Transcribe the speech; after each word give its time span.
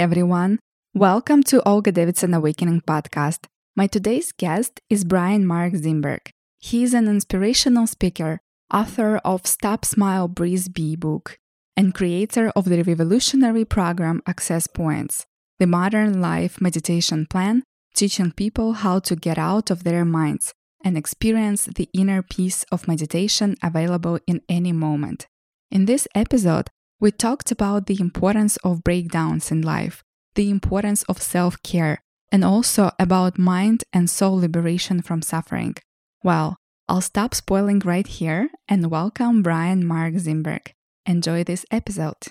Everyone. 0.00 0.58
Welcome 0.94 1.42
to 1.42 1.62
Olga 1.68 1.92
Davidson 1.92 2.32
Awakening 2.32 2.80
podcast. 2.88 3.40
My 3.76 3.86
today's 3.86 4.32
guest 4.32 4.80
is 4.88 5.04
Brian 5.04 5.46
Mark 5.46 5.74
Zimberg. 5.74 6.30
He 6.58 6.82
is 6.82 6.94
an 6.94 7.06
inspirational 7.06 7.86
speaker, 7.86 8.40
author 8.72 9.18
of 9.26 9.46
Stop 9.46 9.84
Smile 9.84 10.26
Breathe 10.26 10.68
Be 10.72 10.96
book, 10.96 11.36
and 11.76 11.92
creator 11.92 12.50
of 12.56 12.64
the 12.64 12.82
revolutionary 12.82 13.66
program 13.66 14.22
Access 14.26 14.66
Points, 14.66 15.26
the 15.58 15.66
modern 15.66 16.22
life 16.22 16.62
meditation 16.62 17.26
plan 17.26 17.62
teaching 17.94 18.32
people 18.32 18.72
how 18.72 19.00
to 19.00 19.14
get 19.14 19.36
out 19.36 19.70
of 19.70 19.84
their 19.84 20.06
minds 20.06 20.54
and 20.82 20.96
experience 20.96 21.66
the 21.66 21.90
inner 21.92 22.22
peace 22.22 22.64
of 22.72 22.88
meditation 22.88 23.54
available 23.62 24.18
in 24.26 24.40
any 24.48 24.72
moment. 24.72 25.26
In 25.70 25.84
this 25.84 26.08
episode, 26.14 26.70
we 27.00 27.10
talked 27.10 27.50
about 27.50 27.86
the 27.86 27.96
importance 27.98 28.58
of 28.58 28.84
breakdowns 28.84 29.50
in 29.50 29.62
life, 29.62 30.04
the 30.34 30.50
importance 30.50 31.02
of 31.04 31.22
self 31.22 31.60
care, 31.62 32.02
and 32.30 32.44
also 32.44 32.90
about 32.98 33.38
mind 33.38 33.84
and 33.92 34.10
soul 34.10 34.38
liberation 34.38 35.00
from 35.00 35.22
suffering. 35.22 35.74
Well, 36.22 36.58
I'll 36.88 37.00
stop 37.00 37.34
spoiling 37.34 37.78
right 37.80 38.06
here 38.06 38.50
and 38.68 38.90
welcome 38.90 39.42
Brian 39.42 39.86
Mark 39.86 40.14
Zimberg. 40.14 40.72
Enjoy 41.06 41.42
this 41.42 41.64
episode. 41.70 42.22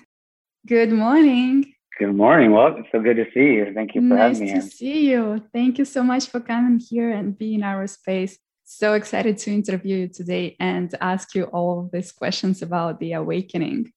Good 0.66 0.92
morning. 0.92 1.74
Good 1.98 2.14
morning. 2.14 2.52
Well, 2.52 2.76
it's 2.78 2.88
so 2.92 3.00
good 3.00 3.16
to 3.16 3.26
see 3.34 3.54
you. 3.56 3.72
Thank 3.74 3.96
you 3.96 4.02
for 4.02 4.14
nice 4.14 4.38
having 4.38 4.54
me. 4.54 4.54
Nice 4.54 4.64
to 4.64 4.70
see 4.70 5.10
you. 5.10 5.42
Thank 5.52 5.78
you 5.78 5.84
so 5.84 6.04
much 6.04 6.28
for 6.28 6.38
coming 6.38 6.78
here 6.78 7.10
and 7.10 7.36
being 7.36 7.54
in 7.56 7.62
our 7.64 7.86
space. 7.88 8.38
So 8.64 8.94
excited 8.94 9.36
to 9.38 9.50
interview 9.50 9.96
you 9.96 10.08
today 10.08 10.56
and 10.60 10.94
ask 11.00 11.34
you 11.34 11.44
all 11.44 11.90
these 11.92 12.12
questions 12.12 12.62
about 12.62 13.00
the 13.00 13.14
awakening. 13.14 13.92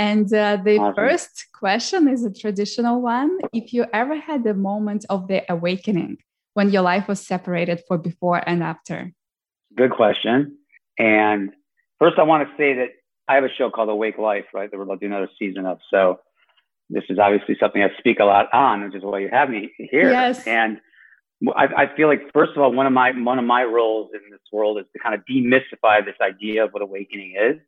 And 0.00 0.32
uh, 0.32 0.56
the 0.64 0.78
awesome. 0.78 0.94
first 0.94 1.48
question 1.52 2.08
is 2.08 2.24
a 2.24 2.32
traditional 2.32 3.02
one. 3.02 3.38
If 3.52 3.74
you 3.74 3.84
ever 3.92 4.16
had 4.18 4.46
a 4.46 4.54
moment 4.54 5.04
of 5.10 5.28
the 5.28 5.40
awakening 5.52 6.16
when 6.54 6.70
your 6.70 6.80
life 6.80 7.06
was 7.06 7.20
separated 7.20 7.82
for 7.86 7.98
before 7.98 8.40
and 8.48 8.62
after? 8.62 9.12
Good 9.76 9.90
question. 9.90 10.56
And 10.98 11.50
first, 11.98 12.18
I 12.18 12.22
want 12.22 12.48
to 12.48 12.56
say 12.56 12.72
that 12.80 12.88
I 13.28 13.34
have 13.34 13.44
a 13.44 13.52
show 13.58 13.68
called 13.68 13.90
Awake 13.90 14.16
Life, 14.16 14.46
right? 14.54 14.70
That 14.70 14.78
we're 14.78 14.84
about 14.84 15.00
to 15.00 15.06
do 15.06 15.12
another 15.12 15.28
season 15.38 15.66
of. 15.66 15.78
So 15.90 16.20
this 16.88 17.04
is 17.10 17.18
obviously 17.18 17.58
something 17.60 17.82
I 17.82 17.90
speak 17.98 18.20
a 18.20 18.24
lot 18.24 18.46
on, 18.54 18.84
which 18.84 18.94
is 18.94 19.02
why 19.02 19.18
you 19.18 19.28
have 19.30 19.50
me 19.50 19.70
here. 19.76 20.10
Yes. 20.10 20.46
And 20.46 20.80
I, 21.54 21.66
I 21.76 21.94
feel 21.94 22.08
like, 22.08 22.22
first 22.32 22.52
of 22.56 22.62
all, 22.62 22.72
one 22.72 22.86
of 22.86 22.94
my 22.94 23.10
one 23.10 23.38
of 23.38 23.44
my 23.44 23.64
roles 23.64 24.12
in 24.14 24.30
this 24.30 24.40
world 24.50 24.78
is 24.78 24.86
to 24.94 24.98
kind 24.98 25.14
of 25.14 25.20
demystify 25.30 26.02
this 26.02 26.16
idea 26.22 26.64
of 26.64 26.70
what 26.72 26.80
awakening 26.80 27.34
is 27.38 27.58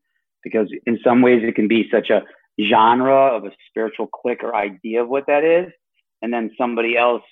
because 0.42 0.68
in 0.86 0.98
some 1.04 1.22
ways 1.22 1.42
it 1.44 1.54
can 1.54 1.68
be 1.68 1.88
such 1.90 2.10
a 2.10 2.22
genre 2.60 3.36
of 3.36 3.44
a 3.44 3.50
spiritual 3.68 4.06
click 4.06 4.40
or 4.42 4.54
idea 4.54 5.02
of 5.02 5.08
what 5.08 5.26
that 5.26 5.44
is. 5.44 5.72
And 6.20 6.32
then 6.32 6.50
somebody 6.56 6.96
else 6.96 7.22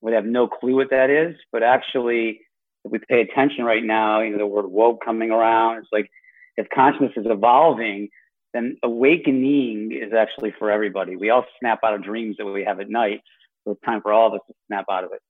would 0.00 0.14
have 0.14 0.24
no 0.24 0.46
clue 0.46 0.76
what 0.76 0.90
that 0.90 1.10
is. 1.10 1.34
But 1.50 1.62
actually, 1.62 2.40
if 2.84 2.92
we 2.92 2.98
pay 3.08 3.20
attention 3.20 3.64
right 3.64 3.82
now, 3.82 4.20
you 4.20 4.30
know, 4.30 4.38
the 4.38 4.46
word 4.46 4.66
woke 4.66 5.04
coming 5.04 5.30
around, 5.30 5.78
it's 5.78 5.88
like 5.92 6.08
if 6.56 6.66
consciousness 6.74 7.12
is 7.16 7.26
evolving, 7.28 8.08
then 8.54 8.76
awakening 8.82 9.92
is 9.92 10.12
actually 10.12 10.54
for 10.58 10.70
everybody. 10.70 11.16
We 11.16 11.30
all 11.30 11.44
snap 11.60 11.80
out 11.84 11.94
of 11.94 12.02
dreams 12.02 12.36
that 12.38 12.46
we 12.46 12.64
have 12.64 12.80
at 12.80 12.88
night. 12.88 13.20
So 13.64 13.72
it's 13.72 13.80
time 13.82 14.00
for 14.00 14.12
all 14.12 14.28
of 14.28 14.34
us 14.34 14.40
to 14.48 14.54
snap 14.66 14.86
out 14.90 15.04
of 15.04 15.10
it. 15.12 15.20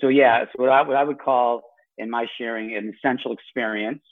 So 0.00 0.08
yeah, 0.08 0.44
so 0.44 0.62
what 0.62 0.70
I, 0.70 0.82
what 0.82 0.96
I 0.96 1.04
would 1.04 1.18
call 1.18 1.62
in 1.98 2.10
my 2.10 2.26
sharing 2.38 2.74
an 2.76 2.94
essential 2.96 3.32
experience 3.32 4.02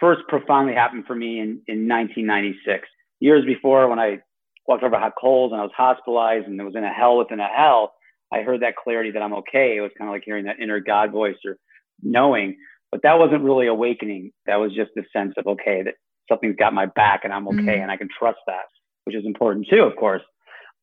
first 0.00 0.22
profoundly 0.28 0.74
happened 0.74 1.04
for 1.06 1.14
me 1.14 1.40
in, 1.40 1.60
in 1.66 1.88
1996. 1.88 2.88
Years 3.20 3.44
before, 3.44 3.88
when 3.88 3.98
I 3.98 4.18
walked 4.66 4.82
over 4.82 4.98
hot 4.98 5.12
coals 5.20 5.52
and 5.52 5.60
I 5.60 5.64
was 5.64 5.72
hospitalized 5.76 6.46
and 6.46 6.60
it 6.60 6.64
was 6.64 6.76
in 6.76 6.84
a 6.84 6.92
hell 6.92 7.18
within 7.18 7.40
a 7.40 7.48
hell, 7.48 7.94
I 8.32 8.42
heard 8.42 8.62
that 8.62 8.76
clarity 8.76 9.10
that 9.12 9.22
I'm 9.22 9.34
okay. 9.34 9.76
It 9.76 9.80
was 9.80 9.90
kind 9.96 10.08
of 10.08 10.14
like 10.14 10.22
hearing 10.24 10.46
that 10.46 10.60
inner 10.60 10.80
God 10.80 11.12
voice 11.12 11.36
or 11.44 11.56
knowing, 12.02 12.56
but 12.90 13.02
that 13.02 13.18
wasn't 13.18 13.44
really 13.44 13.66
awakening. 13.66 14.32
That 14.46 14.56
was 14.56 14.72
just 14.74 14.90
the 14.94 15.04
sense 15.12 15.34
of, 15.36 15.46
okay, 15.46 15.82
that 15.84 15.94
something's 16.28 16.56
got 16.56 16.72
my 16.72 16.86
back 16.86 17.20
and 17.24 17.32
I'm 17.32 17.46
okay 17.48 17.58
mm-hmm. 17.58 17.82
and 17.82 17.90
I 17.90 17.96
can 17.96 18.08
trust 18.18 18.38
that, 18.46 18.64
which 19.04 19.14
is 19.14 19.24
important 19.24 19.66
too, 19.70 19.82
of 19.82 19.96
course. 19.96 20.22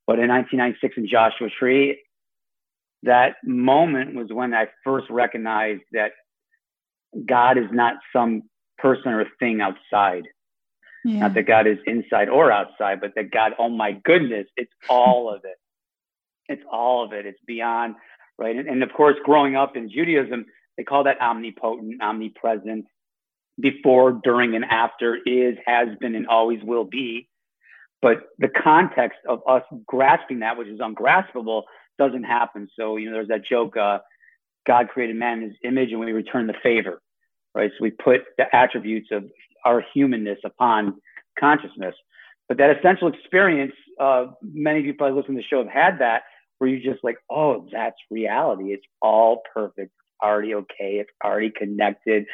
But 0.07 0.19
in 0.19 0.29
1996 0.29 0.95
in 0.97 1.07
Joshua 1.07 1.49
Tree, 1.57 2.01
that 3.03 3.35
moment 3.43 4.15
was 4.15 4.27
when 4.31 4.53
I 4.53 4.65
first 4.83 5.07
recognized 5.09 5.81
that 5.91 6.11
God 7.25 7.57
is 7.57 7.65
not 7.71 7.95
some 8.13 8.43
person 8.81 9.13
or 9.13 9.25
thing 9.39 9.61
outside. 9.61 10.27
Yeah. 11.03 11.21
Not 11.21 11.33
that 11.33 11.47
God 11.47 11.67
is 11.67 11.77
inside 11.87 12.29
or 12.29 12.51
outside, 12.51 13.01
but 13.01 13.13
that 13.15 13.31
God, 13.31 13.53
oh 13.57 13.69
my 13.69 13.93
goodness, 14.03 14.47
it's 14.55 14.71
all 14.89 15.33
of 15.33 15.41
it. 15.43 15.57
It's 16.47 16.61
all 16.71 17.03
of 17.03 17.13
it. 17.13 17.25
It's 17.25 17.39
beyond, 17.47 17.95
right? 18.37 18.55
And, 18.55 18.67
and 18.67 18.83
of 18.83 18.91
course, 18.93 19.15
growing 19.23 19.55
up 19.55 19.75
in 19.75 19.89
Judaism, 19.89 20.45
they 20.77 20.83
call 20.83 21.03
that 21.05 21.19
omnipotent, 21.19 22.01
omnipresent, 22.01 22.85
before, 23.59 24.19
during, 24.23 24.55
and 24.55 24.65
after 24.65 25.17
is, 25.25 25.55
has 25.65 25.89
been, 25.99 26.15
and 26.15 26.27
always 26.27 26.59
will 26.63 26.85
be. 26.85 27.27
But 28.01 28.17
the 28.39 28.47
context 28.47 29.19
of 29.27 29.41
us 29.47 29.61
grasping 29.85 30.39
that, 30.39 30.57
which 30.57 30.67
is 30.67 30.79
ungraspable, 30.79 31.63
doesn't 31.99 32.23
happen. 32.23 32.67
So, 32.79 32.97
you 32.97 33.07
know, 33.07 33.13
there's 33.13 33.27
that 33.27 33.45
joke 33.45 33.77
uh, 33.77 33.99
God 34.65 34.89
created 34.89 35.15
man 35.15 35.39
in 35.39 35.49
his 35.49 35.57
image 35.63 35.91
and 35.91 35.99
we 35.99 36.11
return 36.11 36.47
the 36.47 36.55
favor 36.63 37.01
right? 37.55 37.71
So 37.71 37.83
we 37.83 37.91
put 37.91 38.21
the 38.37 38.53
attributes 38.55 39.09
of 39.11 39.25
our 39.65 39.83
humanness 39.93 40.39
upon 40.43 40.95
consciousness. 41.39 41.95
But 42.47 42.57
that 42.57 42.77
essential 42.77 43.07
experience, 43.07 43.73
uh, 43.99 44.27
many 44.41 44.79
of 44.79 44.85
you 44.85 44.93
probably 44.93 45.17
listening 45.17 45.37
to 45.37 45.43
the 45.43 45.47
show 45.47 45.63
have 45.63 45.71
had 45.71 45.99
that, 45.99 46.23
where 46.57 46.69
you 46.69 46.79
just 46.79 47.03
like, 47.03 47.17
oh, 47.29 47.67
that's 47.71 47.95
reality. 48.09 48.73
It's 48.73 48.85
all 49.01 49.41
perfect, 49.53 49.91
It's 49.93 50.23
already 50.23 50.53
okay, 50.55 50.99
it's 50.99 51.09
already 51.23 51.51
connected. 51.51 52.25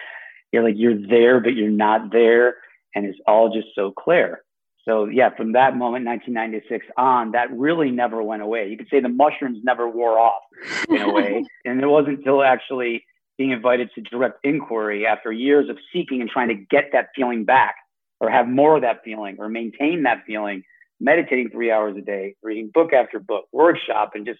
You're 0.51 0.63
like, 0.63 0.75
you're 0.77 1.07
there, 1.07 1.39
but 1.39 1.53
you're 1.53 1.69
not 1.69 2.11
there. 2.11 2.55
And 2.95 3.05
it's 3.05 3.19
all 3.27 3.53
just 3.53 3.67
so 3.75 3.91
clear. 3.91 4.43
So 4.87 5.05
yeah, 5.05 5.29
from 5.35 5.51
that 5.51 5.75
moment, 5.75 6.05
1996 6.05 6.85
on, 6.97 7.31
that 7.31 7.51
really 7.51 7.91
never 7.91 8.23
went 8.23 8.41
away. 8.41 8.69
You 8.69 8.77
could 8.77 8.87
say 8.89 9.01
the 9.01 9.09
mushrooms 9.09 9.59
never 9.63 9.89
wore 9.89 10.17
off 10.17 10.41
in 10.89 11.01
a 11.01 11.11
way. 11.11 11.43
and 11.65 11.81
it 11.81 11.87
wasn't 11.87 12.19
until 12.19 12.41
actually 12.41 13.03
being 13.37 13.51
invited 13.51 13.89
to 13.95 14.01
direct 14.01 14.39
inquiry 14.43 15.05
after 15.05 15.31
years 15.31 15.69
of 15.69 15.77
seeking 15.93 16.21
and 16.21 16.29
trying 16.29 16.47
to 16.47 16.55
get 16.55 16.85
that 16.93 17.09
feeling 17.15 17.45
back 17.45 17.75
or 18.19 18.29
have 18.29 18.47
more 18.47 18.75
of 18.75 18.81
that 18.81 19.03
feeling 19.03 19.35
or 19.39 19.47
maintain 19.47 20.03
that 20.03 20.23
feeling, 20.25 20.63
meditating 20.99 21.49
three 21.49 21.71
hours 21.71 21.95
a 21.97 22.01
day, 22.01 22.35
reading 22.41 22.71
book 22.73 22.93
after 22.93 23.19
book, 23.19 23.45
workshop, 23.51 24.11
and 24.15 24.25
just 24.25 24.39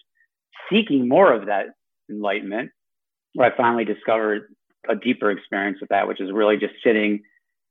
seeking 0.70 1.08
more 1.08 1.32
of 1.32 1.46
that 1.46 1.66
enlightenment, 2.10 2.70
where 3.34 3.52
I 3.52 3.56
finally 3.56 3.84
discovered 3.84 4.48
a 4.88 4.96
deeper 4.96 5.30
experience 5.30 5.78
of 5.82 5.88
that, 5.88 6.08
which 6.08 6.20
is 6.20 6.32
really 6.32 6.56
just 6.56 6.74
sitting 6.82 7.22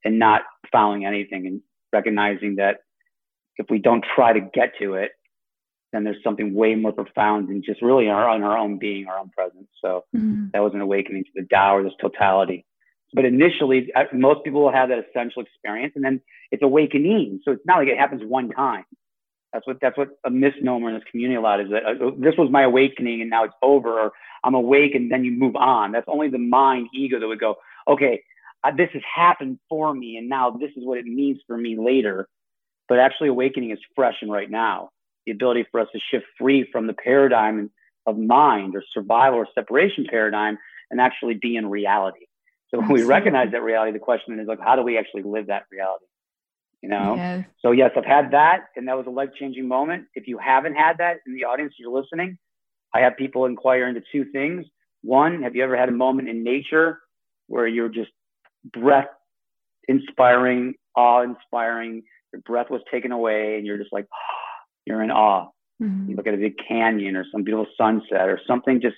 and 0.05 0.19
not 0.19 0.43
following 0.71 1.05
anything 1.05 1.45
and 1.47 1.61
recognizing 1.91 2.55
that 2.55 2.77
if 3.57 3.65
we 3.69 3.79
don't 3.79 4.05
try 4.15 4.31
to 4.31 4.39
get 4.39 4.73
to 4.79 4.93
it, 4.93 5.11
then 5.93 6.03
there's 6.03 6.21
something 6.23 6.53
way 6.53 6.75
more 6.75 6.91
profound 6.91 7.47
than 7.49 7.63
just 7.63 7.81
really 7.81 8.09
our, 8.09 8.27
our 8.27 8.57
own 8.57 8.77
being, 8.77 9.07
our 9.07 9.19
own 9.19 9.29
presence. 9.29 9.67
So 9.81 10.03
mm-hmm. 10.15 10.47
that 10.53 10.61
was 10.61 10.73
an 10.73 10.81
awakening 10.81 11.23
to 11.23 11.29
the 11.35 11.47
Tao 11.47 11.77
or 11.77 11.83
this 11.83 11.93
totality. 12.01 12.65
But 13.13 13.25
initially, 13.25 13.89
most 14.13 14.43
people 14.43 14.61
will 14.61 14.71
have 14.71 14.89
that 14.89 14.99
essential 14.99 15.41
experience, 15.41 15.93
and 15.95 16.03
then 16.03 16.19
it's 16.51 16.61
awakening. 16.61 17.39
So 17.45 17.51
it's 17.51 17.65
not 17.65 17.77
like 17.77 17.87
it 17.87 17.97
happens 17.97 18.21
one 18.25 18.49
time. 18.49 18.83
That's 19.53 19.65
what 19.65 19.77
that's 19.81 19.97
what 19.97 20.09
a 20.25 20.29
misnomer 20.29 20.89
in 20.89 20.95
this 20.95 21.05
community 21.09 21.37
a 21.37 21.41
lot 21.41 21.61
is 21.61 21.69
that 21.69 21.85
uh, 21.85 22.11
this 22.17 22.35
was 22.37 22.51
my 22.51 22.63
awakening 22.63 23.21
and 23.21 23.29
now 23.29 23.45
it's 23.45 23.53
over, 23.63 23.97
or 23.97 24.11
I'm 24.43 24.55
awake 24.55 24.93
and 24.93 25.09
then 25.09 25.23
you 25.23 25.31
move 25.31 25.55
on. 25.55 25.93
That's 25.93 26.05
only 26.09 26.29
the 26.29 26.37
mind 26.37 26.89
ego 26.93 27.17
that 27.17 27.27
would 27.27 27.39
go, 27.39 27.55
okay, 27.87 28.21
uh, 28.65 28.71
this 28.75 28.89
has 28.91 29.01
happened 29.15 29.57
for 29.69 29.93
me, 29.93 30.17
and 30.17 30.27
now 30.27 30.51
this 30.51 30.71
is 30.75 30.85
what 30.85 30.97
it 30.97 31.05
means 31.05 31.39
for 31.47 31.57
me 31.57 31.77
later. 31.79 32.27
But 32.89 32.99
actually, 32.99 33.29
awakening 33.29 33.71
is 33.71 33.79
fresh 33.95 34.15
and 34.21 34.31
right 34.31 34.51
now 34.51 34.89
the 35.27 35.33
ability 35.33 35.67
for 35.69 35.81
us 35.81 35.87
to 35.91 35.99
shift 36.09 36.25
free 36.39 36.67
from 36.71 36.87
the 36.87 36.93
paradigm 36.93 37.69
of 38.07 38.17
mind 38.17 38.75
or 38.75 38.83
survival 38.93 39.37
or 39.37 39.47
separation 39.53 40.07
paradigm 40.09 40.57
and 40.89 41.01
actually 41.01 41.35
be 41.35 41.57
in 41.57 41.69
reality. 41.69 42.25
So 42.71 42.79
when 42.79 42.89
we 42.89 43.03
recognize 43.03 43.51
that 43.51 43.61
reality, 43.61 43.91
the 43.91 43.99
question 43.99 44.39
is 44.39 44.47
like, 44.47 44.59
how 44.61 44.75
do 44.75 44.81
we 44.81 44.97
actually 44.97 45.23
live 45.23 45.47
that 45.47 45.63
reality? 45.71 46.05
You 46.81 46.89
know? 46.89 47.15
Yeah. 47.15 47.43
So 47.61 47.71
yes, 47.71 47.91
I've 47.97 48.05
had 48.05 48.31
that, 48.31 48.67
and 48.75 48.87
that 48.87 48.97
was 48.97 49.05
a 49.05 49.09
life 49.09 49.29
changing 49.37 49.67
moment. 49.67 50.05
If 50.15 50.27
you 50.27 50.37
haven't 50.37 50.75
had 50.75 50.99
that 50.99 51.17
in 51.27 51.35
the 51.35 51.43
audience, 51.43 51.73
you're 51.77 51.91
listening. 51.91 52.37
I 52.93 53.01
have 53.01 53.17
people 53.17 53.45
inquire 53.45 53.87
into 53.87 54.01
two 54.11 54.25
things. 54.31 54.65
One, 55.01 55.43
have 55.43 55.55
you 55.55 55.63
ever 55.63 55.75
had 55.75 55.89
a 55.89 55.93
moment 55.93 56.29
in 56.29 56.43
nature 56.43 56.99
where 57.47 57.67
you're 57.67 57.89
just 57.89 58.11
breath 58.63 59.07
inspiring, 59.87 60.75
awe 60.95 61.21
inspiring, 61.21 62.03
your 62.33 62.41
breath 62.41 62.69
was 62.69 62.81
taken 62.91 63.11
away, 63.11 63.57
and 63.57 63.65
you're 63.65 63.77
just 63.77 63.93
like, 63.93 64.05
oh, 64.13 64.46
you're 64.87 65.03
in 65.03 65.11
awe. 65.11 65.49
Mm-hmm. 65.81 66.09
You 66.09 66.15
look 66.15 66.27
at 66.27 66.33
a 66.33 66.37
big 66.37 66.55
canyon 66.67 67.15
or 67.15 67.25
some 67.31 67.43
beautiful 67.43 67.71
sunset 67.77 68.29
or 68.29 68.39
something 68.47 68.81
just 68.81 68.95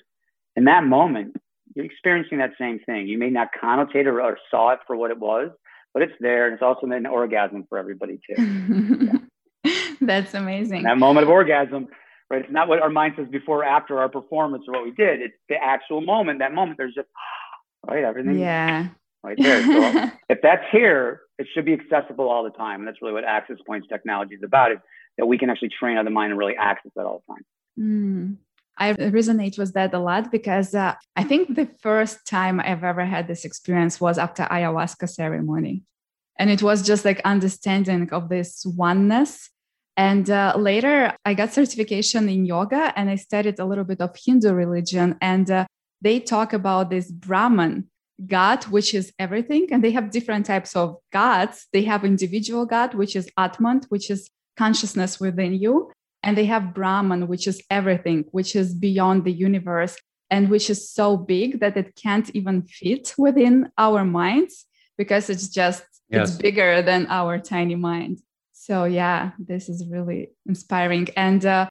in 0.56 0.64
that 0.64 0.84
moment, 0.84 1.36
you're 1.74 1.84
experiencing 1.84 2.38
that 2.38 2.50
same 2.58 2.80
thing. 2.80 3.06
You 3.06 3.18
may 3.18 3.30
not 3.30 3.48
connotate 3.62 4.06
or, 4.06 4.20
or 4.20 4.38
saw 4.50 4.70
it 4.70 4.80
for 4.86 4.96
what 4.96 5.10
it 5.10 5.18
was, 5.18 5.50
but 5.92 6.02
it's 6.02 6.12
there. 6.20 6.46
And 6.46 6.54
it's 6.54 6.62
also 6.62 6.86
an 6.86 7.06
orgasm 7.06 7.64
for 7.68 7.78
everybody 7.78 8.18
too. 8.26 8.42
yeah. 9.64 9.72
That's 10.00 10.34
amazing. 10.34 10.84
that 10.84 10.98
moment 10.98 11.24
of 11.24 11.30
orgasm, 11.30 11.88
right? 12.30 12.42
It's 12.42 12.52
not 12.52 12.68
what 12.68 12.80
our 12.80 12.88
mind 12.88 13.14
says 13.16 13.28
before 13.30 13.58
or 13.58 13.64
after 13.64 13.98
our 13.98 14.08
performance 14.08 14.64
or 14.66 14.72
what 14.74 14.84
we 14.84 14.92
did. 14.92 15.20
It's 15.20 15.34
the 15.48 15.56
actual 15.56 16.00
moment. 16.00 16.38
That 16.38 16.54
moment, 16.54 16.78
there's 16.78 16.94
just 16.94 17.08
right 17.86 18.02
everything. 18.02 18.38
Yeah. 18.38 18.88
Right 19.22 19.36
there. 19.38 19.62
So 19.62 20.10
if 20.30 20.38
that's 20.42 20.64
here, 20.72 21.20
it 21.38 21.46
should 21.54 21.66
be 21.66 21.74
accessible 21.74 22.28
all 22.30 22.42
the 22.42 22.50
time. 22.50 22.80
And 22.80 22.88
that's 22.88 23.02
really 23.02 23.14
what 23.14 23.24
access 23.24 23.58
points 23.66 23.86
technology 23.88 24.34
is 24.34 24.42
about. 24.42 24.72
That 25.20 25.26
we 25.26 25.36
can 25.36 25.50
actually 25.50 25.68
train 25.68 26.02
the 26.02 26.10
mind 26.10 26.32
and 26.32 26.38
really 26.38 26.56
access 26.56 26.90
that 26.96 27.04
all 27.04 27.22
the 27.22 27.34
time. 27.34 27.44
Mm. 27.78 28.36
I 28.78 28.94
resonate 28.94 29.58
with 29.58 29.74
that 29.74 29.92
a 29.92 29.98
lot 29.98 30.32
because 30.32 30.74
uh, 30.74 30.94
I 31.14 31.24
think 31.24 31.54
the 31.54 31.68
first 31.82 32.26
time 32.26 32.58
I've 32.58 32.82
ever 32.82 33.04
had 33.04 33.28
this 33.28 33.44
experience 33.44 34.00
was 34.00 34.16
after 34.16 34.44
ayahuasca 34.44 35.08
ceremony. 35.10 35.82
And 36.38 36.48
it 36.48 36.62
was 36.62 36.80
just 36.80 37.04
like 37.04 37.20
understanding 37.34 38.08
of 38.10 38.30
this 38.30 38.64
oneness. 38.64 39.50
And 39.98 40.30
uh, 40.30 40.54
later, 40.56 41.14
I 41.26 41.34
got 41.34 41.52
certification 41.52 42.30
in 42.30 42.46
yoga 42.46 42.94
and 42.96 43.10
I 43.10 43.16
studied 43.16 43.58
a 43.58 43.66
little 43.66 43.84
bit 43.84 44.00
of 44.00 44.16
Hindu 44.24 44.54
religion. 44.54 45.18
And 45.20 45.50
uh, 45.50 45.66
they 46.00 46.18
talk 46.18 46.54
about 46.54 46.88
this 46.88 47.10
Brahman 47.10 47.90
God, 48.26 48.64
which 48.64 48.94
is 48.94 49.12
everything. 49.18 49.68
And 49.70 49.84
they 49.84 49.90
have 49.90 50.10
different 50.10 50.46
types 50.46 50.74
of 50.74 50.96
gods. 51.12 51.66
They 51.74 51.82
have 51.82 52.04
individual 52.04 52.64
God, 52.64 52.94
which 52.94 53.14
is 53.14 53.28
Atman, 53.36 53.82
which 53.90 54.10
is 54.10 54.30
consciousness 54.62 55.12
within 55.26 55.52
you 55.64 55.74
and 56.24 56.36
they 56.36 56.48
have 56.54 56.74
brahman 56.78 57.22
which 57.32 57.46
is 57.52 57.58
everything 57.78 58.18
which 58.36 58.52
is 58.62 58.68
beyond 58.88 59.18
the 59.24 59.36
universe 59.48 59.94
and 60.30 60.48
which 60.48 60.70
is 60.74 60.80
so 60.98 61.16
big 61.16 61.60
that 61.60 61.76
it 61.76 61.88
can't 62.04 62.28
even 62.38 62.56
fit 62.62 63.14
within 63.18 63.54
our 63.78 64.04
minds 64.04 64.54
because 64.96 65.24
it's 65.32 65.48
just 65.48 65.82
yes. 66.10 66.28
it's 66.28 66.38
bigger 66.46 66.82
than 66.82 67.06
our 67.08 67.38
tiny 67.38 67.74
mind 67.74 68.16
so 68.52 68.84
yeah 68.84 69.30
this 69.50 69.68
is 69.72 69.78
really 69.94 70.30
inspiring 70.46 71.08
and 71.16 71.44
uh, 71.46 71.66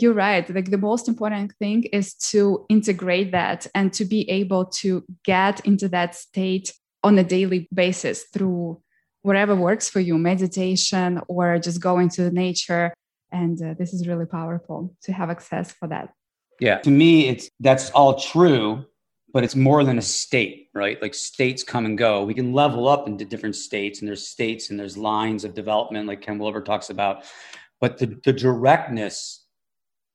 you're 0.00 0.20
right 0.26 0.52
like 0.54 0.70
the 0.70 0.86
most 0.90 1.08
important 1.08 1.52
thing 1.60 1.84
is 2.00 2.14
to 2.14 2.66
integrate 2.68 3.30
that 3.32 3.66
and 3.74 3.92
to 3.92 4.04
be 4.04 4.28
able 4.40 4.64
to 4.82 5.04
get 5.24 5.60
into 5.60 5.88
that 5.88 6.14
state 6.14 6.72
on 7.02 7.18
a 7.18 7.24
daily 7.24 7.68
basis 7.72 8.24
through 8.32 8.80
whatever 9.24 9.54
works 9.56 9.88
for 9.88 10.00
you 10.00 10.18
meditation 10.18 11.20
or 11.28 11.58
just 11.58 11.80
going 11.80 12.10
to 12.10 12.30
nature. 12.30 12.92
And 13.32 13.60
uh, 13.60 13.74
this 13.78 13.92
is 13.92 14.06
really 14.06 14.26
powerful 14.26 14.94
to 15.04 15.12
have 15.12 15.30
access 15.30 15.72
for 15.72 15.88
that. 15.88 16.12
Yeah 16.60 16.78
to 16.78 16.90
me 16.90 17.28
it's 17.28 17.50
that's 17.58 17.90
all 17.90 18.14
true 18.14 18.84
but 19.32 19.42
it's 19.42 19.56
more 19.56 19.82
than 19.82 19.98
a 19.98 20.02
state 20.02 20.64
right? 20.74 21.00
Like 21.00 21.14
states 21.14 21.62
come 21.62 21.86
and 21.86 21.96
go. 21.96 22.24
We 22.24 22.34
can 22.34 22.52
level 22.52 22.88
up 22.88 23.06
into 23.06 23.24
different 23.24 23.56
states 23.56 24.00
and 24.00 24.08
there's 24.08 24.26
states 24.26 24.70
and 24.70 24.78
there's 24.78 24.96
lines 24.96 25.44
of 25.44 25.54
development 25.54 26.08
like 26.08 26.20
ken 26.20 26.38
wilber 26.38 26.60
talks 26.60 26.90
about. 26.90 27.24
But 27.80 27.98
the, 27.98 28.18
the 28.24 28.32
directness 28.32 29.44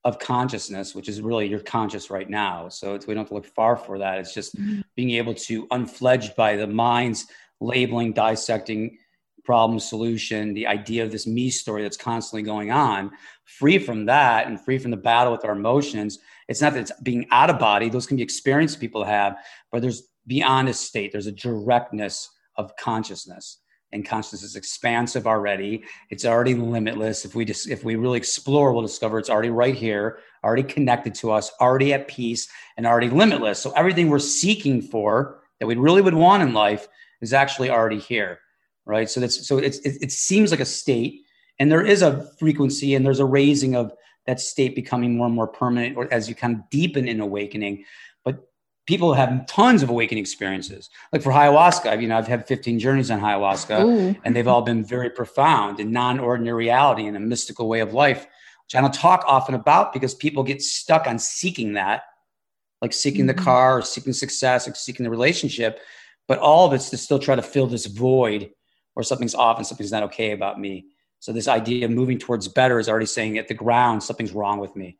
of 0.05 0.17
consciousness 0.17 0.95
which 0.95 1.09
is 1.09 1.21
really 1.21 1.47
you're 1.49 1.59
conscious 1.59 2.09
right 2.09 2.29
now 2.29 2.69
so 2.69 2.93
we 2.93 3.13
don't 3.13 3.17
have 3.17 3.27
to 3.29 3.33
look 3.33 3.47
far 3.47 3.75
for 3.75 3.99
that. 3.99 4.19
It's 4.19 4.33
just 4.33 4.55
mm-hmm. 4.55 4.81
being 4.95 5.11
able 5.11 5.33
to 5.33 5.67
unfledged 5.71 6.35
by 6.35 6.55
the 6.55 6.67
mind's 6.67 7.27
labeling 7.59 8.13
dissecting 8.13 8.97
problem 9.43 9.79
solution, 9.79 10.53
the 10.53 10.67
idea 10.67 11.03
of 11.03 11.11
this 11.11 11.25
me 11.25 11.49
story 11.49 11.81
that's 11.81 11.97
constantly 11.97 12.43
going 12.43 12.69
on, 12.69 13.11
free 13.45 13.79
from 13.79 14.05
that 14.05 14.45
and 14.45 14.61
free 14.63 14.77
from 14.77 14.91
the 14.91 14.97
battle 14.97 15.31
with 15.33 15.43
our 15.43 15.53
emotions. 15.53 16.19
It's 16.47 16.61
not 16.61 16.73
that 16.73 16.81
it's 16.81 17.01
being 17.01 17.25
out 17.31 17.49
of 17.49 17.57
body, 17.57 17.89
those 17.89 18.05
can 18.05 18.17
be 18.17 18.23
experiences 18.23 18.77
people 18.77 19.03
have, 19.03 19.37
but 19.71 19.81
there's 19.81 20.03
beyond 20.27 20.69
a 20.69 20.73
state, 20.73 21.11
there's 21.11 21.25
a 21.25 21.31
directness 21.31 22.29
of 22.57 22.75
consciousness. 22.75 23.57
And 23.91 24.05
consciousness 24.05 24.43
is 24.43 24.55
expansive 24.55 25.25
already. 25.25 25.83
It's 26.11 26.23
already 26.23 26.53
limitless. 26.53 27.25
If 27.25 27.33
we 27.33 27.43
just 27.43 27.67
if 27.67 27.83
we 27.83 27.95
really 27.95 28.19
explore, 28.19 28.71
we'll 28.71 28.83
discover 28.83 29.17
it's 29.17 29.31
already 29.31 29.49
right 29.49 29.73
here, 29.73 30.19
already 30.43 30.61
connected 30.61 31.15
to 31.15 31.31
us, 31.31 31.51
already 31.59 31.91
at 31.91 32.07
peace, 32.07 32.47
and 32.77 32.85
already 32.85 33.09
limitless. 33.09 33.59
So 33.59 33.71
everything 33.71 34.07
we're 34.07 34.19
seeking 34.19 34.79
for 34.79 35.39
that 35.59 35.65
we 35.65 35.75
really 35.75 36.03
would 36.03 36.13
want 36.13 36.43
in 36.43 36.53
life 36.53 36.87
is 37.21 37.33
actually 37.33 37.69
already 37.69 37.99
here 37.99 38.39
right? 38.89 39.09
So 39.09 39.19
that's 39.19 39.47
so 39.47 39.57
it's 39.59 39.77
it, 39.79 39.97
it 40.01 40.11
seems 40.11 40.51
like 40.51 40.59
a 40.59 40.65
state, 40.65 41.21
and 41.59 41.71
there 41.71 41.85
is 41.85 42.01
a 42.01 42.27
frequency, 42.39 42.95
and 42.95 43.05
there's 43.05 43.19
a 43.19 43.25
raising 43.25 43.75
of 43.75 43.93
that 44.25 44.41
state 44.41 44.75
becoming 44.75 45.15
more 45.15 45.27
and 45.27 45.35
more 45.35 45.47
permanent, 45.47 45.95
or 45.95 46.11
as 46.11 46.27
you 46.27 46.35
kind 46.35 46.55
of 46.55 46.69
deepen 46.69 47.07
in 47.07 47.21
awakening. 47.21 47.85
But 48.25 48.49
people 48.87 49.13
have 49.13 49.45
tons 49.45 49.83
of 49.83 49.89
awakening 49.89 50.21
experiences. 50.21 50.89
Like 51.13 51.21
for 51.21 51.31
ayahuasca, 51.31 52.01
you 52.01 52.07
know, 52.07 52.17
I've 52.17 52.27
had 52.27 52.47
15 52.47 52.79
journeys 52.79 53.11
on 53.11 53.21
ayahuasca, 53.21 53.83
Ooh. 53.83 54.15
and 54.25 54.35
they've 54.35 54.47
all 54.47 54.63
been 54.63 54.83
very 54.83 55.09
profound 55.11 55.79
and 55.79 55.91
non-ordinary 55.91 56.65
reality 56.65 57.05
and 57.05 57.15
a 57.15 57.19
mystical 57.19 57.69
way 57.69 57.79
of 57.79 57.93
life, 57.93 58.25
which 58.65 58.75
I 58.75 58.81
don't 58.81 58.93
talk 58.93 59.23
often 59.27 59.55
about 59.55 59.93
because 59.93 60.15
people 60.15 60.43
get 60.43 60.61
stuck 60.61 61.07
on 61.07 61.19
seeking 61.19 61.73
that, 61.73 62.03
like 62.81 62.93
seeking 62.93 63.21
mm-hmm. 63.21 63.37
the 63.37 63.43
car, 63.43 63.77
or 63.77 63.81
seeking 63.83 64.13
success, 64.13 64.67
or 64.67 64.73
seeking 64.73 65.03
the 65.03 65.11
relationship. 65.11 65.79
But 66.29 66.39
all 66.39 66.65
of 66.65 66.73
it's 66.73 66.91
to 66.91 66.97
still 66.97 67.19
try 67.19 67.35
to 67.35 67.41
fill 67.41 67.67
this 67.67 67.87
void 67.87 68.51
or 68.95 69.03
something's 69.03 69.35
off 69.35 69.57
and 69.57 69.67
something's 69.67 69.91
not 69.91 70.03
okay 70.03 70.31
about 70.31 70.59
me. 70.59 70.85
So 71.19 71.33
this 71.33 71.49
idea 71.49 71.85
of 71.85 71.91
moving 71.91 72.19
towards 72.19 72.47
better 72.47 72.79
is 72.79 72.87
already 72.87 73.07
saying 73.07 73.37
at 73.37 73.49
the 73.49 73.53
ground 73.53 74.03
something's 74.03 74.31
wrong 74.31 74.59
with 74.59 74.75
me. 74.75 74.97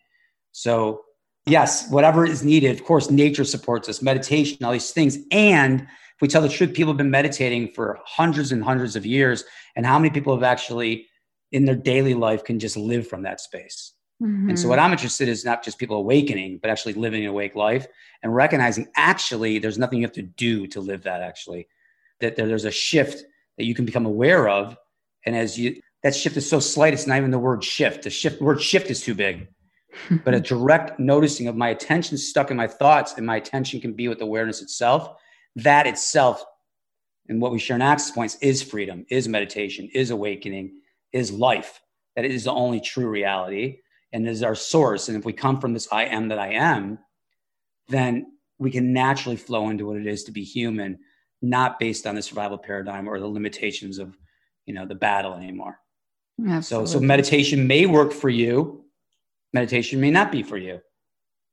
So 0.51 1.03
yes, 1.45 1.89
whatever 1.91 2.25
is 2.25 2.43
needed. 2.43 2.77
Of 2.77 2.83
course, 2.83 3.11
nature 3.11 3.45
supports 3.45 3.87
us, 3.87 4.01
meditation, 4.01 4.65
all 4.65 4.71
these 4.71 4.91
things. 4.91 5.19
And 5.31 5.81
if 5.81 6.21
we 6.21 6.27
tell 6.27 6.41
the 6.41 6.49
truth, 6.49 6.73
people 6.73 6.91
have 6.91 6.97
been 6.97 7.11
meditating 7.11 7.69
for 7.69 7.99
hundreds 8.05 8.51
and 8.51 8.63
hundreds 8.63 8.95
of 8.95 9.05
years. 9.05 9.43
And 9.75 9.85
how 9.85 9.99
many 9.99 10.09
people 10.09 10.33
have 10.33 10.43
actually 10.43 11.05
in 11.51 11.65
their 11.65 11.75
daily 11.75 12.15
life 12.15 12.43
can 12.43 12.59
just 12.59 12.75
live 12.75 13.07
from 13.07 13.21
that 13.21 13.39
space? 13.39 13.93
Mm-hmm. 14.21 14.50
And 14.50 14.60
so, 14.60 14.63
mm-hmm. 14.63 14.69
what 14.71 14.80
I'm 14.80 14.92
interested 14.92 15.27
in 15.27 15.33
is 15.33 15.45
not 15.45 15.63
just 15.63 15.77
people 15.77 15.98
awakening, 15.98 16.60
but 16.62 16.69
actually 16.69 16.94
living 16.94 17.24
an 17.24 17.30
awake 17.30 17.56
life 17.56 17.88
and 18.21 18.36
recognizing 18.36 18.88
actually 18.95 19.60
there's 19.60 19.77
nothing 19.77 20.00
you 20.00 20.06
have 20.06 20.13
to 20.13 20.21
do 20.21 20.68
to 20.68 20.81
live 20.81 21.04
that. 21.04 21.21
Actually, 21.21 21.68
that 22.19 22.36
there's 22.36 22.66
a 22.66 22.71
shift 22.71 23.24
that 23.57 23.66
you 23.66 23.74
can 23.74 23.86
become 23.86 24.06
aware 24.06 24.50
of. 24.50 24.77
And 25.25 25.36
as 25.36 25.57
you, 25.57 25.81
that 26.04 26.16
shift 26.16 26.38
is 26.38 26.50
so 26.50 26.60
slight, 26.60 26.93
it's 26.93 27.08
not 27.08 27.17
even 27.17 27.32
the 27.32 27.39
word 27.39 27.63
shift. 27.63 28.03
The 28.03 28.10
shift 28.10 28.41
word 28.41 28.62
shift 28.62 28.89
is 28.89 29.01
too 29.01 29.15
big. 29.15 29.48
but 30.24 30.34
a 30.34 30.39
direct 30.39 31.00
noticing 31.00 31.48
of 31.48 31.55
my 31.55 31.70
attention 31.70 32.17
stuck 32.17 32.51
in 32.51 32.58
my 32.58 32.67
thoughts 32.67 33.13
and 33.17 33.25
my 33.25 33.38
attention 33.38 33.82
can 33.82 33.93
be 33.93 34.08
with 34.08 34.22
awareness 34.22 34.62
itself. 34.62 35.15
That 35.55 35.88
itself, 35.88 36.43
and 37.27 37.41
what 37.41 37.51
we 37.51 37.60
share 37.60 37.75
in 37.75 37.82
access 37.82 38.12
points, 38.12 38.38
is 38.41 38.62
freedom, 38.62 39.05
is 39.10 39.27
meditation, 39.27 39.89
is 39.93 40.12
awakening, 40.12 40.79
is 41.12 41.32
life. 41.32 41.82
That 42.15 42.25
is 42.25 42.43
the 42.43 42.51
only 42.51 42.82
true 42.82 43.08
reality 43.08 43.79
and 44.12 44.28
is 44.28 44.44
our 44.44 44.56
source. 44.56 45.08
And 45.08 45.18
if 45.18 45.25
we 45.25 45.34
come 45.34 45.60
from 45.60 45.74
this 45.74 45.88
I 45.92 46.06
am 46.06 46.30
that 46.30 46.39
I 46.39 46.54
am, 46.54 47.00
then 47.88 48.34
we 48.58 48.72
can 48.72 48.94
naturally 48.94 49.38
flow 49.38 49.70
into 49.70 49.88
what 49.88 49.98
it 49.98 50.06
is 50.06 50.24
to 50.25 50.32
be 50.32 50.44
human 50.44 51.00
not 51.42 51.80
based 51.80 52.06
on 52.06 52.16
the 52.16 52.22
survival 52.22 52.58
paradigm 52.58 53.08
or 53.08 53.20
the 53.20 53.28
limitations 53.28 53.98
of 53.98 54.16
you 54.66 54.74
know 54.74 54.86
the 54.86 54.96
battle 54.96 55.34
anymore 55.34 55.80
Absolutely. 56.46 56.88
so 56.88 57.00
so 57.00 57.00
meditation 57.00 57.66
may 57.66 57.86
work 57.86 58.12
for 58.12 58.30
you 58.30 58.84
meditation 59.54 60.00
may 60.00 60.12
not 60.12 60.32
be 60.32 60.44
for 60.44 60.58
you 60.58 60.80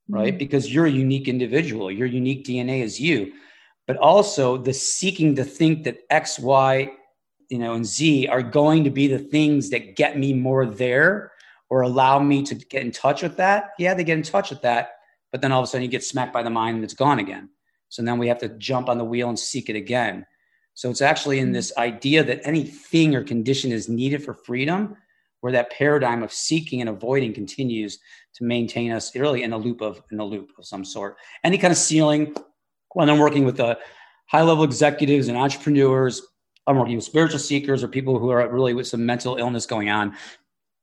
right 0.08 0.30
mm-hmm. 0.30 0.38
because 0.38 0.72
you're 0.72 0.86
a 0.86 0.90
unique 0.90 1.28
individual 1.28 1.90
your 1.90 2.06
unique 2.06 2.44
dna 2.44 2.82
is 2.82 3.00
you 3.00 3.32
but 3.86 3.96
also 3.98 4.56
the 4.56 4.72
seeking 4.72 5.36
to 5.36 5.44
think 5.44 5.84
that 5.84 5.98
x 6.10 6.38
y 6.38 6.90
you 7.48 7.58
know 7.58 7.74
and 7.74 7.86
z 7.86 8.26
are 8.26 8.42
going 8.42 8.82
to 8.82 8.90
be 8.90 9.06
the 9.06 9.18
things 9.18 9.70
that 9.70 9.94
get 9.94 10.18
me 10.18 10.32
more 10.32 10.66
there 10.66 11.32
or 11.68 11.82
allow 11.82 12.18
me 12.18 12.42
to 12.42 12.54
get 12.54 12.82
in 12.82 12.90
touch 12.90 13.22
with 13.22 13.36
that 13.36 13.70
yeah 13.78 13.94
they 13.94 14.04
get 14.04 14.16
in 14.16 14.22
touch 14.22 14.50
with 14.50 14.62
that 14.62 14.90
but 15.32 15.40
then 15.40 15.52
all 15.52 15.60
of 15.60 15.64
a 15.64 15.66
sudden 15.66 15.82
you 15.82 15.88
get 15.88 16.04
smacked 16.04 16.32
by 16.32 16.42
the 16.42 16.50
mind 16.50 16.76
and 16.76 16.84
it's 16.84 16.94
gone 16.94 17.18
again 17.18 17.48
so 17.88 18.02
then 18.02 18.18
we 18.18 18.28
have 18.28 18.38
to 18.38 18.48
jump 18.48 18.88
on 18.88 18.98
the 18.98 19.04
wheel 19.04 19.28
and 19.28 19.38
seek 19.38 19.68
it 19.68 19.76
again. 19.76 20.26
So 20.74 20.90
it's 20.90 21.02
actually 21.02 21.38
in 21.38 21.52
this 21.52 21.72
idea 21.78 22.22
that 22.24 22.40
anything 22.44 23.14
or 23.14 23.24
condition 23.24 23.72
is 23.72 23.88
needed 23.88 24.22
for 24.22 24.34
freedom, 24.34 24.96
where 25.40 25.52
that 25.52 25.70
paradigm 25.70 26.22
of 26.22 26.32
seeking 26.32 26.80
and 26.80 26.90
avoiding 26.90 27.32
continues 27.32 27.98
to 28.34 28.44
maintain 28.44 28.92
us 28.92 29.14
really 29.14 29.42
in 29.42 29.52
a 29.52 29.58
loop 29.58 29.80
of 29.80 30.02
in 30.10 30.20
a 30.20 30.24
loop 30.24 30.50
of 30.58 30.66
some 30.66 30.84
sort. 30.84 31.16
Any 31.44 31.58
kind 31.58 31.72
of 31.72 31.78
ceiling. 31.78 32.34
When 32.92 33.10
I'm 33.10 33.18
working 33.18 33.44
with 33.44 33.58
the 33.58 33.66
uh, 33.66 33.74
high 34.26 34.42
level 34.42 34.64
executives 34.64 35.28
and 35.28 35.36
entrepreneurs, 35.36 36.22
I'm 36.66 36.78
working 36.78 36.96
with 36.96 37.04
spiritual 37.04 37.38
seekers 37.38 37.84
or 37.84 37.88
people 37.88 38.18
who 38.18 38.30
are 38.30 38.48
really 38.50 38.72
with 38.72 38.86
some 38.86 39.04
mental 39.04 39.36
illness 39.36 39.66
going 39.66 39.90
on. 39.90 40.16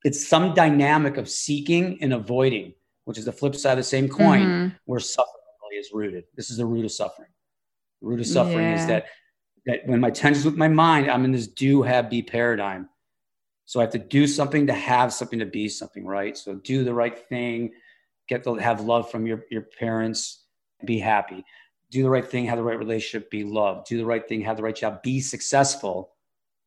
It's 0.04 0.28
some 0.28 0.54
dynamic 0.54 1.18
of 1.18 1.30
seeking 1.30 2.02
and 2.02 2.14
avoiding, 2.14 2.74
which 3.06 3.18
is 3.18 3.26
the 3.26 3.32
flip 3.32 3.56
side 3.56 3.74
of 3.74 3.78
the 3.78 3.84
same 3.84 4.10
coin, 4.10 4.42
mm-hmm. 4.42 4.76
where 4.86 5.00
suffering 5.00 5.34
is 5.74 5.92
rooted. 5.94 6.26
This 6.36 6.50
is 6.50 6.58
the 6.58 6.66
root 6.66 6.86
of 6.86 6.92
suffering. 6.92 7.30
The 8.02 8.08
root 8.08 8.20
of 8.20 8.28
suffering 8.28 8.66
yeah. 8.66 8.82
is 8.82 8.88
that 8.88 9.06
that 9.66 9.80
when 9.86 10.00
my 10.00 10.10
tension's 10.10 10.46
with 10.46 10.58
my 10.58 10.68
mind, 10.68 11.10
I'm 11.10 11.24
in 11.24 11.32
this 11.32 11.48
do 11.48 11.82
have 11.84 12.10
be 12.10 12.22
paradigm. 12.22 12.90
So 13.66 13.80
I 13.80 13.84
have 13.84 13.94
to 13.94 14.00
do 14.00 14.28
something 14.28 14.68
to 14.68 14.74
have 14.74 15.14
something 15.14 15.40
to 15.40 15.46
be 15.46 15.70
something, 15.70 16.06
right? 16.06 16.38
So 16.38 16.56
do 16.56 16.84
the 16.84 16.94
right 16.94 17.18
thing, 17.18 17.72
get 18.28 18.44
to 18.44 18.56
have 18.56 18.82
love 18.82 19.10
from 19.10 19.26
your, 19.26 19.46
your 19.50 19.62
parents, 19.62 20.44
be 20.84 21.00
happy. 21.00 21.46
Do 21.92 22.04
the 22.04 22.10
right 22.10 22.28
thing, 22.28 22.46
have 22.46 22.58
the 22.58 22.64
right 22.64 22.78
relationship, 22.78 23.30
be 23.30 23.44
loved. 23.44 23.88
Do 23.88 23.98
the 23.98 24.06
right 24.06 24.28
thing, 24.28 24.42
have 24.42 24.58
the 24.58 24.64
right 24.64 24.76
job, 24.76 25.02
be 25.02 25.22
successful. 25.22 26.13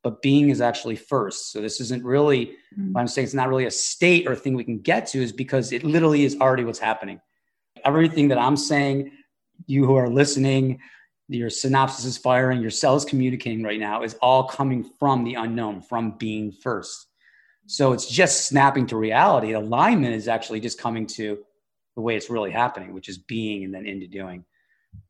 But 0.06 0.22
being 0.22 0.50
is 0.50 0.60
actually 0.60 0.94
first. 0.94 1.50
So 1.50 1.60
this 1.60 1.80
isn't 1.80 2.04
really, 2.04 2.54
mm-hmm. 2.78 2.96
I'm 2.96 3.08
saying 3.08 3.24
it's 3.24 3.34
not 3.34 3.48
really 3.48 3.66
a 3.66 3.72
state 3.72 4.28
or 4.28 4.36
thing 4.36 4.54
we 4.54 4.62
can 4.62 4.78
get 4.78 5.08
to, 5.08 5.20
is 5.20 5.32
because 5.32 5.72
it 5.72 5.82
literally 5.82 6.22
is 6.24 6.36
already 6.40 6.62
what's 6.62 6.78
happening. 6.78 7.20
Everything 7.84 8.28
that 8.28 8.38
I'm 8.38 8.56
saying, 8.56 9.10
you 9.66 9.84
who 9.84 9.96
are 9.96 10.08
listening, 10.08 10.78
your 11.26 11.50
synapses 11.50 12.06
is 12.06 12.16
firing, 12.16 12.60
your 12.60 12.70
cells 12.70 13.04
communicating 13.04 13.64
right 13.64 13.80
now 13.80 14.04
is 14.04 14.14
all 14.22 14.44
coming 14.44 14.84
from 14.84 15.24
the 15.24 15.34
unknown, 15.34 15.82
from 15.82 16.12
being 16.12 16.52
first. 16.52 17.08
So 17.66 17.92
it's 17.92 18.06
just 18.06 18.46
snapping 18.46 18.86
to 18.86 18.96
reality. 18.96 19.54
Alignment 19.54 20.14
is 20.14 20.28
actually 20.28 20.60
just 20.60 20.78
coming 20.78 21.08
to 21.18 21.40
the 21.96 22.00
way 22.00 22.14
it's 22.14 22.30
really 22.30 22.52
happening, 22.52 22.94
which 22.94 23.08
is 23.08 23.18
being 23.18 23.64
and 23.64 23.74
then 23.74 23.86
into 23.86 24.06
doing. 24.06 24.44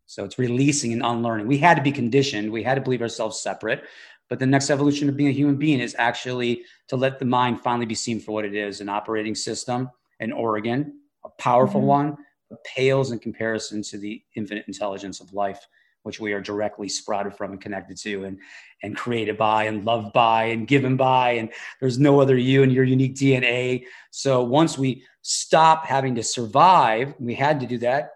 So 0.07 0.25
it's 0.25 0.39
releasing 0.39 0.95
and 0.95 1.03
unlearning. 1.05 1.49
We 1.49 1.59
had 1.59 1.77
to 1.77 1.83
be 1.83 1.93
conditioned. 1.93 2.51
We 2.51 2.63
had 2.63 2.77
to 2.77 2.81
believe 2.81 3.03
ourselves 3.03 3.39
separate. 3.39 3.85
But 4.29 4.39
the 4.39 4.47
next 4.47 4.71
evolution 4.71 5.09
of 5.09 5.17
being 5.17 5.29
a 5.29 5.33
human 5.33 5.57
being 5.57 5.81
is 5.81 5.95
actually 5.99 6.65
to 6.89 6.97
let 6.97 7.19
the 7.19 7.25
mind 7.25 7.61
finally 7.61 7.87
be 7.87 7.95
seen 7.95 8.21
for 8.21 8.33
what 8.33 8.45
it 8.45 8.55
is 8.55 8.81
an 8.81 8.89
operating 8.89 9.35
system, 9.35 9.91
an 10.21 10.33
organ, 10.33 11.01
a 11.25 11.29
powerful 11.41 11.81
mm-hmm. 11.81 11.89
one, 11.89 12.17
but 12.51 12.63
pales 12.65 13.13
in 13.13 13.19
comparison 13.19 13.83
to 13.83 13.99
the 13.99 14.23
infinite 14.35 14.65
intelligence 14.67 15.21
of 15.21 15.33
life 15.33 15.67
which 16.07 16.21
we 16.21 16.33
are 16.33 16.41
directly 16.41 16.89
sprouted 16.89 17.35
from 17.35 17.51
and 17.51 17.61
connected 17.61 17.97
to 17.97 18.25
and 18.25 18.39
and 18.85 18.97
created 18.97 19.37
by 19.37 19.65
and 19.65 19.85
loved 19.85 20.13
by 20.13 20.45
and 20.45 20.69
given 20.69 20.97
by. 20.97 21.33
And 21.33 21.51
there's 21.81 21.99
no 21.99 22.21
other 22.21 22.37
you 22.37 22.63
and 22.63 22.73
your 22.73 22.85
unique 22.85 23.17
dna 23.17 23.85
so 24.13 24.45
once 24.45 24.79
we 24.79 25.03
stop 25.23 25.85
having 25.85 26.15
to 26.15 26.23
survive 26.23 27.13
we 27.19 27.35
had 27.35 27.59
to 27.59 27.67
do 27.67 27.79
that 27.79 28.11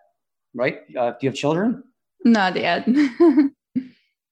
right? 0.55 0.79
Uh, 0.97 1.11
do 1.11 1.17
you 1.23 1.29
have 1.29 1.37
children? 1.37 1.83
Not 2.25 2.57
yet 2.57 2.87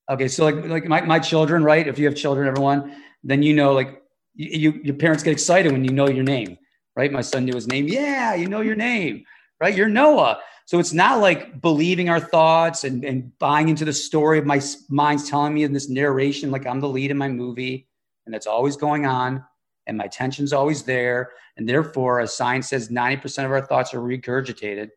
okay 0.09 0.29
so 0.29 0.45
like 0.45 0.65
like 0.67 0.85
my, 0.87 1.01
my 1.03 1.19
children 1.19 1.63
right 1.63 1.87
if 1.87 1.99
you 1.99 2.07
have 2.07 2.15
children 2.15 2.49
everyone 2.49 2.97
then 3.23 3.43
you 3.43 3.55
know 3.55 3.73
like 3.73 4.03
you, 4.35 4.73
you 4.73 4.81
your 4.85 4.95
parents 4.95 5.23
get 5.23 5.33
excited 5.33 5.73
when 5.73 5.85
you 5.85 5.93
know 5.93 6.09
your 6.09 6.25
name 6.25 6.57
right 6.97 7.13
my 7.13 7.21
son 7.21 7.45
knew 7.45 7.55
his 7.55 7.67
name 7.67 7.87
yeah 7.87 8.35
you 8.35 8.49
know 8.49 8.61
your 8.61 8.77
name 8.77 9.25
right 9.61 9.77
you're 9.77 9.89
noah 9.89 10.41
so 10.69 10.79
it's 10.79 10.93
not 10.93 11.21
like 11.21 11.63
believing 11.63 12.11
our 12.11 12.21
thoughts 12.21 12.85
and, 12.85 13.03
and 13.03 13.33
buying 13.39 13.71
into 13.71 13.87
the 13.87 13.93
story 13.95 14.39
of 14.39 14.45
my 14.45 14.61
mind's 14.91 15.27
telling 15.27 15.55
me 15.55 15.63
in 15.63 15.73
this 15.73 15.89
narration, 15.89 16.51
like 16.51 16.67
I'm 16.67 16.79
the 16.79 16.89
lead 16.91 17.11
in 17.11 17.17
my 17.17 17.31
movie, 17.31 17.89
and 18.27 18.35
that's 18.35 18.47
always 18.47 18.77
going 18.77 19.07
on, 19.07 19.43
and 19.87 19.97
my 19.97 20.05
attention's 20.05 20.53
always 20.53 20.83
there. 20.83 21.31
And 21.57 21.67
therefore, 21.67 22.21
as 22.21 22.37
science 22.37 22.69
says, 22.69 22.91
90% 22.91 23.47
of 23.47 23.51
our 23.51 23.65
thoughts 23.65 23.95
are 23.95 24.01
regurgitated, 24.01 24.91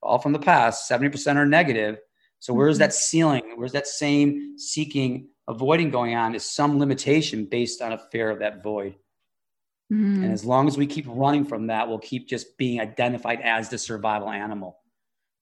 all 0.00 0.20
from 0.20 0.32
the 0.32 0.38
past, 0.38 0.88
70% 0.88 1.34
are 1.34 1.44
negative. 1.44 1.98
So 2.44 2.52
where's 2.52 2.74
mm-hmm. 2.74 2.80
that 2.80 2.92
ceiling? 2.92 3.52
Where's 3.54 3.72
that 3.72 3.86
same 3.86 4.58
seeking, 4.58 5.28
avoiding 5.48 5.88
going 5.88 6.14
on 6.14 6.34
is 6.34 6.44
some 6.44 6.78
limitation 6.78 7.46
based 7.46 7.80
on 7.80 7.94
a 7.94 7.98
fear 8.12 8.28
of 8.28 8.40
that 8.40 8.62
void. 8.62 8.96
Mm-hmm. 9.90 10.24
And 10.24 10.30
as 10.30 10.44
long 10.44 10.68
as 10.68 10.76
we 10.76 10.86
keep 10.86 11.06
running 11.08 11.46
from 11.46 11.68
that, 11.68 11.88
we'll 11.88 12.00
keep 12.00 12.28
just 12.28 12.58
being 12.58 12.80
identified 12.80 13.40
as 13.40 13.70
the 13.70 13.78
survival 13.78 14.28
animal. 14.28 14.76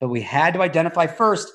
But 0.00 0.10
we 0.10 0.20
had 0.20 0.54
to 0.54 0.62
identify 0.62 1.08
first 1.08 1.52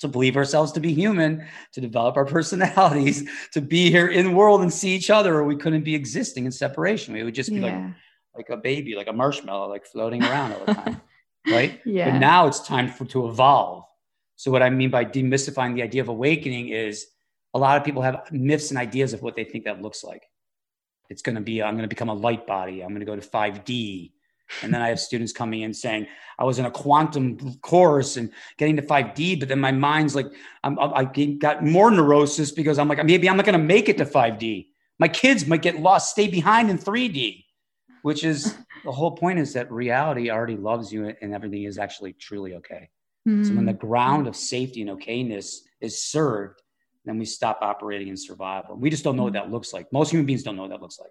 to 0.00 0.08
believe 0.08 0.36
ourselves 0.36 0.72
to 0.72 0.80
be 0.80 0.92
human, 0.92 1.46
to 1.74 1.80
develop 1.80 2.16
our 2.16 2.24
personalities, 2.36 3.30
to 3.52 3.60
be 3.60 3.92
here 3.92 4.08
in 4.08 4.24
the 4.26 4.32
world 4.32 4.60
and 4.60 4.74
see 4.74 4.96
each 4.96 5.08
other, 5.08 5.36
or 5.36 5.44
we 5.44 5.54
couldn't 5.54 5.84
be 5.84 5.94
existing 5.94 6.46
in 6.46 6.50
separation. 6.50 7.14
We 7.14 7.22
would 7.22 7.36
just 7.36 7.50
be 7.50 7.60
yeah. 7.60 7.92
like 8.34 8.48
like 8.48 8.58
a 8.58 8.60
baby, 8.60 8.96
like 8.96 9.06
a 9.06 9.12
marshmallow, 9.12 9.68
like 9.68 9.86
floating 9.86 10.24
around 10.24 10.54
all 10.54 10.64
the 10.64 10.74
time. 10.74 11.00
right? 11.46 11.80
Yeah. 11.84 12.10
But 12.10 12.18
now 12.18 12.48
it's 12.48 12.66
time 12.66 12.88
for 12.88 13.04
to 13.04 13.28
evolve. 13.28 13.84
So 14.40 14.50
what 14.50 14.62
I 14.62 14.70
mean 14.70 14.88
by 14.88 15.04
demystifying 15.04 15.74
the 15.74 15.82
idea 15.82 16.00
of 16.00 16.08
awakening 16.08 16.70
is 16.70 17.08
a 17.52 17.58
lot 17.58 17.76
of 17.76 17.84
people 17.84 18.00
have 18.00 18.22
myths 18.32 18.70
and 18.70 18.78
ideas 18.78 19.12
of 19.12 19.20
what 19.20 19.36
they 19.36 19.44
think 19.44 19.64
that 19.66 19.82
looks 19.82 20.02
like. 20.02 20.22
It's 21.10 21.20
going 21.20 21.34
to 21.34 21.42
be 21.42 21.62
I'm 21.62 21.74
going 21.74 21.82
to 21.82 21.94
become 21.94 22.08
a 22.08 22.14
light 22.14 22.46
body. 22.46 22.80
I'm 22.80 22.88
going 22.88 23.00
to 23.00 23.04
go 23.04 23.14
to 23.14 23.20
5D. 23.20 24.12
And 24.62 24.72
then 24.72 24.80
I 24.80 24.88
have 24.88 24.98
students 24.98 25.34
coming 25.34 25.60
in 25.60 25.74
saying, 25.74 26.06
I 26.38 26.44
was 26.44 26.58
in 26.58 26.64
a 26.64 26.70
quantum 26.70 27.56
course 27.56 28.16
and 28.16 28.32
getting 28.56 28.76
to 28.76 28.82
5D, 28.82 29.40
but 29.40 29.50
then 29.50 29.60
my 29.60 29.72
mind's 29.72 30.14
like, 30.14 30.28
I'm, 30.64 30.78
I 30.78 31.04
got 31.04 31.62
more 31.62 31.90
neurosis 31.90 32.50
because 32.50 32.78
I'm 32.78 32.88
like, 32.88 33.04
maybe 33.04 33.28
I'm 33.28 33.36
not 33.36 33.44
going 33.44 33.60
to 33.60 33.62
make 33.62 33.90
it 33.90 33.98
to 33.98 34.06
5D. 34.06 34.68
My 34.98 35.08
kids 35.08 35.46
might 35.46 35.60
get 35.60 35.80
lost, 35.80 36.12
stay 36.12 36.28
behind 36.28 36.70
in 36.70 36.78
3D, 36.78 37.44
which 38.00 38.24
is 38.24 38.56
the 38.84 38.92
whole 38.92 39.12
point 39.12 39.38
is 39.38 39.52
that 39.52 39.70
reality 39.70 40.30
already 40.30 40.56
loves 40.56 40.90
you 40.90 41.14
and 41.20 41.34
everything 41.34 41.64
is 41.64 41.76
actually 41.76 42.14
truly 42.14 42.54
okay. 42.54 42.88
Mm-hmm. 43.28 43.44
So 43.44 43.54
when 43.54 43.66
the 43.66 43.72
mm-hmm. 43.72 43.86
ground 43.86 44.26
of 44.26 44.36
safety 44.36 44.82
and 44.82 44.90
okayness 44.90 45.58
is 45.80 46.02
served, 46.02 46.62
then 47.04 47.18
we 47.18 47.24
stop 47.24 47.58
operating 47.62 48.08
in 48.08 48.16
survival. 48.16 48.76
We 48.76 48.90
just 48.90 49.04
don't 49.04 49.16
know 49.16 49.24
what 49.24 49.32
that 49.34 49.50
looks 49.50 49.72
like. 49.72 49.92
Most 49.92 50.10
human 50.10 50.26
beings 50.26 50.42
don't 50.42 50.56
know 50.56 50.62
what 50.62 50.70
that 50.70 50.82
looks 50.82 50.98
like. 50.98 51.10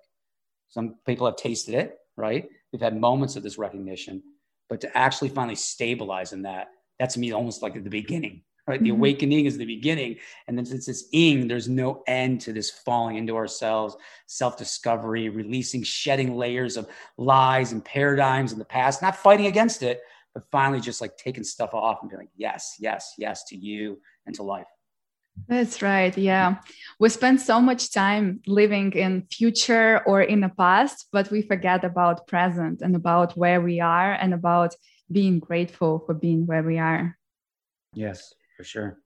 Some 0.69 0.95
people 1.05 1.25
have 1.25 1.35
tasted 1.35 1.73
it, 1.75 1.97
right? 2.15 2.47
We've 2.71 2.81
had 2.81 2.99
moments 2.99 3.35
of 3.35 3.43
this 3.43 3.57
recognition, 3.57 4.21
but 4.69 4.81
to 4.81 4.97
actually 4.97 5.29
finally 5.29 5.55
stabilize 5.55 6.31
in 6.31 6.43
that, 6.43 6.67
that's 6.99 7.17
me 7.17 7.31
almost 7.31 7.63
like 7.63 7.75
at 7.75 7.83
the 7.83 7.89
beginning, 7.89 8.43
right? 8.67 8.75
Mm-hmm. 8.75 8.83
The 8.83 8.89
awakening 8.91 9.45
is 9.45 9.57
the 9.57 9.65
beginning. 9.65 10.17
And 10.47 10.55
then 10.55 10.65
since 10.65 10.87
it's 10.87 11.05
ing, 11.11 11.47
there's 11.47 11.67
no 11.67 12.03
end 12.05 12.41
to 12.41 12.53
this 12.53 12.69
falling 12.69 13.15
into 13.15 13.35
ourselves, 13.35 13.97
self 14.27 14.57
discovery, 14.57 15.29
releasing, 15.29 15.81
shedding 15.81 16.35
layers 16.35 16.77
of 16.77 16.87
lies 17.17 17.71
and 17.71 17.83
paradigms 17.83 18.53
in 18.53 18.59
the 18.59 18.65
past, 18.65 19.01
not 19.01 19.15
fighting 19.15 19.47
against 19.47 19.81
it, 19.81 20.01
but 20.33 20.43
finally 20.51 20.79
just 20.79 21.01
like 21.01 21.17
taking 21.17 21.43
stuff 21.43 21.73
off 21.73 21.99
and 22.01 22.09
being 22.09 22.21
like, 22.21 22.29
yes, 22.35 22.75
yes, 22.79 23.13
yes 23.17 23.43
to 23.45 23.57
you 23.57 23.99
and 24.25 24.35
to 24.35 24.43
life. 24.43 24.67
That's 25.47 25.81
right. 25.81 26.15
Yeah. 26.17 26.57
We 26.99 27.09
spend 27.09 27.39
so 27.39 27.61
much 27.61 27.93
time 27.93 28.41
living 28.45 28.91
in 28.91 29.25
future 29.31 30.01
or 30.05 30.21
in 30.21 30.41
the 30.41 30.49
past, 30.49 31.07
but 31.11 31.31
we 31.31 31.41
forget 31.41 31.83
about 31.83 32.27
present 32.27 32.81
and 32.81 32.95
about 32.95 33.37
where 33.37 33.61
we 33.61 33.79
are 33.79 34.13
and 34.13 34.33
about 34.33 34.75
being 35.11 35.39
grateful 35.39 36.03
for 36.05 36.13
being 36.13 36.45
where 36.45 36.63
we 36.63 36.77
are. 36.77 37.17
Yes, 37.93 38.33
for 38.57 38.63
sure. 38.63 38.99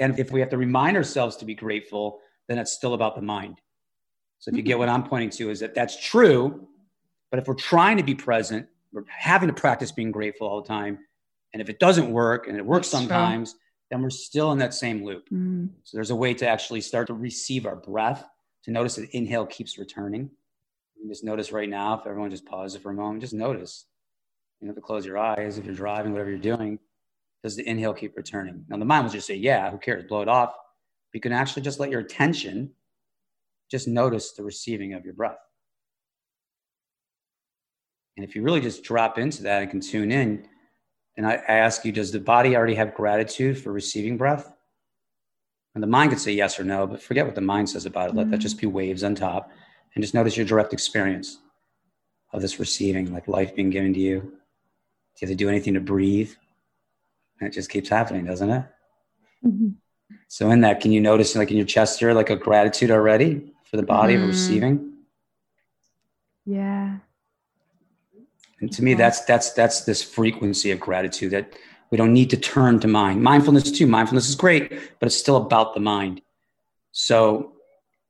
And 0.00 0.18
if 0.18 0.32
we 0.32 0.40
have 0.40 0.48
to 0.50 0.58
remind 0.58 0.96
ourselves 0.96 1.36
to 1.36 1.44
be 1.44 1.54
grateful, 1.54 2.20
then 2.48 2.58
it's 2.58 2.72
still 2.72 2.94
about 2.94 3.14
the 3.14 3.22
mind. 3.22 3.60
So 4.38 4.50
if 4.50 4.56
you 4.56 4.62
get 4.62 4.72
mm-hmm. 4.72 4.80
what 4.80 4.88
I'm 4.88 5.04
pointing 5.04 5.30
to 5.30 5.50
is 5.50 5.60
that 5.60 5.74
that's 5.74 6.02
true, 6.02 6.68
but 7.30 7.38
if 7.38 7.46
we're 7.46 7.54
trying 7.54 7.98
to 7.98 8.02
be 8.02 8.14
present, 8.14 8.66
we're 8.94 9.04
having 9.08 9.48
to 9.48 9.54
practice 9.54 9.92
being 9.92 10.12
grateful 10.12 10.46
all 10.46 10.62
the 10.62 10.68
time. 10.68 11.00
And 11.52 11.60
if 11.60 11.68
it 11.68 11.78
doesn't 11.78 12.10
work 12.10 12.48
and 12.48 12.56
it 12.56 12.64
works 12.64 12.90
that's 12.90 13.02
sometimes, 13.02 13.52
true 13.52 13.60
then 13.90 14.02
we're 14.02 14.10
still 14.10 14.50
in 14.52 14.58
that 14.58 14.74
same 14.74 15.04
loop. 15.04 15.28
Mm. 15.30 15.68
So 15.84 15.96
there's 15.96 16.10
a 16.10 16.16
way 16.16 16.34
to 16.34 16.48
actually 16.48 16.80
start 16.80 17.06
to 17.08 17.14
receive 17.14 17.66
our 17.66 17.76
breath, 17.76 18.24
to 18.64 18.70
notice 18.70 18.96
that 18.96 19.10
inhale 19.10 19.46
keeps 19.46 19.78
returning. 19.78 20.30
Just 21.06 21.22
notice 21.22 21.52
right 21.52 21.68
now, 21.68 22.00
if 22.00 22.06
everyone 22.06 22.30
just 22.30 22.46
pauses 22.46 22.80
for 22.80 22.90
a 22.90 22.94
moment, 22.94 23.20
just 23.20 23.34
notice. 23.34 23.84
You 24.60 24.68
have 24.68 24.76
to 24.76 24.80
close 24.80 25.04
your 25.04 25.18
eyes 25.18 25.58
if 25.58 25.66
you're 25.66 25.74
driving, 25.74 26.12
whatever 26.12 26.30
you're 26.30 26.38
doing. 26.38 26.78
Does 27.42 27.56
the 27.56 27.68
inhale 27.68 27.92
keep 27.92 28.16
returning? 28.16 28.64
Now 28.68 28.78
the 28.78 28.86
mind 28.86 29.04
will 29.04 29.12
just 29.12 29.26
say, 29.26 29.34
yeah, 29.34 29.70
who 29.70 29.76
cares? 29.76 30.04
Blow 30.08 30.22
it 30.22 30.28
off. 30.28 30.54
You 31.12 31.20
can 31.20 31.32
actually 31.32 31.62
just 31.62 31.78
let 31.78 31.90
your 31.90 32.00
attention 32.00 32.70
just 33.70 33.86
notice 33.86 34.32
the 34.32 34.42
receiving 34.42 34.94
of 34.94 35.04
your 35.04 35.14
breath. 35.14 35.38
And 38.16 38.24
if 38.24 38.34
you 38.34 38.42
really 38.42 38.60
just 38.60 38.84
drop 38.84 39.18
into 39.18 39.42
that 39.44 39.62
and 39.62 39.70
can 39.70 39.80
tune 39.80 40.12
in, 40.12 40.46
and 41.16 41.26
I, 41.26 41.34
I 41.34 41.54
ask 41.54 41.84
you, 41.84 41.92
does 41.92 42.12
the 42.12 42.20
body 42.20 42.56
already 42.56 42.74
have 42.74 42.94
gratitude 42.94 43.58
for 43.58 43.72
receiving 43.72 44.16
breath? 44.16 44.52
And 45.74 45.82
the 45.82 45.88
mind 45.88 46.10
could 46.10 46.20
say 46.20 46.32
yes 46.32 46.58
or 46.58 46.64
no, 46.64 46.86
but 46.86 47.02
forget 47.02 47.26
what 47.26 47.34
the 47.34 47.40
mind 47.40 47.70
says 47.70 47.86
about 47.86 48.10
it. 48.10 48.16
Let 48.16 48.30
that 48.30 48.38
just 48.38 48.60
be 48.60 48.66
waves 48.66 49.02
on 49.02 49.14
top 49.14 49.50
and 49.94 50.02
just 50.02 50.14
notice 50.14 50.36
your 50.36 50.46
direct 50.46 50.72
experience 50.72 51.38
of 52.32 52.42
this 52.42 52.58
receiving, 52.58 53.12
like 53.12 53.28
life 53.28 53.54
being 53.54 53.70
given 53.70 53.92
to 53.94 54.00
you. 54.00 54.20
Do 54.20 54.26
you 54.26 55.28
have 55.28 55.30
to 55.30 55.34
do 55.34 55.48
anything 55.48 55.74
to 55.74 55.80
breathe? 55.80 56.32
And 57.40 57.48
it 57.48 57.52
just 57.52 57.70
keeps 57.70 57.88
happening, 57.88 58.24
doesn't 58.24 58.50
it? 58.50 58.64
Mm-hmm. 59.44 59.68
So 60.28 60.50
in 60.50 60.60
that, 60.60 60.80
can 60.80 60.92
you 60.92 61.00
notice 61.00 61.34
like 61.36 61.50
in 61.50 61.56
your 61.56 61.66
chest 61.66 61.98
here, 61.98 62.12
like 62.12 62.30
a 62.30 62.36
gratitude 62.36 62.90
already 62.90 63.52
for 63.64 63.76
the 63.76 63.82
body 63.82 64.14
mm-hmm. 64.14 64.24
of 64.24 64.28
receiving? 64.28 64.92
Yeah. 66.44 66.98
And 68.60 68.72
to 68.72 68.82
me, 68.82 68.94
that's 68.94 69.24
that's 69.24 69.52
that's 69.52 69.82
this 69.82 70.02
frequency 70.02 70.70
of 70.70 70.80
gratitude 70.80 71.32
that 71.32 71.54
we 71.90 71.96
don't 71.96 72.12
need 72.12 72.30
to 72.30 72.36
turn 72.36 72.80
to 72.80 72.88
mind. 72.88 73.22
Mindfulness 73.22 73.70
too. 73.70 73.86
Mindfulness 73.86 74.28
is 74.28 74.34
great, 74.34 74.70
but 74.98 75.06
it's 75.06 75.16
still 75.16 75.36
about 75.36 75.74
the 75.74 75.80
mind. 75.80 76.22
So, 76.92 77.52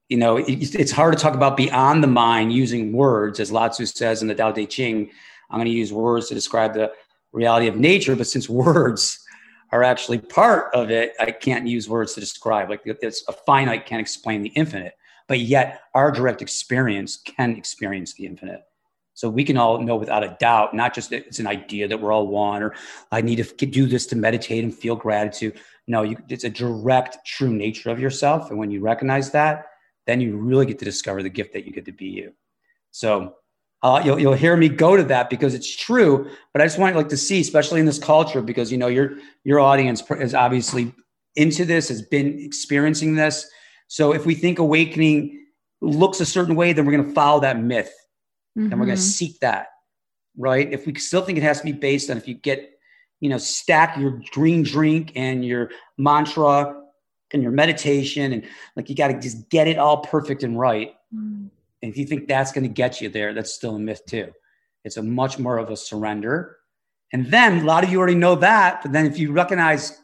you 0.09 0.17
know, 0.17 0.37
it, 0.37 0.75
it's 0.75 0.93
hard 0.93 1.17
to 1.17 1.23
talk 1.23 1.35
about 1.35 1.57
beyond 1.57 2.03
the 2.03 2.09
mind 2.09 2.53
using 2.53 2.93
words, 2.93 3.41
as 3.41 3.51
Lao 3.51 3.69
Tzu 3.69 3.87
says 3.87 4.23
in 4.23 4.29
the 4.29 4.35
Tao 4.35 4.53
Te 4.53 4.67
Ching. 4.67 5.11
I'm 5.51 5.59
going 5.59 5.67
to 5.67 5.73
use 5.73 5.93
words 5.93 6.29
to 6.29 6.35
describe 6.35 6.75
the 6.75 6.93
reality 7.33 7.67
of 7.67 7.77
nature, 7.77 8.17
but 8.17 8.27
since 8.27 8.49
words 8.67 9.25
are 9.73 9.83
actually 9.83 10.19
part 10.19 10.73
of 10.75 10.91
it, 10.91 11.15
I 11.19 11.31
can't 11.31 11.67
use 11.67 11.89
words 11.89 12.15
to 12.15 12.21
describe. 12.21 12.71
Like 12.71 12.83
it's 12.85 13.25
a 13.29 13.33
finite 13.33 13.87
can't 13.87 14.01
explain 14.01 14.43
the 14.43 14.51
infinite, 14.51 14.95
but 15.27 15.41
yet 15.41 15.83
our 15.95 16.13
direct 16.13 16.43
experience 16.43 17.17
can 17.17 17.57
experience 17.57 18.15
the 18.15 18.27
infinite. 18.27 18.63
So 19.15 19.31
we 19.31 19.45
can 19.45 19.57
all 19.57 19.81
know 19.81 19.97
without 19.97 20.25
a 20.25 20.37
doubt, 20.41 20.75
not 20.75 20.95
just 20.95 21.13
it's 21.13 21.39
an 21.39 21.47
idea 21.47 21.89
that 21.89 22.01
we're 22.01 22.13
all 22.13 22.27
one, 22.27 22.63
or 22.63 22.75
I 23.13 23.21
need 23.21 23.37
to 23.37 23.67
do 23.67 23.87
this 23.87 24.07
to 24.07 24.17
meditate 24.17 24.65
and 24.65 24.75
feel 24.75 24.97
gratitude. 24.97 25.59
No, 25.87 26.03
you, 26.03 26.17
it's 26.29 26.45
a 26.45 26.51
direct, 26.51 27.25
true 27.25 27.53
nature 27.53 27.91
of 27.91 28.01
yourself. 28.01 28.51
And 28.51 28.59
when 28.59 28.71
you 28.71 28.81
recognize 28.81 29.31
that, 29.31 29.67
then 30.07 30.21
you 30.21 30.37
really 30.37 30.67
get 30.67 30.79
to 30.81 30.85
discover 30.85 31.23
the 31.23 31.31
gift 31.31 31.53
that 31.53 31.65
you 31.65 31.73
get 31.73 31.85
to 31.85 31.93
be 31.93 32.07
you. 32.07 32.33
So 32.91 33.37
uh, 33.83 34.01
you'll, 34.05 34.19
you'll 34.19 34.35
hear 34.35 34.57
me 34.57 34.69
go 34.69 34.97
to 34.97 35.05
that 35.05 35.31
because 35.31 35.55
it's 35.55 35.77
true. 35.77 36.31
But 36.53 36.63
I 36.63 36.65
just 36.65 36.79
want 36.79 36.97
like 36.97 37.09
to 37.11 37.17
see, 37.17 37.41
especially 37.41 37.81
in 37.81 37.87
this 37.87 37.99
culture, 37.99 38.43
because 38.43 38.73
you 38.73 38.79
know 38.79 38.89
your 38.89 39.19
your 39.45 39.61
audience 39.61 40.03
is 40.11 40.35
obviously 40.35 40.93
into 41.37 41.65
this, 41.65 41.89
has 41.89 42.03
been 42.03 42.39
experiencing 42.41 43.15
this. 43.15 43.49
So 43.89 44.13
if 44.13 44.25
we 44.27 44.35
think 44.35 44.59
awakening 44.59 45.47
looks 45.81 46.21
a 46.21 46.27
certain 46.27 46.55
way, 46.55 46.73
then 46.73 46.87
we're 46.87 46.93
going 46.93 47.07
to 47.07 47.13
follow 47.13 47.41
that 47.41 47.61
myth, 47.61 47.93
mm-hmm. 48.57 48.71
and 48.71 48.81
we're 48.81 48.87
going 48.87 48.97
to 48.97 49.03
seek 49.03 49.39
that, 49.41 49.69
right? 50.37 50.73
If 50.73 50.87
we 50.87 50.95
still 50.97 51.23
think 51.23 51.39
it 51.39 51.43
has 51.43 51.59
to 51.59 51.65
be 51.65 51.73
based 51.73 52.11
on 52.11 52.17
if 52.17 52.29
you 52.29 52.35
get, 52.35 52.79
you 53.21 53.29
know, 53.29 53.39
stack 53.39 53.97
your 53.97 54.21
green 54.33 54.63
drink 54.63 55.13
and 55.17 55.45
your 55.45 55.71
mantra 55.99 56.81
and 57.33 57.43
your 57.43 57.53
meditation 57.53 58.33
and 58.33 58.45
like 58.77 58.89
you 58.89 58.95
got 58.95 59.09
to 59.09 59.21
just 59.21 59.49
get 59.49 59.67
it 59.67 59.79
all 59.79 59.99
perfect 59.99 60.43
and 60.43 60.59
right. 60.59 60.95
Mm. 61.15 61.49
And 61.83 61.93
if 61.93 61.99
you 61.99 62.07
think 62.07 62.29
that's 62.29 62.53
going 62.53 62.65
to 62.65 62.73
get 62.73 63.01
you 63.01 63.09
there, 63.09 63.35
that's 63.35 63.53
still 63.53 63.77
a 63.77 63.79
myth 63.79 64.07
too. 64.07 64.33
It's 64.85 64.97
a 64.97 65.03
much 65.03 65.39
more 65.39 65.59
of 65.59 65.71
a 65.71 65.77
surrender. 65.77 66.59
And 67.13 67.31
then 67.31 67.61
a 67.61 67.65
lot 67.65 67.85
of 67.85 67.91
you 67.91 67.99
already 67.99 68.15
know 68.15 68.37
that. 68.37 68.83
But 68.83 68.93
then 68.93 69.07
if 69.07 69.19
you 69.19 69.33
recognize, 69.33 69.99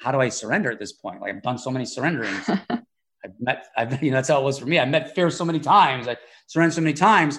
how 0.00 0.12
do 0.12 0.20
I 0.20 0.28
surrender 0.28 0.70
at 0.70 0.78
this 0.78 0.92
point? 0.92 1.20
Like 1.20 1.34
I've 1.34 1.42
done 1.42 1.58
so 1.58 1.70
many 1.70 1.84
surrenderings. 1.84 2.48
I've 3.24 3.40
met, 3.40 3.66
I've, 3.76 4.02
you 4.02 4.10
know, 4.10 4.16
that's 4.16 4.28
how 4.28 4.40
it 4.40 4.44
was 4.44 4.58
for 4.58 4.66
me. 4.66 4.78
I 4.78 4.84
met 4.84 5.14
fear 5.14 5.30
so 5.30 5.44
many 5.44 5.60
times. 5.60 6.08
I 6.08 6.16
surrendered 6.46 6.74
so 6.74 6.80
many 6.80 6.94
times, 6.94 7.38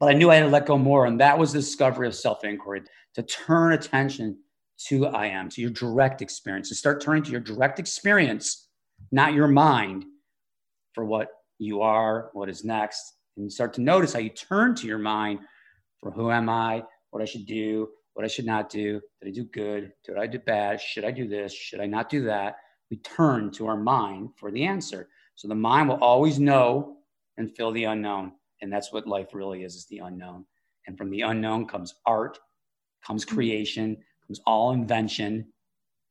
but 0.00 0.08
I 0.08 0.14
knew 0.14 0.30
I 0.30 0.36
had 0.36 0.44
to 0.44 0.48
let 0.48 0.66
go 0.66 0.78
more. 0.78 1.04
And 1.04 1.20
that 1.20 1.38
was 1.38 1.52
the 1.52 1.60
discovery 1.60 2.06
of 2.06 2.14
self 2.14 2.42
inquiry 2.42 2.82
to 3.14 3.22
turn 3.22 3.74
attention 3.74 4.38
to 4.88 5.06
I 5.06 5.26
am, 5.26 5.50
to 5.50 5.60
your 5.60 5.70
direct 5.70 6.22
experience, 6.22 6.70
to 6.70 6.74
start 6.74 7.02
turning 7.02 7.22
to 7.24 7.30
your 7.30 7.40
direct 7.40 7.78
experience, 7.78 8.68
not 9.12 9.34
your 9.34 9.46
mind, 9.46 10.06
for 10.94 11.04
what 11.04 11.28
you 11.58 11.82
are, 11.82 12.30
what 12.32 12.48
is 12.48 12.64
next. 12.64 13.14
And 13.36 13.44
you 13.44 13.50
start 13.50 13.74
to 13.74 13.82
notice 13.82 14.14
how 14.14 14.20
you 14.20 14.30
turn 14.30 14.74
to 14.76 14.86
your 14.86 14.98
mind 14.98 15.40
for 16.00 16.10
who 16.10 16.30
am 16.30 16.48
I, 16.48 16.82
what 17.10 17.22
I 17.22 17.26
should 17.26 17.44
do, 17.44 17.88
what 18.14 18.24
I 18.24 18.28
should 18.28 18.46
not 18.46 18.70
do. 18.70 19.00
Did 19.20 19.28
I 19.28 19.32
do 19.32 19.44
good? 19.44 19.92
Did 20.04 20.16
I 20.16 20.26
do 20.26 20.38
bad? 20.38 20.80
Should 20.80 21.04
I 21.04 21.10
do 21.10 21.28
this? 21.28 21.52
Should 21.52 21.80
I 21.80 21.86
not 21.86 22.08
do 22.08 22.24
that? 22.24 22.56
We 22.90 22.96
turn 22.98 23.50
to 23.52 23.66
our 23.66 23.76
mind 23.76 24.30
for 24.36 24.50
the 24.50 24.64
answer. 24.64 25.08
So 25.36 25.46
the 25.46 25.54
mind 25.54 25.90
will 25.90 25.96
always 25.96 26.38
know 26.38 26.96
and 27.36 27.54
fill 27.54 27.72
the 27.72 27.84
unknown. 27.84 28.32
And 28.62 28.72
that's 28.72 28.92
what 28.92 29.06
life 29.06 29.28
really 29.32 29.64
is, 29.64 29.74
is 29.74 29.86
the 29.86 29.98
unknown. 29.98 30.44
And 30.86 30.96
from 30.96 31.10
the 31.10 31.22
unknown 31.22 31.66
comes 31.66 31.94
art, 32.06 32.38
comes 33.06 33.24
mm-hmm. 33.24 33.34
creation, 33.34 33.96
comes 34.26 34.40
all 34.46 34.72
invention. 34.72 35.46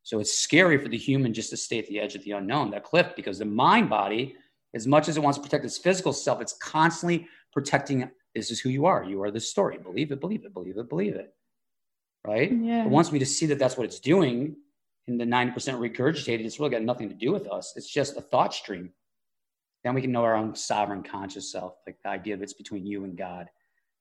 So 0.02 0.18
it's 0.18 0.36
scary 0.36 0.78
for 0.78 0.88
the 0.88 0.96
human 0.96 1.34
just 1.34 1.50
to 1.50 1.56
stay 1.56 1.78
at 1.78 1.86
the 1.86 2.00
edge 2.00 2.14
of 2.14 2.24
the 2.24 2.32
unknown, 2.32 2.70
that 2.70 2.84
cliff, 2.84 3.12
because 3.14 3.38
the 3.38 3.44
mind 3.44 3.90
body, 3.90 4.36
as 4.74 4.86
much 4.86 5.08
as 5.08 5.16
it 5.16 5.22
wants 5.22 5.38
to 5.38 5.42
protect 5.42 5.64
its 5.64 5.78
physical 5.78 6.12
self, 6.12 6.40
it's 6.40 6.54
constantly 6.54 7.28
protecting 7.52 8.10
this 8.34 8.50
is 8.50 8.60
who 8.60 8.68
you 8.68 8.86
are. 8.86 9.04
You 9.04 9.22
are 9.22 9.30
the 9.30 9.40
story. 9.40 9.78
Believe 9.78 10.12
it, 10.12 10.20
believe 10.20 10.44
it, 10.44 10.54
believe 10.54 10.78
it, 10.78 10.88
believe 10.88 11.16
it. 11.16 11.34
Right? 12.26 12.52
Yeah. 12.52 12.84
It 12.84 12.90
wants 12.90 13.12
me 13.12 13.18
to 13.18 13.26
see 13.26 13.46
that 13.46 13.58
that's 13.58 13.76
what 13.76 13.84
it's 13.84 13.98
doing. 13.98 14.56
In 15.06 15.18
the 15.18 15.24
90% 15.24 15.54
regurgitated, 15.54 16.44
it's 16.44 16.60
really 16.60 16.70
got 16.70 16.82
nothing 16.82 17.08
to 17.08 17.14
do 17.14 17.32
with 17.32 17.48
us. 17.48 17.72
It's 17.74 17.90
just 17.90 18.16
a 18.16 18.20
thought 18.20 18.54
stream. 18.54 18.92
Then 19.84 19.94
we 19.94 20.02
can 20.02 20.12
know 20.12 20.24
our 20.24 20.36
own 20.36 20.54
sovereign 20.54 21.02
conscious 21.02 21.50
self, 21.50 21.76
like 21.86 21.96
the 22.02 22.10
idea 22.10 22.36
that 22.36 22.42
it's 22.42 22.52
between 22.52 22.86
you 22.86 23.04
and 23.04 23.16
God 23.16 23.48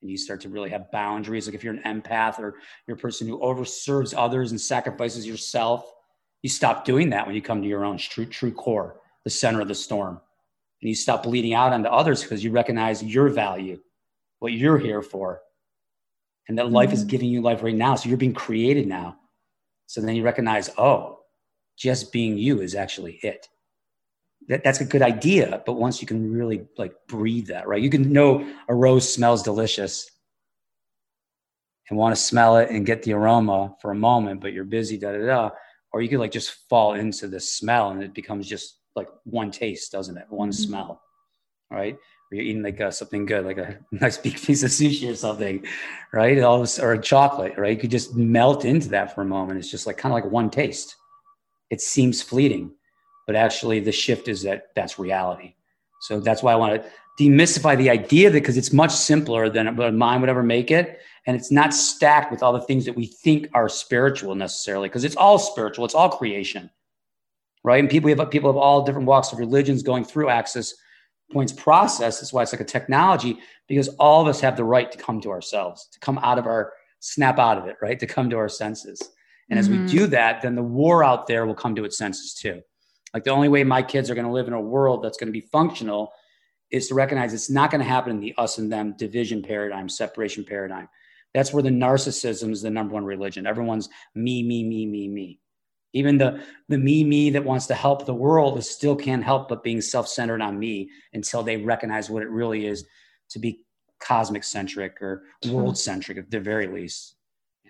and 0.01 0.09
you 0.09 0.17
start 0.17 0.41
to 0.41 0.49
really 0.49 0.69
have 0.69 0.91
boundaries. 0.91 1.47
Like 1.47 1.55
if 1.55 1.63
you're 1.63 1.73
an 1.73 2.01
empath 2.01 2.39
or 2.39 2.55
you're 2.87 2.97
a 2.97 2.99
person 2.99 3.27
who 3.27 3.39
overserves 3.39 4.13
others 4.15 4.51
and 4.51 4.59
sacrifices 4.59 5.27
yourself, 5.27 5.91
you 6.41 6.49
stop 6.49 6.85
doing 6.85 7.09
that 7.09 7.25
when 7.25 7.35
you 7.35 7.41
come 7.41 7.61
to 7.61 7.67
your 7.67 7.83
own 7.83 7.97
true, 7.97 8.25
true 8.25 8.51
core, 8.51 9.01
the 9.23 9.29
center 9.29 9.61
of 9.61 9.67
the 9.67 9.75
storm. 9.75 10.21
And 10.81 10.87
you 10.87 10.95
stop 10.95 11.23
bleeding 11.23 11.53
out 11.53 11.73
onto 11.73 11.89
others 11.89 12.23
because 12.23 12.43
you 12.43 12.51
recognize 12.51 13.03
your 13.03 13.27
value, 13.27 13.79
what 14.39 14.53
you're 14.53 14.77
here 14.77 15.01
for, 15.01 15.41
and 16.47 16.57
that 16.57 16.71
life 16.71 16.93
is 16.93 17.01
mm-hmm. 17.01 17.09
giving 17.09 17.29
you 17.29 17.41
life 17.41 17.61
right 17.61 17.75
now. 17.75 17.95
So 17.95 18.07
you're 18.07 18.17
being 18.17 18.33
created 18.33 18.87
now. 18.87 19.17
So 19.87 19.99
then 19.99 20.15
you 20.15 20.23
recognize, 20.23 20.69
oh, 20.77 21.19
just 21.77 22.13
being 22.13 22.37
you 22.37 22.61
is 22.61 22.75
actually 22.75 23.19
it 23.23 23.47
that, 24.49 24.63
that's 24.63 24.81
a 24.81 24.85
good 24.85 25.01
idea 25.01 25.61
but 25.65 25.73
once 25.73 26.01
you 26.01 26.07
can 26.07 26.33
really 26.33 26.67
like 26.77 26.93
breathe 27.07 27.47
that 27.47 27.67
right? 27.67 27.81
You 27.81 27.89
can 27.89 28.11
know 28.11 28.45
a 28.67 28.75
rose 28.75 29.11
smells 29.11 29.43
delicious 29.43 30.09
and 31.89 31.97
want 31.97 32.15
to 32.15 32.21
smell 32.21 32.57
it 32.57 32.69
and 32.69 32.85
get 32.85 33.03
the 33.03 33.13
aroma 33.13 33.75
for 33.81 33.91
a 33.91 33.95
moment 33.95 34.41
but 34.41 34.51
you're 34.51 34.65
busy 34.65 34.97
da 34.97 35.11
da 35.13 35.25
da 35.25 35.49
or 35.93 36.01
you 36.01 36.09
could 36.09 36.19
like 36.19 36.31
just 36.31 36.67
fall 36.69 36.95
into 36.95 37.27
the 37.27 37.39
smell 37.39 37.91
and 37.91 38.03
it 38.03 38.13
becomes 38.13 38.47
just 38.47 38.79
like 38.95 39.07
one 39.23 39.51
taste 39.51 39.91
doesn't 39.91 40.17
it? 40.17 40.25
One 40.29 40.49
mm-hmm. 40.49 40.63
smell 40.63 41.01
right? 41.71 41.95
Or 41.95 42.35
you're 42.35 42.45
eating 42.45 42.63
like 42.63 42.81
something 42.91 43.25
good 43.27 43.45
like 43.45 43.59
a 43.59 43.77
nice 43.91 44.17
big 44.17 44.41
piece 44.41 44.63
of 44.63 44.71
sushi 44.71 45.11
or 45.11 45.15
something 45.15 45.63
right? 46.11 46.39
All 46.41 46.65
or 46.81 46.93
a 46.93 47.01
chocolate 47.01 47.53
right? 47.57 47.73
You 47.73 47.79
could 47.79 47.91
just 47.91 48.15
melt 48.15 48.65
into 48.65 48.89
that 48.89 49.13
for 49.13 49.21
a 49.21 49.25
moment. 49.25 49.59
It's 49.59 49.69
just 49.69 49.85
like 49.85 49.97
kind 49.97 50.11
of 50.11 50.23
like 50.23 50.31
one 50.31 50.49
taste. 50.49 50.95
It 51.69 51.81
seems 51.81 52.23
fleeting 52.23 52.71
but 53.29 53.35
actually 53.35 53.79
the 53.79 53.91
shift 53.91 54.27
is 54.27 54.41
that 54.41 54.69
that's 54.75 54.97
reality. 54.97 55.53
So 56.01 56.19
that's 56.19 56.41
why 56.41 56.51
I 56.51 56.55
want 56.55 56.81
to 56.81 56.89
demystify 57.23 57.77
the 57.77 57.91
idea 57.91 58.31
that 58.31 58.39
because 58.39 58.57
it's 58.57 58.73
much 58.73 58.89
simpler 58.89 59.49
than 59.49 59.67
a 59.67 59.91
mind 59.91 60.21
would 60.21 60.31
ever 60.31 60.41
make 60.41 60.71
it. 60.71 60.99
And 61.27 61.37
it's 61.37 61.51
not 61.51 61.71
stacked 61.71 62.31
with 62.31 62.41
all 62.41 62.53
the 62.53 62.61
things 62.61 62.85
that 62.85 62.95
we 62.95 63.05
think 63.05 63.47
are 63.53 63.69
spiritual 63.69 64.33
necessarily, 64.33 64.89
because 64.89 65.03
it's 65.03 65.15
all 65.15 65.37
spiritual, 65.37 65.85
it's 65.85 65.93
all 65.93 66.09
creation. 66.09 66.71
Right. 67.63 67.79
And 67.79 67.87
people 67.87 68.09
have 68.09 68.31
people 68.31 68.49
of 68.49 68.57
all 68.57 68.81
different 68.81 69.05
walks 69.05 69.31
of 69.31 69.37
religions 69.37 69.83
going 69.83 70.05
through 70.05 70.29
access 70.29 70.73
points 71.31 71.53
process. 71.53 72.19
That's 72.19 72.33
why 72.33 72.41
it's 72.41 72.51
like 72.51 72.61
a 72.61 72.65
technology, 72.65 73.37
because 73.67 73.89
all 73.99 74.23
of 74.23 74.27
us 74.27 74.41
have 74.41 74.57
the 74.57 74.63
right 74.63 74.91
to 74.91 74.97
come 74.97 75.21
to 75.21 75.29
ourselves, 75.29 75.87
to 75.93 75.99
come 75.99 76.17
out 76.23 76.39
of 76.39 76.47
our 76.47 76.73
snap 76.99 77.37
out 77.37 77.59
of 77.59 77.67
it, 77.67 77.75
right? 77.79 77.99
To 77.99 78.07
come 78.07 78.31
to 78.31 78.37
our 78.37 78.49
senses. 78.49 78.99
And 79.51 79.59
mm-hmm. 79.59 79.59
as 79.59 79.69
we 79.69 79.77
mm-hmm. 79.77 79.97
do 79.97 80.07
that, 80.07 80.41
then 80.41 80.55
the 80.55 80.63
war 80.63 81.03
out 81.03 81.27
there 81.27 81.45
will 81.45 81.53
come 81.53 81.75
to 81.75 81.85
its 81.85 81.95
senses 81.95 82.33
too. 82.33 82.63
Like 83.13 83.23
the 83.23 83.31
only 83.31 83.49
way 83.49 83.63
my 83.63 83.81
kids 83.81 84.09
are 84.09 84.15
going 84.15 84.27
to 84.27 84.31
live 84.31 84.47
in 84.47 84.53
a 84.53 84.61
world 84.61 85.03
that's 85.03 85.17
going 85.17 85.27
to 85.27 85.39
be 85.39 85.47
functional 85.51 86.11
is 86.71 86.87
to 86.87 86.93
recognize 86.93 87.33
it's 87.33 87.49
not 87.49 87.71
going 87.71 87.81
to 87.81 87.87
happen 87.87 88.11
in 88.11 88.19
the 88.19 88.33
us 88.37 88.57
and 88.57 88.71
them 88.71 88.95
division 88.97 89.41
paradigm, 89.41 89.89
separation 89.89 90.43
paradigm. 90.43 90.87
That's 91.33 91.53
where 91.53 91.63
the 91.63 91.69
narcissism 91.69 92.51
is 92.51 92.61
the 92.61 92.69
number 92.69 92.93
one 92.93 93.05
religion. 93.05 93.47
Everyone's 93.47 93.89
me, 94.15 94.43
me, 94.43 94.63
me, 94.63 94.85
me, 94.85 95.07
me. 95.07 95.39
Even 95.93 96.19
the 96.19 96.43
the 96.67 96.77
me, 96.77 97.03
me 97.03 97.31
that 97.31 97.43
wants 97.43 97.65
to 97.67 97.73
help 97.73 98.05
the 98.05 98.13
world 98.13 98.59
is 98.59 98.69
still 98.69 98.95
can't 98.95 99.23
help 99.23 99.49
but 99.49 99.63
being 99.63 99.81
self-centered 99.81 100.41
on 100.41 100.59
me 100.59 100.89
until 101.13 101.41
they 101.41 101.57
recognize 101.57 102.09
what 102.09 102.21
it 102.21 102.29
really 102.29 102.67
is 102.67 102.85
to 103.29 103.39
be 103.39 103.63
cosmic 103.99 104.43
centric 104.43 105.01
or 105.01 105.23
world 105.47 105.77
centric 105.77 106.17
at 106.19 106.29
the 106.29 106.39
very 106.39 106.67
least. 106.67 107.15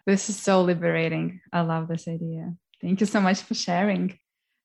This 0.06 0.30
is 0.30 0.38
so 0.38 0.62
liberating. 0.62 1.39
I 1.54 1.62
love 1.62 1.88
this 1.88 2.08
idea. 2.08 2.56
Thank 2.82 2.99
you 2.99 3.06
so 3.06 3.21
much 3.21 3.41
for 3.41 3.54
sharing. 3.54 4.17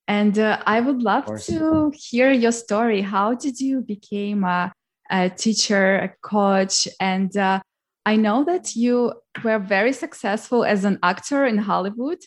And 0.07 0.39
uh, 0.39 0.63
I 0.67 0.81
would 0.81 1.03
love 1.03 1.25
to 1.47 1.93
hear 1.95 2.31
your 2.31 2.53
story. 2.53 3.01
How 3.01 3.35
did 3.35 3.59
you 3.59 3.81
become 3.81 4.45
a, 4.45 4.73
a 5.11 5.31
teacher, 5.31 5.97
a 5.97 6.09
coach? 6.23 6.87
And 7.01 7.35
uh, 7.37 7.61
I 8.05 8.17
know 8.17 8.45
that 8.45 8.77
you 8.77 9.15
were 9.43 9.59
very 9.59 9.93
successful 9.93 10.65
as 10.65 10.85
an 10.85 10.99
actor 11.03 11.47
in 11.47 11.57
Hollywood. 11.57 12.19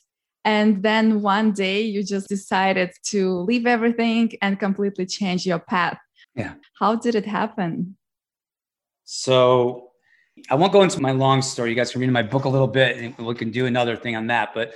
And 0.43 0.81
then 0.81 1.21
one 1.21 1.51
day 1.51 1.81
you 1.81 2.03
just 2.03 2.29
decided 2.29 2.91
to 3.07 3.39
leave 3.41 3.67
everything 3.67 4.31
and 4.41 4.59
completely 4.59 5.05
change 5.05 5.45
your 5.45 5.59
path. 5.59 5.99
Yeah. 6.35 6.53
How 6.79 6.95
did 6.95 7.15
it 7.15 7.25
happen? 7.25 7.97
So 9.03 9.91
I 10.49 10.55
won't 10.55 10.73
go 10.73 10.81
into 10.81 11.01
my 11.01 11.11
long 11.11 11.41
story. 11.41 11.69
You 11.69 11.75
guys 11.75 11.91
can 11.91 12.01
read 12.01 12.09
my 12.11 12.23
book 12.23 12.45
a 12.45 12.49
little 12.49 12.67
bit 12.67 12.97
and 12.97 13.25
we 13.25 13.35
can 13.35 13.51
do 13.51 13.65
another 13.65 13.95
thing 13.95 14.15
on 14.15 14.27
that. 14.27 14.53
But, 14.53 14.73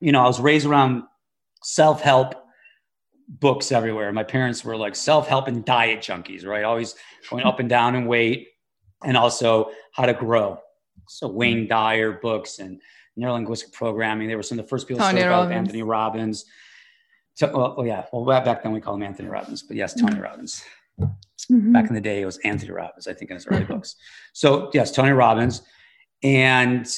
you 0.00 0.12
know, 0.12 0.22
I 0.22 0.26
was 0.26 0.40
raised 0.40 0.66
around 0.66 1.04
self 1.64 2.00
help 2.02 2.34
books 3.28 3.72
everywhere. 3.72 4.12
My 4.12 4.22
parents 4.22 4.64
were 4.64 4.76
like 4.76 4.94
self 4.94 5.26
help 5.26 5.48
and 5.48 5.64
diet 5.64 6.00
junkies, 6.00 6.46
right? 6.46 6.64
Always 6.64 6.94
going 7.28 7.44
up 7.44 7.58
and 7.58 7.68
down 7.68 7.94
in 7.94 8.06
weight 8.06 8.48
and 9.02 9.16
also 9.16 9.70
how 9.92 10.06
to 10.06 10.14
grow. 10.14 10.58
So 11.08 11.28
Wayne 11.28 11.66
Dyer 11.66 12.12
books 12.12 12.58
and 12.58 12.80
neurolinguistic 13.18 13.72
programming. 13.72 14.28
They 14.28 14.36
were 14.36 14.42
some 14.42 14.58
of 14.58 14.64
the 14.64 14.68
first 14.68 14.88
people 14.88 15.08
to 15.08 15.26
about 15.26 15.52
Anthony 15.52 15.82
Robbins. 15.82 16.44
So, 17.34 17.50
well, 17.52 17.74
oh, 17.78 17.84
yeah, 17.84 18.04
well, 18.12 18.24
back 18.24 18.62
then 18.62 18.72
we 18.72 18.80
called 18.80 18.98
him 18.98 19.02
Anthony 19.02 19.28
Robbins, 19.28 19.62
but 19.62 19.76
yes, 19.76 19.92
Tony 19.94 20.12
mm-hmm. 20.12 20.22
Robbins. 20.22 20.64
Mm-hmm. 21.00 21.72
Back 21.72 21.88
in 21.88 21.94
the 21.94 22.00
day, 22.00 22.22
it 22.22 22.26
was 22.26 22.38
Anthony 22.38 22.70
Robbins, 22.70 23.08
I 23.08 23.12
think, 23.12 23.30
in 23.30 23.34
his 23.34 23.46
early 23.48 23.64
books. 23.64 23.96
So, 24.32 24.70
yes, 24.72 24.92
Tony 24.92 25.10
Robbins. 25.10 25.62
And 26.22 26.88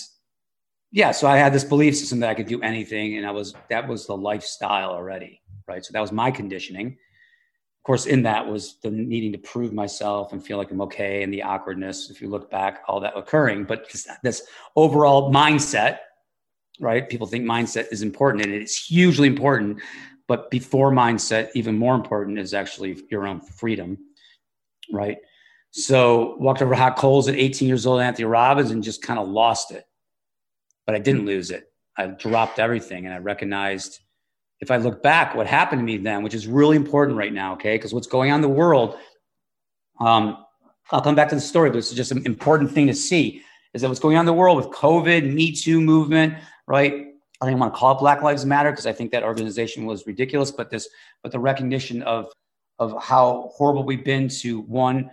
yeah, 0.97 1.11
so 1.11 1.29
I 1.29 1.37
had 1.37 1.53
this 1.53 1.63
belief 1.63 1.95
system 1.95 2.21
that 2.21 2.31
I 2.31 2.35
could 2.35 2.47
do 2.47 2.63
anything, 2.63 3.19
and 3.19 3.27
I 3.27 3.31
was 3.31 3.55
that 3.69 3.87
was 3.87 4.07
the 4.07 4.17
lifestyle 4.17 4.93
already, 4.93 5.43
right? 5.69 5.85
So 5.85 5.93
that 5.93 6.01
was 6.01 6.11
my 6.11 6.31
conditioning. 6.31 6.87
Of 6.87 7.83
course, 7.85 8.07
in 8.07 8.23
that 8.23 8.47
was 8.47 8.79
the 8.83 8.91
needing 8.91 9.31
to 9.33 9.39
prove 9.39 9.75
myself 9.75 10.33
and 10.33 10.43
feel 10.43 10.57
like 10.57 10.71
I'm 10.71 10.81
okay, 10.81 11.23
and 11.23 11.31
the 11.31 11.43
awkwardness. 11.43 12.09
If 12.09 12.23
you 12.23 12.31
look 12.31 12.51
back, 12.51 12.81
all 12.89 12.99
that 13.01 13.15
occurring, 13.15 13.65
but 13.65 13.91
this, 13.93 14.09
this 14.23 14.43
overall 14.75 15.31
mindset, 15.31 15.99
right? 16.81 17.07
People 17.07 17.27
think 17.27 17.45
mindset 17.45 17.89
is 17.93 18.01
important, 18.01 18.47
and 18.47 18.55
it's 18.55 18.87
hugely 18.87 19.29
important. 19.29 19.83
But 20.29 20.51
before 20.51 20.93
mindset, 20.93 21.51
even 21.55 21.77
more 21.77 21.95
important 21.95 22.39
is 22.39 22.55
actually 22.55 23.03
your 23.11 23.27
own 23.27 23.43
freedom, 23.43 23.99
right? 24.91 25.19
So 25.73 26.37
walked 26.39 26.63
over 26.63 26.75
hot 26.75 26.97
coals 26.97 27.29
at 27.29 27.35
18 27.35 27.69
years 27.69 27.85
old, 27.85 28.01
Anthony 28.01 28.25
Robbins, 28.25 28.71
and 28.71 28.83
just 28.83 29.03
kind 29.03 29.21
of 29.21 29.29
lost 29.29 29.73
it. 29.73 29.86
But 30.87 30.95
I 30.95 30.99
didn't 30.99 31.27
lose 31.27 31.51
it. 31.51 31.71
I 31.97 32.07
dropped 32.07 32.59
everything 32.59 33.07
and 33.07 33.15
I 33.15 33.19
recognized 33.19 34.01
if 34.61 34.71
I 34.71 34.77
look 34.79 35.03
back, 35.03 35.35
what 35.35 35.47
happened 35.47 35.81
to 35.81 35.85
me 35.85 35.99
then, 35.99 36.23
which 36.23 36.35
is 36.35 36.47
really 36.47 36.77
important 36.77 37.19
right 37.19 37.33
now, 37.33 37.55
okay? 37.55 37.77
Because 37.77 37.93
what's 37.93 38.07
going 38.07 38.31
on 38.31 38.37
in 38.37 38.43
the 38.43 38.49
world, 38.49 38.97
um, 40.01 40.45
I'll 40.91 41.03
come 41.03 41.15
back 41.15 41.29
to 41.29 41.35
the 41.35 41.41
story, 41.41 41.69
but 41.71 41.79
it's 41.79 41.93
just 41.93 42.13
an 42.13 42.25
important 42.25 42.71
thing 42.71 42.87
to 42.87 42.95
see 42.95 43.43
is 43.75 43.83
that 43.83 43.89
what's 43.89 44.01
going 44.01 44.17
on 44.17 44.21
in 44.21 44.27
the 44.27 44.33
world 44.33 44.57
with 44.57 44.69
COVID, 44.69 45.31
Me 45.33 45.53
Too 45.53 45.81
movement, 45.81 46.35
right? 46.67 46.93
I 46.93 47.45
don't 47.45 47.51
even 47.51 47.61
want 47.61 47.75
to 47.75 47.79
call 47.79 47.95
it 47.95 47.99
Black 47.99 48.23
Lives 48.23 48.47
Matter 48.47 48.71
because 48.71 48.87
I 48.87 48.93
think 48.93 49.11
that 49.13 49.23
organization 49.23 49.85
was 49.85 50.07
ridiculous, 50.07 50.51
but 50.51 50.71
this, 50.71 50.89
but 51.23 51.33
the 51.33 51.39
recognition 51.39 52.03
of 52.03 52.33
of 52.79 53.03
how 53.03 53.51
horrible 53.55 53.85
we've 53.85 54.05
been 54.05 54.29
to 54.29 54.61
one 54.61 55.11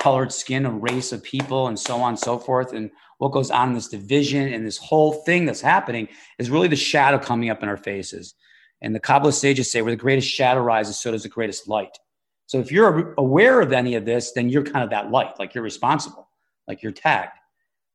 colored 0.00 0.32
skin, 0.32 0.66
a 0.66 0.70
race 0.70 1.12
of 1.12 1.22
people, 1.22 1.68
and 1.68 1.78
so 1.78 1.96
on 2.00 2.10
and 2.10 2.18
so 2.18 2.38
forth, 2.38 2.72
and 2.72 2.90
what 3.18 3.32
goes 3.32 3.50
on 3.50 3.68
in 3.68 3.74
this 3.74 3.88
division 3.88 4.52
and 4.52 4.64
this 4.64 4.78
whole 4.78 5.12
thing 5.12 5.44
that's 5.44 5.60
happening 5.60 6.08
is 6.38 6.50
really 6.50 6.68
the 6.68 6.76
shadow 6.76 7.18
coming 7.18 7.50
up 7.50 7.62
in 7.62 7.68
our 7.68 7.76
faces. 7.76 8.34
And 8.80 8.94
the 8.94 9.00
Kabbalah 9.00 9.32
sages 9.32 9.70
say, 9.70 9.82
where 9.82 9.92
the 9.92 9.96
greatest 9.96 10.28
shadow 10.28 10.60
rises, 10.60 11.00
so 11.00 11.10
does 11.10 11.24
the 11.24 11.28
greatest 11.28 11.68
light. 11.68 11.98
So 12.46 12.60
if 12.60 12.72
you're 12.72 13.14
aware 13.18 13.60
of 13.60 13.72
any 13.72 13.96
of 13.96 14.04
this, 14.04 14.32
then 14.32 14.48
you're 14.48 14.62
kind 14.62 14.84
of 14.84 14.90
that 14.90 15.10
light, 15.10 15.38
like 15.38 15.54
you're 15.54 15.64
responsible, 15.64 16.30
like 16.66 16.82
you're 16.82 16.92
tagged, 16.92 17.32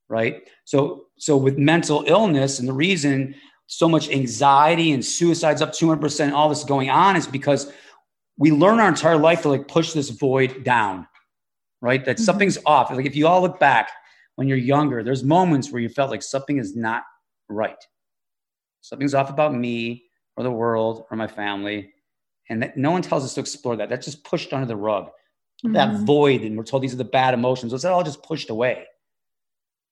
right? 0.10 0.48
So, 0.66 1.06
so 1.18 1.38
with 1.38 1.58
mental 1.58 2.04
illness, 2.06 2.60
and 2.60 2.68
the 2.68 2.74
reason 2.74 3.34
so 3.68 3.88
much 3.88 4.10
anxiety 4.10 4.92
and 4.92 5.04
suicides 5.04 5.62
up 5.62 5.72
200%, 5.72 6.34
all 6.34 6.50
this 6.50 6.66
going 6.66 6.90
on 6.90 7.16
is 7.16 7.26
because 7.26 7.72
we 8.38 8.52
learn 8.52 8.80
our 8.80 8.90
entire 8.90 9.18
life 9.18 9.44
to 9.44 9.50
like 9.50 9.68
push 9.68 9.94
this 9.94 10.10
void 10.10 10.64
down, 10.64 11.08
right? 11.82 12.04
That 12.04 12.18
mm-hmm. 12.18 12.26
something's 12.26 12.58
off. 12.66 12.92
Like 12.92 13.06
if 13.06 13.16
you 13.16 13.26
all 13.26 13.42
look 13.42 13.60
back 13.60 13.90
when 14.36 14.48
you're 14.48 14.58
younger, 14.58 15.04
there's 15.04 15.24
moments 15.24 15.72
where 15.72 15.82
you 15.82 15.90
felt 15.90 16.12
like 16.12 16.24
something 16.24 16.58
is 16.58 16.76
not 16.76 17.04
right. 17.50 17.78
Something's 18.82 19.14
off 19.14 19.30
about 19.30 19.54
me 19.54 20.04
or 20.36 20.44
the 20.44 20.52
world 20.52 21.06
or 21.10 21.18
my 21.18 21.28
family. 21.28 21.94
And 22.50 22.62
that 22.62 22.76
no 22.76 22.92
one 22.92 23.02
tells 23.02 23.24
us 23.24 23.34
to 23.36 23.40
explore 23.40 23.76
that. 23.78 23.90
That's 23.90 24.06
just 24.06 24.24
pushed 24.24 24.52
under 24.54 24.66
the 24.66 24.76
rug. 24.76 25.06
Mm-hmm. 25.64 25.74
That 25.74 26.00
void, 26.00 26.42
and 26.42 26.58
we're 26.58 26.64
told 26.64 26.84
these 26.84 26.94
are 26.94 26.98
the 26.98 27.06
bad 27.06 27.34
emotions. 27.34 27.72
It's 27.72 27.86
all 27.86 28.04
just 28.04 28.24
pushed 28.24 28.50
away. 28.50 28.86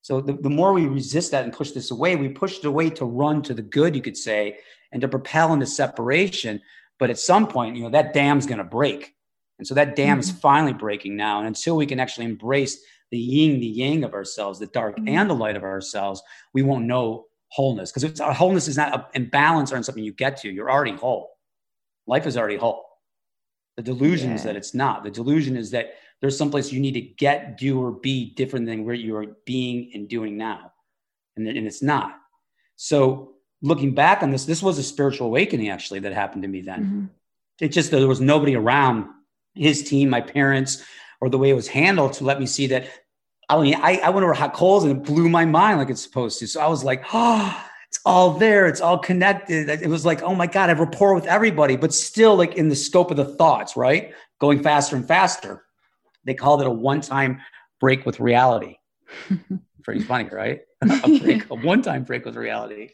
So 0.01 0.19
the, 0.19 0.33
the 0.33 0.49
more 0.49 0.73
we 0.73 0.87
resist 0.87 1.31
that 1.31 1.43
and 1.43 1.53
push 1.53 1.71
this 1.71 1.91
away, 1.91 2.15
we 2.15 2.27
push 2.27 2.57
it 2.57 2.65
away 2.65 2.89
to 2.91 3.05
run 3.05 3.41
to 3.43 3.53
the 3.53 3.61
good, 3.61 3.95
you 3.95 4.01
could 4.01 4.17
say, 4.17 4.57
and 4.91 5.01
to 5.01 5.07
propel 5.07 5.53
into 5.53 5.67
separation. 5.67 6.59
But 6.99 7.09
at 7.09 7.19
some 7.19 7.47
point, 7.47 7.75
you 7.75 7.83
know, 7.83 7.89
that 7.91 8.13
dam's 8.13 8.45
going 8.45 8.57
to 8.57 8.63
break. 8.63 9.15
And 9.59 9.67
so 9.67 9.75
that 9.75 9.95
dam 9.95 10.19
mm-hmm. 10.19 10.19
is 10.19 10.31
finally 10.31 10.73
breaking 10.73 11.15
now. 11.15 11.37
And 11.37 11.47
until 11.47 11.77
we 11.77 11.85
can 11.85 11.99
actually 11.99 12.25
embrace 12.25 12.83
the 13.11 13.17
yin, 13.17 13.59
the 13.59 13.67
yang 13.67 14.03
of 14.03 14.13
ourselves, 14.13 14.57
the 14.57 14.67
dark 14.67 14.95
mm-hmm. 14.95 15.09
and 15.09 15.29
the 15.29 15.35
light 15.35 15.55
of 15.55 15.63
ourselves, 15.63 16.21
we 16.53 16.63
won't 16.63 16.85
know 16.85 17.25
wholeness 17.49 17.91
because 17.91 18.19
wholeness 18.19 18.67
is 18.67 18.77
not 18.77 18.93
a 18.93 19.07
imbalance 19.13 19.71
or 19.71 19.83
something 19.83 20.03
you 20.03 20.13
get 20.13 20.37
to. 20.37 20.49
You're 20.49 20.71
already 20.71 20.93
whole. 20.93 21.29
Life 22.07 22.25
is 22.25 22.37
already 22.37 22.57
whole. 22.57 22.85
The 23.77 23.83
delusion 23.83 24.29
yeah. 24.29 24.35
is 24.35 24.43
that 24.43 24.55
it's 24.55 24.73
not. 24.73 25.03
The 25.03 25.11
delusion 25.11 25.55
is 25.57 25.71
that 25.71 25.95
there's 26.21 26.37
someplace 26.37 26.71
you 26.71 26.79
need 26.79 26.93
to 26.93 27.01
get, 27.01 27.57
do, 27.57 27.81
or 27.81 27.91
be 27.91 28.33
different 28.35 28.65
than 28.65 28.85
where 28.85 28.95
you 28.95 29.15
are 29.15 29.25
being 29.45 29.91
and 29.93 30.07
doing 30.07 30.37
now. 30.37 30.71
And, 31.35 31.47
and 31.47 31.67
it's 31.67 31.81
not. 31.81 32.15
So 32.75 33.33
looking 33.61 33.93
back 33.93 34.23
on 34.23 34.31
this, 34.31 34.45
this 34.45 34.61
was 34.61 34.77
a 34.77 34.83
spiritual 34.83 35.27
awakening 35.27 35.69
actually 35.69 35.99
that 35.99 36.13
happened 36.13 36.43
to 36.43 36.47
me 36.47 36.61
then. 36.61 36.83
Mm-hmm. 36.83 37.05
It 37.59 37.69
just 37.69 37.91
there 37.91 38.07
was 38.07 38.21
nobody 38.21 38.55
around 38.55 39.07
his 39.53 39.83
team, 39.83 40.09
my 40.09 40.21
parents, 40.21 40.83
or 41.21 41.29
the 41.29 41.37
way 41.37 41.49
it 41.49 41.55
was 41.55 41.67
handled 41.67 42.13
to 42.13 42.25
let 42.25 42.39
me 42.39 42.45
see 42.45 42.67
that 42.67 42.89
I 43.51 43.61
mean, 43.61 43.75
I, 43.75 43.97
I 43.97 44.09
went 44.11 44.23
over 44.23 44.33
hot 44.33 44.53
coals 44.53 44.85
and 44.85 44.97
it 44.97 45.03
blew 45.03 45.27
my 45.27 45.43
mind 45.43 45.77
like 45.77 45.89
it's 45.89 46.01
supposed 46.01 46.39
to. 46.39 46.47
So 46.47 46.61
I 46.61 46.67
was 46.67 46.85
like, 46.85 47.03
oh, 47.11 47.65
it's 47.89 47.99
all 48.05 48.31
there. 48.31 48.65
It's 48.65 48.79
all 48.79 48.97
connected. 48.97 49.69
It 49.69 49.89
was 49.89 50.05
like, 50.05 50.21
oh 50.21 50.33
my 50.33 50.47
God, 50.47 50.65
I 50.65 50.67
have 50.69 50.79
rapport 50.79 51.13
with 51.13 51.25
everybody, 51.25 51.75
but 51.75 51.93
still 51.93 52.37
like 52.37 52.55
in 52.55 52.69
the 52.69 52.75
scope 52.77 53.11
of 53.11 53.17
the 53.17 53.25
thoughts, 53.25 53.75
right? 53.75 54.13
Going 54.39 54.63
faster 54.63 54.95
and 54.95 55.05
faster. 55.05 55.65
They 56.23 56.33
called 56.33 56.61
it 56.61 56.67
a 56.67 56.71
one-time 56.71 57.41
break 57.81 58.05
with 58.05 58.21
reality. 58.21 58.77
Pretty 59.83 60.01
funny, 60.01 60.29
right? 60.31 60.61
a 60.81 61.19
break, 61.19 61.49
a 61.49 61.55
one-time 61.55 62.05
break 62.05 62.23
with 62.23 62.37
reality. 62.37 62.91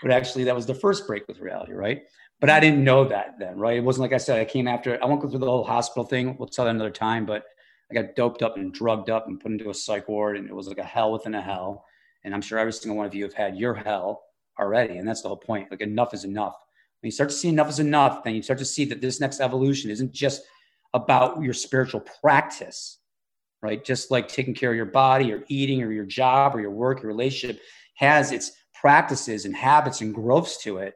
But 0.00 0.10
actually, 0.10 0.44
that 0.44 0.54
was 0.54 0.64
the 0.64 0.74
first 0.74 1.06
break 1.06 1.28
with 1.28 1.38
reality, 1.38 1.72
right? 1.72 2.04
But 2.40 2.48
I 2.48 2.60
didn't 2.60 2.82
know 2.82 3.04
that 3.04 3.38
then, 3.38 3.58
right? 3.58 3.76
It 3.76 3.84
wasn't 3.84 4.02
like 4.02 4.14
I 4.14 4.16
said, 4.16 4.40
I 4.40 4.46
came 4.46 4.66
after 4.66 4.98
I 5.02 5.06
won't 5.06 5.20
go 5.20 5.28
through 5.28 5.40
the 5.40 5.46
whole 5.46 5.64
hospital 5.64 6.04
thing. 6.04 6.36
We'll 6.38 6.48
tell 6.48 6.64
that 6.64 6.72
another 6.74 6.90
time, 6.90 7.26
but 7.26 7.44
I 7.92 8.02
got 8.02 8.16
doped 8.16 8.42
up 8.42 8.56
and 8.56 8.72
drugged 8.72 9.10
up 9.10 9.26
and 9.26 9.38
put 9.38 9.52
into 9.52 9.70
a 9.70 9.74
psych 9.74 10.08
ward, 10.08 10.36
and 10.38 10.48
it 10.48 10.54
was 10.54 10.66
like 10.66 10.78
a 10.78 10.84
hell 10.84 11.12
within 11.12 11.34
a 11.34 11.42
hell. 11.42 11.84
And 12.24 12.32
I'm 12.34 12.40
sure 12.40 12.58
every 12.58 12.72
single 12.72 12.96
one 12.96 13.06
of 13.06 13.14
you 13.14 13.24
have 13.24 13.34
had 13.34 13.56
your 13.56 13.74
hell 13.74 14.22
already, 14.58 14.96
and 14.96 15.06
that's 15.06 15.22
the 15.22 15.28
whole 15.28 15.36
point. 15.36 15.70
Like 15.70 15.82
enough 15.82 16.14
is 16.14 16.24
enough. 16.24 16.56
When 17.00 17.08
you 17.08 17.12
start 17.12 17.30
to 17.30 17.36
see 17.36 17.48
enough 17.48 17.68
is 17.68 17.80
enough, 17.80 18.24
then 18.24 18.34
you 18.34 18.42
start 18.42 18.60
to 18.60 18.64
see 18.64 18.84
that 18.86 19.00
this 19.00 19.20
next 19.20 19.40
evolution 19.40 19.90
isn't 19.90 20.12
just 20.12 20.42
about 20.94 21.42
your 21.42 21.52
spiritual 21.52 22.00
practice, 22.00 22.98
right? 23.60 23.84
Just 23.84 24.10
like 24.10 24.28
taking 24.28 24.54
care 24.54 24.70
of 24.70 24.76
your 24.76 24.86
body 24.86 25.32
or 25.32 25.44
eating 25.48 25.82
or 25.82 25.92
your 25.92 26.06
job 26.06 26.54
or 26.54 26.60
your 26.60 26.70
work, 26.70 27.02
your 27.02 27.08
relationship 27.08 27.60
has 27.96 28.32
its 28.32 28.52
practices 28.74 29.44
and 29.44 29.54
habits 29.54 30.00
and 30.00 30.14
growths 30.14 30.62
to 30.62 30.78
it. 30.78 30.94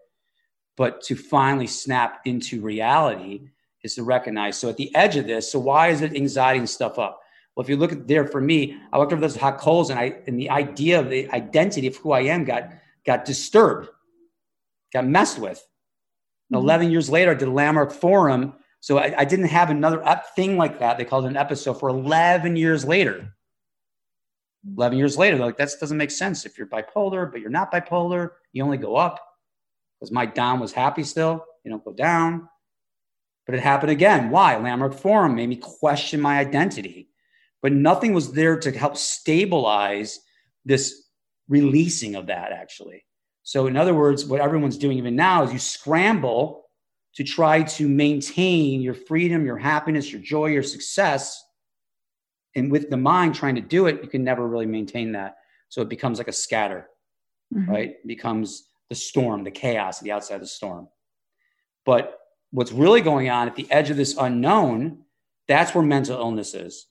But 0.77 1.03
to 1.05 1.17
finally 1.17 1.67
snap 1.67 2.21
into 2.25 2.61
reality 2.61 3.49
is 3.87 3.94
to 3.94 4.03
recognize. 4.03 4.59
So 4.59 4.68
at 4.68 4.77
the 4.77 4.94
edge 4.94 5.16
of 5.16 5.27
this, 5.27 5.51
so 5.51 5.59
why 5.59 5.88
is 5.88 6.03
it 6.03 6.14
anxiety 6.14 6.59
and 6.59 6.68
stuff 6.68 6.99
up? 6.99 7.20
Well, 7.55 7.64
if 7.64 7.70
you 7.70 7.77
look 7.77 7.92
at 7.92 8.07
there 8.07 8.27
for 8.27 8.40
me, 8.40 8.77
I 8.92 8.99
looked 8.99 9.12
over 9.12 9.20
those 9.20 9.37
hot 9.37 9.59
coals 9.59 9.88
and 9.88 9.99
I 9.99 10.18
and 10.27 10.38
the 10.38 10.51
idea 10.51 11.01
of 11.01 11.09
the 11.09 11.31
identity 11.31 11.87
of 11.87 11.96
who 11.96 12.12
I 12.12 12.20
am 12.20 12.44
got 12.44 12.70
got 13.07 13.25
disturbed, 13.25 13.88
got 14.92 15.07
messed 15.07 15.38
with. 15.38 15.59
Mm-hmm. 16.53 16.57
11 16.57 16.90
years 16.90 17.09
later, 17.09 17.31
I 17.31 17.35
did 17.35 17.49
Landmark 17.49 17.92
Forum. 17.92 18.55
So 18.81 18.99
I, 18.99 19.14
I 19.18 19.25
didn't 19.25 19.46
have 19.46 19.70
another 19.70 20.05
thing 20.37 20.59
like 20.59 20.79
that. 20.81 20.99
They 20.99 21.05
called 21.05 21.25
it 21.25 21.29
an 21.29 21.37
episode 21.37 21.81
for 21.81 21.88
11 21.88 22.57
years 22.57 22.85
later. 22.85 23.33
11 24.77 24.99
years 24.99 25.16
later, 25.16 25.37
they're 25.37 25.46
like, 25.46 25.57
that 25.57 25.70
doesn't 25.81 25.96
make 25.96 26.11
sense. 26.11 26.44
If 26.44 26.59
you're 26.59 26.66
bipolar, 26.66 27.31
but 27.31 27.40
you're 27.40 27.51
not 27.51 27.72
bipolar, 27.72 28.31
you 28.53 28.62
only 28.62 28.77
go 28.77 28.96
up. 28.96 29.20
Because 29.99 30.12
my 30.12 30.27
down 30.27 30.61
was 30.61 30.72
happy 30.72 31.05
still, 31.05 31.44
you 31.64 31.70
don't 31.70 31.85
go 31.85 31.92
down. 31.92 32.49
But 33.47 33.55
it 33.55 33.63
happened 33.63 33.91
again. 33.93 34.31
Why? 34.31 34.57
Landmark 34.57 34.95
Forum 34.95 35.37
made 35.37 35.49
me 35.49 35.57
question 35.57 36.21
my 36.21 36.39
identity. 36.39 37.09
But 37.63 37.73
nothing 37.73 38.13
was 38.13 38.33
there 38.33 38.59
to 38.59 38.71
help 38.73 38.97
stabilize 38.97 40.21
this 40.65 41.05
releasing 41.49 42.17
of 42.17 42.27
that, 42.27 42.53
actually. 42.53 43.05
So, 43.45 43.69
in 43.69 43.77
other 43.77 43.95
words, 43.95 44.25
what 44.25 44.41
everyone's 44.41 44.79
doing 44.79 44.99
even 44.99 45.15
now 45.15 45.45
is 45.45 45.53
you 45.53 45.59
scramble 45.59 46.65
to 47.15 47.25
try 47.25 47.63
to 47.63 47.89
maintain 47.89 48.81
your 48.81 48.95
freedom, 48.95 49.47
your 49.47 49.57
happiness, 49.57 50.13
your 50.13 50.21
joy, 50.21 50.47
your 50.47 50.63
success. 50.63 51.43
And 52.55 52.71
with 52.71 52.91
the 52.91 52.97
mind 52.97 53.35
trying 53.35 53.55
to 53.55 53.61
do 53.61 53.87
it, 53.87 54.03
you 54.03 54.09
can 54.09 54.25
never 54.25 54.47
really 54.47 54.67
maintain 54.67 55.13
that. 55.13 55.37
So 55.69 55.81
it 55.81 55.89
becomes 55.89 56.19
like 56.19 56.29
a 56.29 56.33
scatter, 56.33 56.89
mm-hmm. 57.55 57.71
right? 57.71 57.91
It 57.91 58.07
becomes 58.07 58.69
the 58.91 58.95
storm, 58.95 59.45
the 59.45 59.51
chaos, 59.51 60.01
the 60.01 60.13
outside 60.13 60.37
of 60.37 60.41
the 60.43 60.47
storm. 60.47 60.89
But 61.85 62.19
what's 62.51 62.73
really 62.73 63.01
going 63.01 63.29
on 63.31 63.49
at 63.49 63.57
the 63.57 63.71
edge 63.71 63.91
of 63.91 63.97
this 63.97 64.17
unknown, 64.19 65.05
that's 65.49 65.75
where 65.75 65.85
mental 65.85 66.19
illness 66.19 66.55
is. 66.55 66.87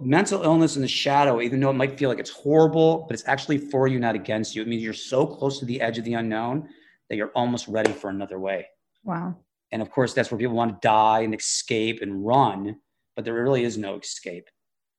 Mental 0.00 0.42
illness 0.42 0.76
in 0.76 0.82
the 0.82 0.88
shadow, 0.88 1.40
even 1.40 1.58
though 1.58 1.70
it 1.70 1.74
might 1.74 1.98
feel 1.98 2.08
like 2.08 2.20
it's 2.20 2.30
horrible, 2.30 3.04
but 3.08 3.14
it's 3.14 3.26
actually 3.26 3.58
for 3.58 3.88
you, 3.88 3.98
not 3.98 4.14
against 4.14 4.54
you. 4.54 4.62
It 4.62 4.68
means 4.68 4.82
you're 4.82 4.92
so 4.92 5.26
close 5.26 5.58
to 5.58 5.64
the 5.64 5.80
edge 5.80 5.98
of 5.98 6.04
the 6.04 6.14
unknown 6.14 6.68
that 7.08 7.16
you're 7.16 7.32
almost 7.34 7.66
ready 7.66 7.92
for 7.92 8.10
another 8.10 8.38
way. 8.38 8.66
Wow. 9.02 9.36
And 9.72 9.82
of 9.82 9.90
course, 9.90 10.14
that's 10.14 10.30
where 10.30 10.38
people 10.38 10.54
want 10.54 10.80
to 10.80 10.86
die 10.86 11.20
and 11.20 11.34
escape 11.34 12.00
and 12.00 12.24
run, 12.24 12.76
but 13.16 13.24
there 13.24 13.34
really 13.34 13.64
is 13.64 13.76
no 13.76 13.96
escape. 13.96 14.48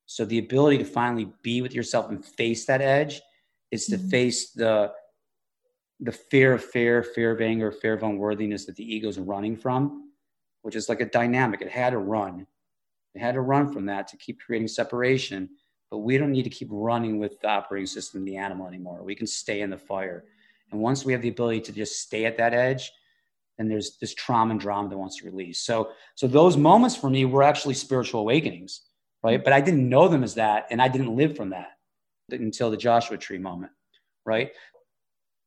So 0.06 0.26
the 0.26 0.40
ability 0.40 0.80
to 0.80 0.86
finally 0.86 1.32
be 1.44 1.62
with 1.62 1.74
yourself 1.74 2.10
and 2.10 2.24
face 2.24 2.66
that 2.66 2.82
edge 2.82 3.22
is 3.72 3.86
to 3.88 3.98
mm-hmm. 3.98 4.10
face 4.10 4.52
the 4.52 4.92
the 6.00 6.12
fear 6.12 6.54
of 6.54 6.64
fear, 6.64 7.04
fear 7.04 7.32
of 7.32 7.42
anger, 7.42 7.72
fear 7.72 7.94
of 7.94 8.04
unworthiness 8.04 8.66
that 8.66 8.76
the 8.76 8.96
ego 8.96 9.08
is 9.08 9.20
running 9.20 9.56
from, 9.56 10.12
which 10.62 10.76
is 10.76 10.90
like 10.90 11.02
a 11.02 11.06
dynamic. 11.06 11.62
It 11.62 11.70
had 11.70 11.92
to 11.92 11.98
run. 11.98 12.48
It 13.16 13.20
had 13.20 13.34
to 13.34 13.42
run 13.42 13.72
from 13.72 13.86
that 13.88 14.08
to 14.10 14.18
keep 14.18 14.40
creating 14.40 14.68
separation. 14.68 15.50
But 15.92 16.00
we 16.00 16.18
don't 16.18 16.32
need 16.32 16.44
to 16.44 16.50
keep 16.50 16.70
running 16.72 17.20
with 17.20 17.40
the 17.42 17.50
operating 17.50 17.88
system, 17.88 18.24
the 18.24 18.38
animal 18.38 18.68
anymore. 18.68 19.04
We 19.04 19.16
can 19.16 19.28
stay 19.28 19.62
in 19.62 19.70
the 19.70 19.78
fire. 19.78 20.26
And 20.72 20.80
once 20.80 21.04
we 21.04 21.14
have 21.14 21.22
the 21.22 21.30
ability 21.30 21.62
to 21.62 21.72
just 21.72 22.00
stay 22.00 22.26
at 22.26 22.38
that 22.38 22.54
edge, 22.54 22.92
then 23.58 23.68
there's 23.68 23.98
this 23.98 24.14
trauma 24.14 24.52
and 24.52 24.60
drama 24.60 24.88
that 24.88 24.98
wants 24.98 25.18
to 25.18 25.26
release. 25.26 25.60
So, 25.60 25.90
so 26.16 26.28
those 26.28 26.56
moments 26.56 26.96
for 26.96 27.10
me 27.10 27.26
were 27.26 27.44
actually 27.44 27.74
spiritual 27.74 28.22
awakenings, 28.22 28.82
right? 29.24 29.44
But 29.44 29.52
I 29.52 29.60
didn't 29.60 29.90
know 29.90 30.08
them 30.08 30.24
as 30.24 30.36
that, 30.36 30.68
and 30.72 30.82
I 30.82 30.88
didn't 30.88 31.16
live 31.16 31.36
from 31.36 31.50
that 31.50 31.72
until 32.32 32.72
the 32.72 32.78
Joshua 32.78 33.18
Tree 33.18 33.40
moment, 33.40 33.72
right? 34.26 34.52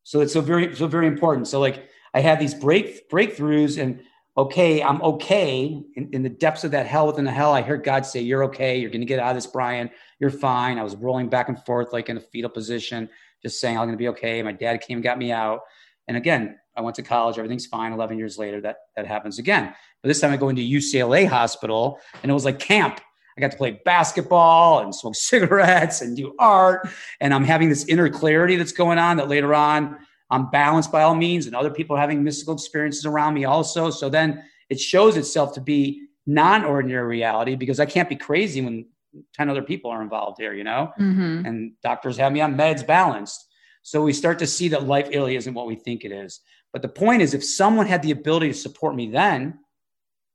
So 0.03 0.21
it's 0.21 0.33
so 0.33 0.41
very 0.41 0.75
so 0.75 0.87
very 0.87 1.07
important. 1.07 1.47
So 1.47 1.59
like 1.59 1.87
I 2.13 2.21
had 2.21 2.39
these 2.39 2.53
break 2.53 3.09
breakthroughs, 3.09 3.81
and 3.81 4.01
okay, 4.37 4.81
I'm 4.81 5.01
okay. 5.01 5.81
In, 5.95 6.09
in, 6.11 6.23
the 6.23 6.29
depths 6.29 6.63
of 6.63 6.71
that 6.71 6.87
hell 6.87 7.07
within 7.07 7.25
the 7.25 7.31
hell, 7.31 7.53
I 7.53 7.61
heard 7.61 7.83
God 7.83 8.05
say, 8.05 8.21
You're 8.21 8.43
okay. 8.45 8.77
You're 8.77 8.89
to 8.91 9.05
get 9.05 9.19
out 9.19 9.31
of 9.31 9.35
this, 9.35 9.47
Brian. 9.47 9.89
You're 10.19 10.29
fine. 10.29 10.79
I 10.79 10.83
was 10.83 10.95
rolling 10.95 11.29
back 11.29 11.49
and 11.49 11.63
forth 11.65 11.93
like 11.93 12.09
in 12.09 12.17
a 12.17 12.21
fetal 12.21 12.49
position, 12.49 13.09
just 13.41 13.59
saying, 13.59 13.77
I'm 13.77 13.89
to 13.91 13.97
be 13.97 14.09
okay. 14.09 14.41
My 14.41 14.51
dad 14.51 14.81
came 14.81 14.97
and 14.97 15.03
got 15.03 15.17
me 15.17 15.31
out. 15.31 15.61
And 16.07 16.17
again, 16.17 16.57
I 16.75 16.81
went 16.81 16.95
to 16.97 17.03
college. 17.03 17.37
Everything's 17.37 17.65
fine. 17.65 17.93
11 17.93 18.17
years 18.17 18.37
later, 18.37 18.59
that, 18.61 18.77
that 18.95 19.05
happens 19.05 19.39
again. 19.39 19.73
But 20.01 20.07
this 20.07 20.19
time 20.19 20.31
I 20.31 20.37
go 20.37 20.49
into 20.49 20.61
UCLA 20.61 21.27
hospital 21.27 21.99
and 22.21 22.29
it 22.29 22.33
was 22.33 22.45
like 22.45 22.59
camp. 22.59 22.99
I 23.37 23.41
got 23.41 23.51
to 23.51 23.57
play 23.57 23.81
basketball 23.85 24.79
and 24.79 24.93
smoke 24.93 25.15
cigarettes 25.31 26.01
and 26.01 26.15
do 26.15 26.35
art. 26.39 26.87
And 27.19 27.33
I'm 27.33 27.43
having 27.43 27.69
this 27.69 27.85
inner 27.85 28.09
clarity 28.09 28.55
that's 28.55 28.71
going 28.71 28.97
on 28.97 29.17
that 29.17 29.27
later 29.27 29.53
on 29.53 29.97
I'm 30.33 30.49
balanced 30.49 30.91
by 30.91 31.03
all 31.03 31.13
means, 31.13 31.45
and 31.45 31.55
other 31.55 31.69
people 31.69 31.95
are 31.95 31.99
having 31.99 32.23
mystical 32.23 32.55
experiences 32.55 33.05
around 33.05 33.35
me 33.35 33.45
also. 33.45 33.91
So 33.91 34.09
then 34.09 34.43
it 34.69 34.79
shows 34.79 35.15
itself 35.15 35.53
to 35.53 35.61
be 35.61 36.07
non 36.25 36.65
ordinary 36.65 37.05
reality 37.05 37.55
because 37.55 37.79
I 37.79 37.85
can't 37.85 38.09
be 38.09 38.15
crazy 38.15 38.59
when 38.61 38.87
10 39.35 39.49
other 39.49 39.61
people 39.61 39.91
are 39.91 40.01
involved 40.01 40.39
here, 40.39 40.53
you 40.53 40.63
know? 40.63 40.91
Mm-hmm. 40.99 41.45
And 41.45 41.73
doctors 41.83 42.17
have 42.17 42.31
me 42.31 42.41
on 42.41 42.55
meds 42.55 42.85
balanced. 42.85 43.45
So 43.83 44.01
we 44.01 44.11
start 44.11 44.39
to 44.39 44.47
see 44.47 44.69
that 44.69 44.87
life 44.87 45.09
really 45.09 45.35
isn't 45.35 45.53
what 45.53 45.67
we 45.67 45.75
think 45.75 46.03
it 46.03 46.11
is. 46.11 46.39
But 46.71 46.81
the 46.81 46.89
point 46.89 47.21
is, 47.21 47.35
if 47.35 47.43
someone 47.43 47.85
had 47.85 48.01
the 48.01 48.11
ability 48.11 48.47
to 48.47 48.53
support 48.55 48.95
me 48.95 49.11
then, 49.11 49.59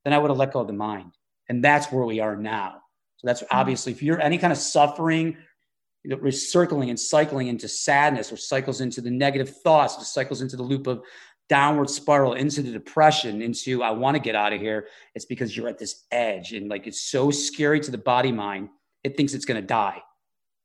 then 0.05 0.13
I 0.13 0.19
would 0.19 0.31
have 0.31 0.39
let 0.39 0.53
go 0.53 0.61
of 0.61 0.69
the 0.69 0.75
mind. 0.75 1.13
And 1.49 1.65
that's 1.65 1.91
where 1.91 2.05
we 2.05 2.21
are 2.21 2.37
now. 2.37 2.83
So 3.19 3.27
that's 3.27 3.43
mm-hmm. 3.43 3.57
obviously, 3.57 3.93
if 3.93 4.03
you're 4.03 4.21
any 4.21 4.39
kind 4.39 4.53
of 4.53 4.59
suffering 4.59 5.37
you 6.05 6.11
know, 6.11 6.17
recircling 6.17 6.89
and 6.89 6.99
cycling 6.99 7.49
into 7.49 7.69
sadness 7.69 8.33
or 8.33 8.37
cycles 8.37 8.81
into 8.81 9.01
the 9.01 9.11
negative 9.11 9.55
thoughts, 9.63 9.97
or 9.99 10.05
cycles 10.05 10.41
into 10.41 10.57
the 10.57 10.63
loop 10.63 10.87
of 10.87 11.03
downward 11.49 11.91
spiral 11.91 12.35
into 12.35 12.63
the 12.63 12.71
depression, 12.71 13.43
into 13.43 13.83
I 13.83 13.91
want 13.91 14.15
to 14.15 14.21
get 14.21 14.35
out 14.35 14.53
of 14.53 14.61
here. 14.61 14.87
It's 15.15 15.25
because 15.25 15.57
you're 15.57 15.69
at 15.69 15.79
this 15.79 16.05
edge 16.11 16.53
and 16.53 16.69
like 16.69 16.87
it's 16.87 17.01
so 17.01 17.31
scary 17.31 17.81
to 17.81 17.91
the 17.91 17.99
body 17.99 18.33
mind, 18.33 18.69
it 19.03 19.17
thinks 19.17 19.35
it's 19.35 19.45
going 19.45 19.61
to 19.61 19.67
die. 19.67 20.03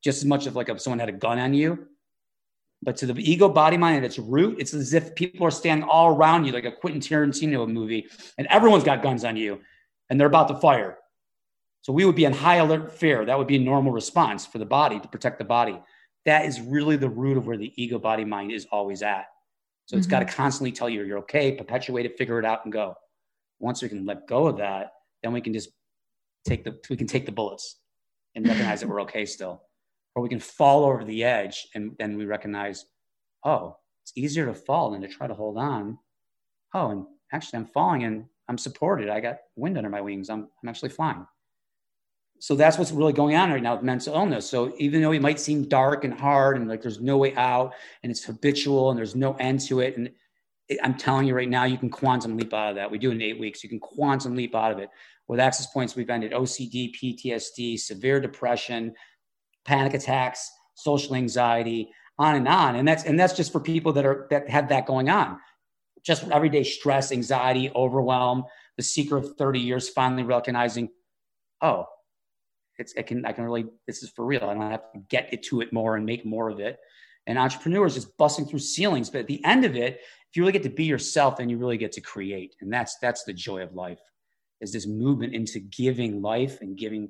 Just 0.04 0.20
as 0.20 0.26
much 0.26 0.46
of 0.46 0.56
like 0.56 0.70
if 0.70 0.82
someone 0.82 1.00
had 1.00 1.10
a 1.10 1.14
gun 1.14 1.40
on 1.40 1.54
you. 1.54 1.88
But 2.82 2.98
to 2.98 3.06
the 3.06 3.14
ego 3.18 3.48
body 3.48 3.78
mind 3.78 3.98
at 3.98 4.04
its 4.04 4.20
root, 4.20 4.58
it's 4.60 4.74
as 4.74 4.94
if 4.94 5.16
people 5.16 5.48
are 5.48 5.52
standing 5.52 5.88
all 5.88 6.14
around 6.14 6.44
you 6.44 6.52
like 6.52 6.66
a 6.66 6.72
Quentin 6.72 7.00
Tarantino 7.00 7.66
movie, 7.66 8.08
and 8.38 8.46
everyone's 8.48 8.84
got 8.84 9.02
guns 9.02 9.24
on 9.24 9.38
you 9.38 9.62
and 10.10 10.20
they're 10.20 10.28
about 10.28 10.50
to 10.50 10.56
fire. 10.56 10.98
So 11.84 11.92
we 11.92 12.06
would 12.06 12.16
be 12.16 12.24
in 12.24 12.32
high 12.32 12.56
alert 12.56 12.94
fear. 12.94 13.26
That 13.26 13.38
would 13.38 13.48
be 13.48 13.58
a 13.58 13.60
normal 13.60 13.92
response 13.92 14.46
for 14.46 14.58
the 14.58 14.66
body 14.66 15.02
to 15.02 15.08
protect 15.10 15.38
the 15.38 15.44
body. 15.44 15.80
That 16.26 16.46
is 16.46 16.62
really 16.62 16.96
the 16.96 17.10
root 17.10 17.38
of 17.38 17.46
where 17.46 17.58
the 17.58 17.74
ego 17.76 18.00
body 18.00 18.24
mind 18.24 18.54
is 18.54 18.66
always 18.72 19.02
at. 19.02 19.26
So 19.86 19.98
it's 19.98 20.08
mm-hmm. 20.08 20.12
got 20.12 20.20
to 20.20 20.34
constantly 20.34 20.72
tell 20.72 20.90
you 20.90 21.04
you're 21.04 21.20
okay, 21.20 21.52
perpetuate 21.52 22.06
it, 22.06 22.18
figure 22.18 22.40
it 22.40 22.46
out, 22.46 22.64
and 22.64 22.72
go. 22.72 22.96
Once 23.60 23.82
we 23.82 23.90
can 23.90 24.06
let 24.06 24.28
go 24.28 24.48
of 24.48 24.58
that, 24.58 24.94
then 25.22 25.34
we 25.34 25.42
can 25.42 25.54
just 25.54 25.72
take 26.46 26.64
the 26.64 26.80
we 26.90 26.96
can 26.96 27.08
take 27.08 27.26
the 27.26 27.34
bullets 27.34 27.78
and 28.34 28.48
recognize 28.48 28.80
that 28.80 28.88
we're 28.88 29.02
okay 29.08 29.26
still. 29.26 29.62
Or 30.16 30.24
we 30.24 30.30
can 30.30 30.40
fall 30.40 30.86
over 30.86 31.04
the 31.04 31.26
edge 31.26 31.68
and 31.76 31.96
then 32.00 32.18
we 32.18 32.26
recognize, 32.26 32.86
oh, 33.44 33.76
it's 34.04 34.14
easier 34.16 34.46
to 34.46 34.54
fall 34.54 34.92
than 34.92 35.02
to 35.02 35.10
try 35.10 35.28
to 35.28 35.34
hold 35.34 35.58
on. 35.58 35.98
Oh, 36.74 36.92
and 36.92 37.06
actually 37.34 37.58
I'm 37.58 37.66
falling 37.66 38.04
and 38.06 38.26
I'm 38.48 38.58
supported. 38.58 39.10
I 39.10 39.20
got 39.20 39.40
wind 39.58 39.78
under 39.78 39.90
my 39.90 40.00
wings. 40.00 40.30
I'm 40.30 40.48
I'm 40.62 40.70
actually 40.70 40.90
flying 40.90 41.26
so 42.44 42.56
that's 42.56 42.78
what's 42.78 42.92
really 42.92 43.14
going 43.14 43.38
on 43.38 43.52
right 43.52 43.64
now 43.64 43.76
with 43.76 43.84
mental 43.84 44.16
illness. 44.16 44.50
So 44.50 44.74
even 44.78 45.02
though 45.02 45.14
it 45.14 45.22
might 45.22 45.40
seem 45.40 45.64
dark 45.64 46.04
and 46.04 46.14
hard 46.14 46.58
and 46.58 46.68
like 46.68 46.82
there's 46.82 47.00
no 47.00 47.18
way 47.18 47.34
out 47.36 47.74
and 48.04 48.12
it's 48.12 48.22
habitual 48.22 48.90
and 48.90 49.00
there's 49.00 49.16
no 49.16 49.34
end 49.36 49.62
to 49.62 49.80
it, 49.80 49.96
and 49.96 50.12
it, 50.68 50.78
I'm 50.84 50.96
telling 50.96 51.26
you 51.26 51.36
right 51.36 51.48
now, 51.48 51.64
you 51.64 51.78
can 51.78 51.90
quantum 51.90 52.36
leap 52.36 52.54
out 52.54 52.72
of 52.72 52.76
that. 52.76 52.92
We 52.92 52.98
do 52.98 53.12
it 53.12 53.14
in 53.14 53.22
eight 53.22 53.40
weeks. 53.40 53.64
You 53.64 53.70
can 53.70 53.80
quantum 53.80 54.36
leap 54.36 54.56
out 54.56 54.74
of 54.74 54.80
it. 54.80 54.90
With 55.30 55.40
access 55.40 55.68
points, 55.68 55.96
we've 55.96 56.10
ended 56.10 56.34
OCD, 56.34 56.94
PTSD, 56.94 57.80
severe 57.80 58.20
depression, 58.20 58.94
panic 59.64 59.94
attacks, 59.94 60.52
social 60.74 61.16
anxiety, 61.16 61.92
on 62.20 62.36
and 62.36 62.50
on. 62.50 62.76
And 62.76 62.86
that's 62.86 63.06
and 63.06 63.18
that's 63.18 63.38
just 63.38 63.54
for 63.54 63.62
people 63.62 63.94
that 63.94 64.06
are 64.06 64.28
that 64.32 64.50
have 64.50 64.68
that 64.68 64.86
going 64.86 65.08
on. 65.08 65.40
Just 66.04 66.30
everyday 66.30 66.66
stress, 66.66 67.14
anxiety, 67.14 67.72
overwhelm. 67.74 68.44
The 68.76 68.84
secret 68.84 69.24
of 69.24 69.38
30 69.38 69.62
years 69.62 69.88
finally 69.88 70.24
recognizing, 70.24 70.90
oh, 71.62 71.86
it's 72.78 72.94
it 72.94 73.08
can 73.08 73.26
I 73.26 73.32
can 73.32 73.44
really 73.44 73.66
this 73.88 74.04
is 74.04 74.10
for 74.10 74.26
real. 74.26 74.44
I 74.44 74.54
don't 74.54 74.72
have 74.72 74.92
to 74.94 75.00
get 75.10 75.34
it 75.34 75.44
to 75.44 75.62
it 75.62 75.74
more 75.74 75.96
and 75.96 76.06
make 76.06 76.26
more 76.26 76.50
of 76.50 76.60
it. 76.60 76.80
And 77.26 77.38
entrepreneurs 77.38 77.94
just 77.94 78.18
busting 78.18 78.48
through 78.48 78.60
ceilings. 78.60 79.10
But 79.10 79.20
at 79.20 79.28
the 79.28 79.44
end 79.46 79.64
of 79.64 79.76
it, 79.76 80.02
if 80.30 80.36
you 80.36 80.42
really 80.44 80.52
get 80.52 80.64
to 80.64 80.70
be 80.70 80.84
yourself, 80.84 81.38
then 81.38 81.50
you 81.50 81.58
really 81.58 81.78
get 81.78 81.92
to 81.94 82.02
create. 82.02 82.56
And 82.62 82.72
that's 82.72 82.98
that's 82.98 83.24
the 83.24 83.34
joy 83.34 83.62
of 83.62 83.76
life, 83.76 84.02
is 84.60 84.74
this 84.74 84.88
movement 84.88 85.34
into 85.34 85.60
giving 85.60 86.22
life 86.22 86.60
and 86.62 86.78
giving 86.78 87.10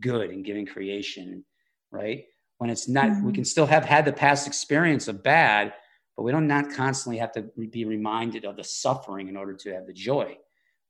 good 0.00 0.30
and 0.30 0.44
giving 0.44 0.66
creation, 0.66 1.44
right? 1.90 2.24
When 2.58 2.70
it's 2.70 2.88
not, 2.88 3.06
mm-hmm. 3.06 3.26
we 3.26 3.32
can 3.32 3.44
still 3.44 3.66
have 3.66 3.84
had 3.84 4.04
the 4.04 4.12
past 4.12 4.46
experience 4.46 5.08
of 5.08 5.22
bad, 5.22 5.74
but 6.16 6.22
we 6.22 6.32
don't 6.32 6.46
not 6.46 6.72
constantly 6.72 7.18
have 7.18 7.32
to 7.32 7.42
be 7.42 7.84
reminded 7.84 8.44
of 8.44 8.56
the 8.56 8.64
suffering 8.64 9.28
in 9.28 9.36
order 9.36 9.54
to 9.54 9.74
have 9.74 9.86
the 9.86 9.92
joy. 9.92 10.38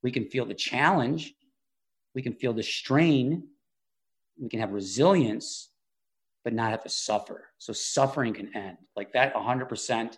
We 0.03 0.11
can 0.11 0.27
feel 0.27 0.45
the 0.45 0.55
challenge, 0.55 1.35
we 2.15 2.23
can 2.23 2.35
feel 2.35 2.53
the 2.53 2.63
strain, 2.63 3.49
we 4.43 4.49
can 4.49 4.61
have 4.61 4.73
resilience, 4.73 5.71
but 6.45 6.53
not 6.53 6.73
have 6.73 6.83
to 6.83 6.89
suffer. 6.89 7.47
So 7.59 7.73
suffering 7.73 8.35
can 8.35 8.55
end 8.57 8.77
like 8.97 9.13
that 9.13 9.35
100%, 9.35 10.17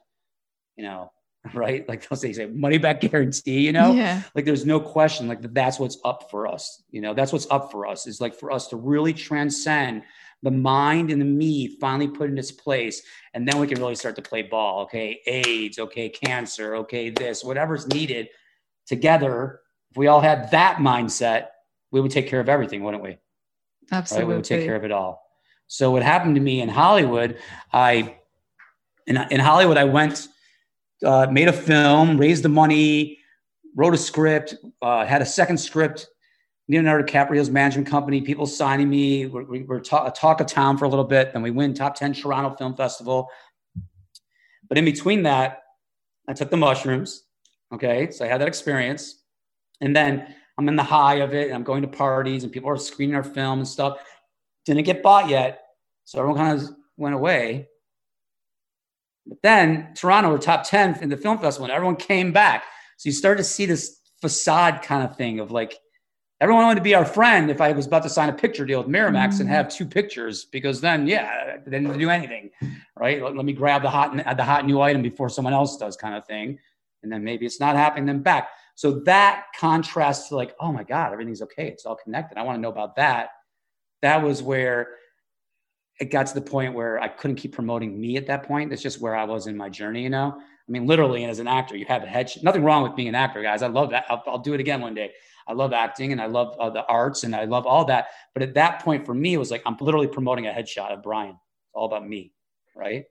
you 0.76 0.84
know, 0.84 1.12
right? 1.54 1.86
Like 1.86 2.08
they'll 2.08 2.16
say, 2.16 2.32
say 2.32 2.46
money 2.46 2.78
back 2.78 3.00
guarantee, 3.02 3.60
you 3.60 3.72
know, 3.72 3.92
yeah. 3.92 4.22
like 4.34 4.46
there's 4.46 4.64
no 4.64 4.80
question, 4.80 5.28
like 5.28 5.42
that's 5.52 5.78
what's 5.78 5.98
up 6.04 6.30
for 6.30 6.46
us. 6.46 6.82
You 6.90 7.02
know, 7.02 7.12
that's 7.12 7.32
what's 7.32 7.46
up 7.50 7.70
for 7.70 7.86
us 7.86 8.06
is 8.06 8.20
like 8.20 8.34
for 8.34 8.50
us 8.50 8.68
to 8.68 8.76
really 8.76 9.12
transcend 9.12 10.02
the 10.42 10.50
mind 10.50 11.10
and 11.10 11.20
the 11.20 11.26
me 11.26 11.76
finally 11.78 12.08
put 12.08 12.30
in 12.30 12.38
its 12.38 12.50
place. 12.50 13.02
And 13.34 13.46
then 13.46 13.60
we 13.60 13.66
can 13.66 13.78
really 13.78 13.94
start 13.94 14.16
to 14.16 14.22
play 14.22 14.40
ball. 14.40 14.82
Okay. 14.84 15.20
AIDS, 15.26 15.78
okay. 15.78 16.08
Cancer, 16.08 16.76
okay. 16.76 17.10
This, 17.10 17.44
whatever's 17.44 17.86
needed 17.88 18.28
together. 18.86 19.60
If 19.90 19.98
we 19.98 20.06
all 20.06 20.20
had 20.20 20.50
that 20.50 20.78
mindset, 20.78 21.48
we 21.90 22.00
would 22.00 22.10
take 22.10 22.28
care 22.28 22.40
of 22.40 22.48
everything, 22.48 22.82
wouldn't 22.82 23.02
we? 23.02 23.18
Absolutely. 23.92 24.24
Right? 24.24 24.28
We 24.28 24.34
would 24.36 24.44
take 24.44 24.64
care 24.64 24.76
of 24.76 24.84
it 24.84 24.92
all. 24.92 25.22
So 25.66 25.90
what 25.90 26.02
happened 26.02 26.34
to 26.36 26.40
me 26.40 26.60
in 26.60 26.68
Hollywood, 26.68 27.38
I 27.72 28.16
in, 29.06 29.16
in 29.30 29.40
Hollywood, 29.40 29.76
I 29.76 29.84
went, 29.84 30.28
uh, 31.04 31.26
made 31.30 31.48
a 31.48 31.52
film, 31.52 32.18
raised 32.18 32.42
the 32.42 32.48
money, 32.48 33.18
wrote 33.74 33.94
a 33.94 33.98
script, 33.98 34.54
uh, 34.82 35.04
had 35.04 35.22
a 35.22 35.26
second 35.26 35.58
script. 35.58 36.08
Leonardo 36.68 37.04
DiCaprio's 37.04 37.50
management 37.50 37.86
company, 37.86 38.22
people 38.22 38.46
signing 38.46 38.88
me. 38.88 39.26
We're, 39.26 39.44
we 39.44 39.64
were 39.64 39.80
talk, 39.80 40.14
talk 40.14 40.40
of 40.40 40.46
town 40.46 40.78
for 40.78 40.86
a 40.86 40.88
little 40.88 41.04
bit. 41.04 41.32
Then 41.34 41.42
we 41.42 41.50
win 41.50 41.74
top 41.74 41.94
10 41.94 42.14
Toronto 42.14 42.56
Film 42.56 42.74
Festival. 42.74 43.28
But 44.66 44.78
in 44.78 44.86
between 44.86 45.24
that, 45.24 45.62
I 46.26 46.32
took 46.32 46.50
the 46.50 46.56
mushrooms. 46.56 47.24
Okay. 47.72 48.10
So 48.10 48.24
I 48.24 48.28
had 48.28 48.40
that 48.40 48.48
experience. 48.48 49.22
And 49.82 49.94
then 49.94 50.34
I'm 50.56 50.68
in 50.68 50.76
the 50.76 50.82
high 50.82 51.16
of 51.16 51.34
it. 51.34 51.52
I'm 51.52 51.64
going 51.64 51.82
to 51.82 51.88
parties 51.88 52.44
and 52.44 52.52
people 52.52 52.70
are 52.70 52.76
screening 52.76 53.16
our 53.16 53.24
film 53.24 53.58
and 53.58 53.68
stuff. 53.68 53.98
Didn't 54.64 54.84
get 54.84 55.02
bought 55.02 55.28
yet. 55.28 55.62
So 56.04 56.18
everyone 56.18 56.38
kind 56.38 56.60
of 56.60 56.68
went 56.96 57.14
away. 57.14 57.68
But 59.26 59.38
then 59.42 59.94
Toronto 59.94 60.30
were 60.30 60.38
top 60.38 60.64
10 60.64 61.02
in 61.02 61.08
the 61.08 61.16
film 61.16 61.38
festival 61.38 61.64
and 61.64 61.72
everyone 61.72 61.96
came 61.96 62.32
back. 62.32 62.64
So 62.98 63.08
you 63.08 63.12
start 63.12 63.38
to 63.38 63.44
see 63.44 63.66
this 63.66 64.00
facade 64.20 64.82
kind 64.82 65.02
of 65.08 65.16
thing 65.16 65.40
of 65.40 65.50
like, 65.50 65.78
everyone 66.40 66.64
wanted 66.64 66.80
to 66.80 66.84
be 66.84 66.94
our 66.94 67.04
friend 67.04 67.50
if 67.50 67.60
I 67.60 67.72
was 67.72 67.86
about 67.86 68.02
to 68.02 68.10
sign 68.10 68.28
a 68.28 68.32
picture 68.32 68.66
deal 68.66 68.82
with 68.82 68.88
Miramax 68.88 69.34
mm-hmm. 69.34 69.42
and 69.42 69.50
have 69.50 69.68
two 69.68 69.86
pictures 69.86 70.44
because 70.44 70.80
then, 70.80 71.06
yeah, 71.06 71.56
they 71.64 71.70
didn't 71.70 71.98
do 71.98 72.10
anything, 72.10 72.50
right? 72.96 73.22
Let, 73.22 73.34
let 73.34 73.44
me 73.44 73.52
grab 73.52 73.82
the 73.82 73.90
hot, 73.90 74.14
the 74.14 74.44
hot 74.44 74.66
new 74.66 74.80
item 74.80 75.02
before 75.02 75.28
someone 75.28 75.54
else 75.54 75.76
does 75.78 75.96
kind 75.96 76.14
of 76.14 76.26
thing. 76.26 76.58
And 77.02 77.10
then 77.10 77.24
maybe 77.24 77.46
it's 77.46 77.60
not 77.60 77.76
happening, 77.76 78.06
then 78.06 78.20
back. 78.20 78.48
So 78.74 79.00
that 79.00 79.46
contrasts 79.58 80.28
to 80.28 80.36
like, 80.36 80.54
oh 80.58 80.72
my 80.72 80.82
God, 80.82 81.12
everything's 81.12 81.42
okay. 81.42 81.68
It's 81.68 81.86
all 81.86 81.96
connected. 81.96 82.38
I 82.38 82.42
want 82.42 82.56
to 82.56 82.60
know 82.60 82.70
about 82.70 82.96
that. 82.96 83.30
That 84.02 84.22
was 84.22 84.42
where 84.42 84.88
it 86.00 86.10
got 86.10 86.26
to 86.26 86.34
the 86.34 86.42
point 86.42 86.74
where 86.74 87.00
I 87.00 87.08
couldn't 87.08 87.36
keep 87.36 87.52
promoting 87.52 88.00
me 88.00 88.16
at 88.16 88.26
that 88.26 88.42
point. 88.42 88.70
That's 88.70 88.82
just 88.82 89.00
where 89.00 89.14
I 89.14 89.24
was 89.24 89.46
in 89.46 89.56
my 89.56 89.68
journey, 89.68 90.02
you 90.02 90.10
know? 90.10 90.34
I 90.36 90.72
mean, 90.72 90.86
literally, 90.86 91.22
and 91.22 91.30
as 91.30 91.38
an 91.38 91.46
actor, 91.46 91.76
you 91.76 91.84
have 91.86 92.02
a 92.02 92.06
head. 92.06 92.32
Nothing 92.42 92.64
wrong 92.64 92.82
with 92.82 92.96
being 92.96 93.08
an 93.08 93.14
actor, 93.14 93.42
guys. 93.42 93.62
I 93.62 93.68
love 93.68 93.90
that. 93.90 94.06
I'll, 94.08 94.22
I'll 94.26 94.38
do 94.38 94.54
it 94.54 94.60
again 94.60 94.80
one 94.80 94.94
day. 94.94 95.12
I 95.46 95.52
love 95.52 95.72
acting 95.72 96.12
and 96.12 96.20
I 96.20 96.26
love 96.26 96.56
uh, 96.58 96.70
the 96.70 96.84
arts 96.86 97.22
and 97.22 97.36
I 97.36 97.44
love 97.44 97.66
all 97.66 97.84
that. 97.86 98.08
But 98.32 98.42
at 98.42 98.54
that 98.54 98.82
point, 98.82 99.04
for 99.04 99.14
me, 99.14 99.34
it 99.34 99.38
was 99.38 99.50
like 99.50 99.62
I'm 99.66 99.76
literally 99.78 100.06
promoting 100.06 100.46
a 100.46 100.50
headshot 100.50 100.90
of 100.90 101.02
Brian. 101.02 101.30
It's 101.30 101.74
all 101.74 101.86
about 101.86 102.08
me, 102.08 102.32
right? 102.74 103.04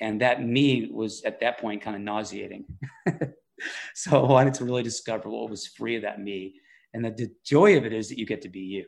And 0.00 0.20
that 0.20 0.44
me 0.44 0.90
was 0.92 1.22
at 1.24 1.40
that 1.40 1.58
point 1.58 1.82
kind 1.82 1.96
of 1.96 2.02
nauseating. 2.02 2.66
so 3.94 4.24
I 4.24 4.28
wanted 4.28 4.54
to 4.54 4.64
really 4.64 4.82
discover 4.82 5.28
what 5.28 5.50
was 5.50 5.66
free 5.66 5.96
of 5.96 6.02
that 6.02 6.20
me. 6.20 6.54
And 6.94 7.04
the, 7.04 7.10
the 7.10 7.30
joy 7.44 7.76
of 7.76 7.84
it 7.84 7.92
is 7.92 8.08
that 8.08 8.18
you 8.18 8.26
get 8.26 8.42
to 8.42 8.48
be 8.48 8.60
you. 8.60 8.84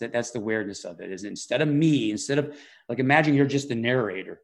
That, 0.00 0.12
that's 0.12 0.30
the 0.30 0.40
weirdness 0.40 0.84
of 0.84 1.00
it 1.00 1.12
is 1.12 1.24
instead 1.24 1.60
of 1.60 1.68
me, 1.68 2.10
instead 2.10 2.38
of 2.38 2.56
like, 2.88 2.98
imagine 2.98 3.34
you're 3.34 3.46
just 3.46 3.68
the 3.68 3.74
narrator. 3.74 4.40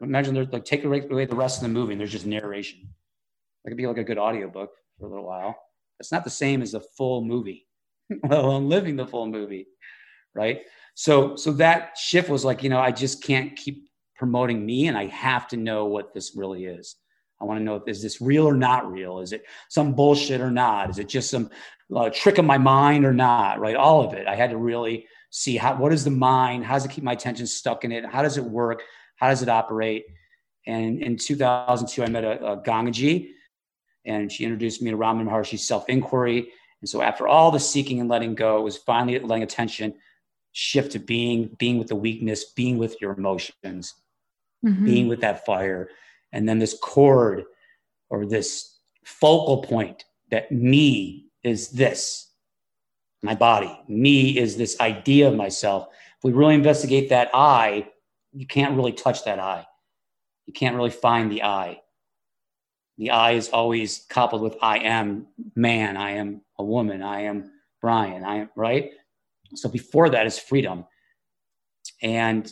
Imagine 0.00 0.34
there's 0.34 0.52
like, 0.52 0.64
take 0.64 0.84
away 0.84 1.00
the 1.00 1.36
rest 1.36 1.58
of 1.58 1.62
the 1.62 1.74
movie 1.74 1.92
and 1.92 2.00
there's 2.00 2.12
just 2.12 2.26
narration. 2.26 2.88
That 3.64 3.70
could 3.70 3.76
be 3.76 3.86
like 3.86 3.98
a 3.98 4.04
good 4.04 4.18
audiobook 4.18 4.70
for 4.98 5.06
a 5.06 5.08
little 5.08 5.26
while. 5.26 5.56
It's 6.00 6.12
not 6.12 6.24
the 6.24 6.30
same 6.30 6.62
as 6.62 6.74
a 6.74 6.80
full 6.80 7.24
movie, 7.24 7.66
let 8.24 8.38
alone 8.38 8.68
living 8.68 8.96
the 8.96 9.06
full 9.06 9.26
movie, 9.26 9.66
right? 10.34 10.62
So, 10.94 11.36
so 11.36 11.52
that 11.52 11.96
shift 11.96 12.28
was 12.28 12.44
like, 12.44 12.62
you 12.62 12.70
know, 12.70 12.80
I 12.80 12.90
just 12.90 13.22
can't 13.22 13.56
keep 13.56 13.88
promoting 14.16 14.64
me, 14.64 14.86
and 14.88 14.96
I 14.96 15.06
have 15.06 15.48
to 15.48 15.56
know 15.56 15.86
what 15.86 16.12
this 16.14 16.36
really 16.36 16.64
is. 16.64 16.96
I 17.42 17.44
want 17.44 17.58
to 17.58 17.64
know 17.64 17.74
if 17.74 17.82
is 17.88 18.00
this 18.00 18.20
real 18.20 18.48
or 18.48 18.54
not 18.54 18.90
real? 18.90 19.18
Is 19.18 19.32
it 19.32 19.44
some 19.68 19.94
bullshit 19.94 20.40
or 20.40 20.50
not? 20.50 20.90
Is 20.90 20.98
it 21.00 21.08
just 21.08 21.28
some 21.28 21.50
uh, 21.94 22.08
trick 22.10 22.38
of 22.38 22.44
my 22.44 22.56
mind 22.56 23.04
or 23.04 23.12
not? 23.12 23.58
Right, 23.58 23.74
all 23.74 24.00
of 24.00 24.14
it. 24.14 24.28
I 24.28 24.36
had 24.36 24.50
to 24.50 24.56
really 24.56 25.06
see 25.30 25.56
how 25.56 25.76
what 25.76 25.92
is 25.92 26.04
the 26.04 26.10
mind? 26.10 26.64
How 26.64 26.74
does 26.74 26.84
it 26.84 26.92
keep 26.92 27.02
my 27.02 27.12
attention 27.12 27.46
stuck 27.48 27.84
in 27.84 27.90
it? 27.90 28.06
How 28.06 28.22
does 28.22 28.38
it 28.38 28.44
work? 28.44 28.82
How 29.16 29.28
does 29.28 29.42
it 29.42 29.48
operate? 29.48 30.04
And 30.66 31.02
in 31.02 31.16
2002, 31.16 32.04
I 32.04 32.08
met 32.08 32.22
a, 32.22 32.52
a 32.52 32.62
Gangaji, 32.62 33.30
and 34.04 34.30
she 34.30 34.44
introduced 34.44 34.80
me 34.80 34.92
to 34.92 34.96
Ramana 34.96 35.28
Maharshi's 35.28 35.66
self 35.66 35.88
inquiry. 35.88 36.48
And 36.80 36.88
so, 36.88 37.02
after 37.02 37.26
all 37.26 37.50
the 37.50 37.58
seeking 37.58 38.00
and 38.00 38.08
letting 38.08 38.36
go, 38.36 38.58
it 38.58 38.62
was 38.62 38.76
finally 38.76 39.18
letting 39.18 39.42
attention 39.42 39.94
shift 40.52 40.92
to 40.92 40.98
being, 40.98 41.56
being 41.58 41.78
with 41.78 41.88
the 41.88 41.96
weakness, 41.96 42.52
being 42.52 42.78
with 42.78 43.00
your 43.00 43.12
emotions, 43.12 43.94
mm-hmm. 44.64 44.84
being 44.84 45.08
with 45.08 45.22
that 45.22 45.44
fire. 45.44 45.88
And 46.32 46.48
then 46.48 46.58
this 46.58 46.78
chord 46.80 47.44
or 48.10 48.26
this 48.26 48.78
focal 49.04 49.62
point 49.62 50.04
that 50.30 50.50
me 50.50 51.26
is 51.42 51.70
this, 51.70 52.30
my 53.22 53.34
body, 53.34 53.78
me 53.88 54.38
is 54.38 54.56
this 54.56 54.80
idea 54.80 55.28
of 55.28 55.34
myself. 55.34 55.88
If 56.18 56.24
we 56.24 56.32
really 56.32 56.54
investigate 56.54 57.08
that 57.10 57.30
I, 57.34 57.88
you 58.32 58.46
can't 58.46 58.76
really 58.76 58.92
touch 58.92 59.24
that 59.24 59.38
I. 59.38 59.66
You 60.46 60.52
can't 60.52 60.76
really 60.76 60.90
find 60.90 61.30
the 61.30 61.42
I. 61.42 61.80
The 62.98 63.10
I 63.10 63.32
is 63.32 63.48
always 63.50 64.06
coupled 64.08 64.42
with 64.42 64.56
I 64.62 64.78
am 64.78 65.26
man, 65.54 65.96
I 65.96 66.12
am 66.12 66.42
a 66.58 66.64
woman, 66.64 67.02
I 67.02 67.22
am 67.22 67.50
Brian, 67.80 68.24
I 68.24 68.36
am 68.36 68.50
right. 68.56 68.90
So 69.54 69.68
before 69.68 70.10
that 70.10 70.26
is 70.26 70.38
freedom. 70.38 70.84
And 72.02 72.50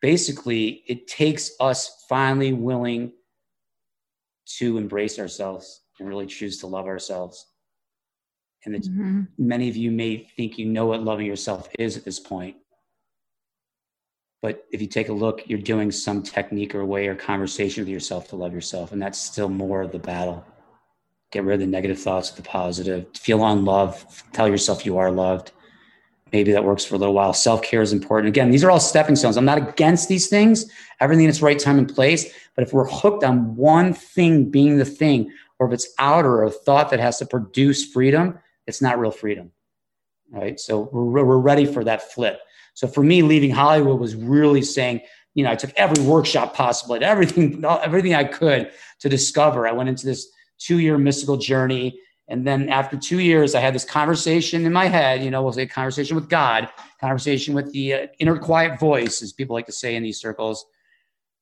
basically, 0.00 0.82
it 0.86 1.06
takes 1.06 1.52
us 1.60 2.04
finally 2.08 2.52
willing 2.52 3.12
to 4.58 4.78
embrace 4.78 5.18
ourselves 5.18 5.82
and 5.98 6.08
really 6.08 6.26
choose 6.26 6.58
to 6.58 6.66
love 6.66 6.86
ourselves. 6.86 7.46
And 8.64 8.74
mm-hmm. 8.74 9.22
many 9.38 9.68
of 9.68 9.76
you 9.76 9.90
may 9.90 10.28
think 10.36 10.58
you 10.58 10.66
know 10.66 10.86
what 10.86 11.02
loving 11.02 11.26
yourself 11.26 11.68
is 11.78 11.96
at 11.96 12.04
this 12.04 12.18
point. 12.18 12.56
But 14.40 14.64
if 14.70 14.80
you 14.80 14.86
take 14.86 15.08
a 15.08 15.12
look, 15.12 15.42
you're 15.48 15.58
doing 15.58 15.90
some 15.90 16.22
technique 16.22 16.74
or 16.74 16.84
way 16.84 17.08
or 17.08 17.14
conversation 17.14 17.82
with 17.82 17.88
yourself 17.88 18.28
to 18.28 18.36
love 18.36 18.52
yourself. 18.52 18.92
And 18.92 19.02
that's 19.02 19.18
still 19.18 19.48
more 19.48 19.82
of 19.82 19.90
the 19.90 19.98
battle. 19.98 20.44
Get 21.32 21.44
rid 21.44 21.54
of 21.54 21.60
the 21.60 21.66
negative 21.66 22.00
thoughts 22.00 22.30
the 22.30 22.42
positive. 22.42 23.06
Feel 23.14 23.42
on 23.42 23.64
love. 23.64 24.22
Tell 24.32 24.48
yourself 24.48 24.86
you 24.86 24.96
are 24.98 25.10
loved 25.10 25.52
maybe 26.32 26.52
that 26.52 26.64
works 26.64 26.84
for 26.84 26.94
a 26.94 26.98
little 26.98 27.14
while. 27.14 27.32
Self 27.32 27.62
care 27.62 27.82
is 27.82 27.92
important. 27.92 28.28
Again, 28.28 28.50
these 28.50 28.64
are 28.64 28.70
all 28.70 28.80
stepping 28.80 29.16
stones. 29.16 29.36
I'm 29.36 29.44
not 29.44 29.58
against 29.58 30.08
these 30.08 30.28
things, 30.28 30.70
everything 31.00 31.24
in 31.24 31.30
its 31.30 31.42
right 31.42 31.58
time 31.58 31.78
and 31.78 31.92
place. 31.92 32.32
But 32.54 32.66
if 32.66 32.72
we're 32.72 32.88
hooked 32.88 33.24
on 33.24 33.56
one 33.56 33.92
thing 33.94 34.50
being 34.50 34.78
the 34.78 34.84
thing, 34.84 35.32
or 35.58 35.66
if 35.66 35.72
it's 35.72 35.88
outer 35.98 36.42
or 36.42 36.50
thought 36.50 36.90
that 36.90 37.00
has 37.00 37.18
to 37.18 37.26
produce 37.26 37.84
freedom, 37.84 38.38
it's 38.66 38.82
not 38.82 38.98
real 38.98 39.10
freedom. 39.10 39.50
Right. 40.30 40.60
So 40.60 40.90
we're, 40.92 41.24
we're 41.24 41.38
ready 41.38 41.64
for 41.64 41.82
that 41.84 42.12
flip. 42.12 42.40
So 42.74 42.86
for 42.86 43.02
me, 43.02 43.22
leaving 43.22 43.50
Hollywood 43.50 43.98
was 43.98 44.14
really 44.14 44.62
saying, 44.62 45.00
you 45.34 45.44
know, 45.44 45.50
I 45.50 45.56
took 45.56 45.72
every 45.76 46.04
workshop 46.04 46.54
possible, 46.54 46.98
everything, 47.02 47.64
everything 47.82 48.14
I 48.14 48.24
could 48.24 48.70
to 49.00 49.08
discover. 49.08 49.66
I 49.66 49.72
went 49.72 49.88
into 49.88 50.06
this 50.06 50.28
two 50.58 50.78
year 50.78 50.98
mystical 50.98 51.36
journey 51.36 51.98
and 52.28 52.46
then 52.46 52.68
after 52.68 52.96
two 52.96 53.20
years, 53.20 53.54
I 53.54 53.60
had 53.60 53.74
this 53.74 53.86
conversation 53.86 54.66
in 54.66 54.72
my 54.72 54.86
head, 54.86 55.24
you 55.24 55.30
know, 55.30 55.42
we'll 55.42 55.52
say 55.52 55.66
conversation 55.66 56.14
with 56.14 56.28
God, 56.28 56.68
conversation 57.00 57.54
with 57.54 57.72
the 57.72 57.94
uh, 57.94 58.06
inner 58.18 58.36
quiet 58.36 58.78
voice, 58.78 59.22
as 59.22 59.32
people 59.32 59.54
like 59.54 59.66
to 59.66 59.72
say 59.72 59.96
in 59.96 60.02
these 60.02 60.20
circles. 60.20 60.66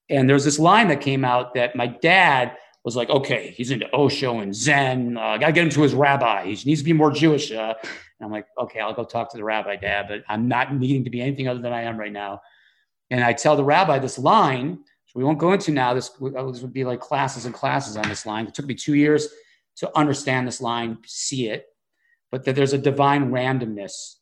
And 0.08 0.28
there 0.28 0.34
was 0.34 0.44
this 0.44 0.60
line 0.60 0.86
that 0.88 1.00
came 1.00 1.24
out 1.24 1.54
that 1.54 1.74
my 1.74 1.88
dad 1.88 2.56
was 2.84 2.94
like, 2.94 3.10
okay, 3.10 3.52
he's 3.56 3.72
into 3.72 3.92
Osho 3.92 4.38
and 4.38 4.54
Zen. 4.54 5.16
Uh, 5.16 5.20
I 5.20 5.38
got 5.38 5.46
to 5.48 5.52
get 5.52 5.64
him 5.64 5.70
to 5.70 5.82
his 5.82 5.92
rabbi. 5.92 6.44
He 6.44 6.68
needs 6.68 6.82
to 6.82 6.84
be 6.84 6.92
more 6.92 7.10
Jewish. 7.10 7.50
Uh, 7.50 7.74
and 7.82 8.24
I'm 8.24 8.30
like, 8.30 8.46
okay, 8.56 8.78
I'll 8.78 8.94
go 8.94 9.02
talk 9.02 9.28
to 9.32 9.36
the 9.36 9.42
rabbi, 9.42 9.74
dad, 9.74 10.06
but 10.08 10.22
I'm 10.28 10.46
not 10.46 10.72
needing 10.72 11.02
to 11.02 11.10
be 11.10 11.20
anything 11.20 11.48
other 11.48 11.60
than 11.60 11.72
I 11.72 11.82
am 11.82 11.98
right 11.98 12.12
now. 12.12 12.42
And 13.10 13.24
I 13.24 13.32
tell 13.32 13.56
the 13.56 13.64
rabbi 13.64 13.98
this 13.98 14.20
line, 14.20 14.70
which 14.70 15.14
we 15.16 15.24
won't 15.24 15.38
go 15.38 15.52
into 15.52 15.72
now. 15.72 15.94
This, 15.94 16.10
this 16.10 16.62
would 16.62 16.72
be 16.72 16.84
like 16.84 17.00
classes 17.00 17.44
and 17.44 17.52
classes 17.52 17.96
on 17.96 18.08
this 18.08 18.24
line. 18.24 18.46
It 18.46 18.54
took 18.54 18.66
me 18.66 18.74
two 18.74 18.94
years 18.94 19.28
to 19.78 19.96
understand 19.96 20.46
this 20.46 20.60
line, 20.60 20.98
see 21.06 21.48
it, 21.48 21.66
but 22.30 22.44
that 22.44 22.56
there's 22.56 22.72
a 22.72 22.78
divine 22.78 23.30
randomness, 23.30 24.14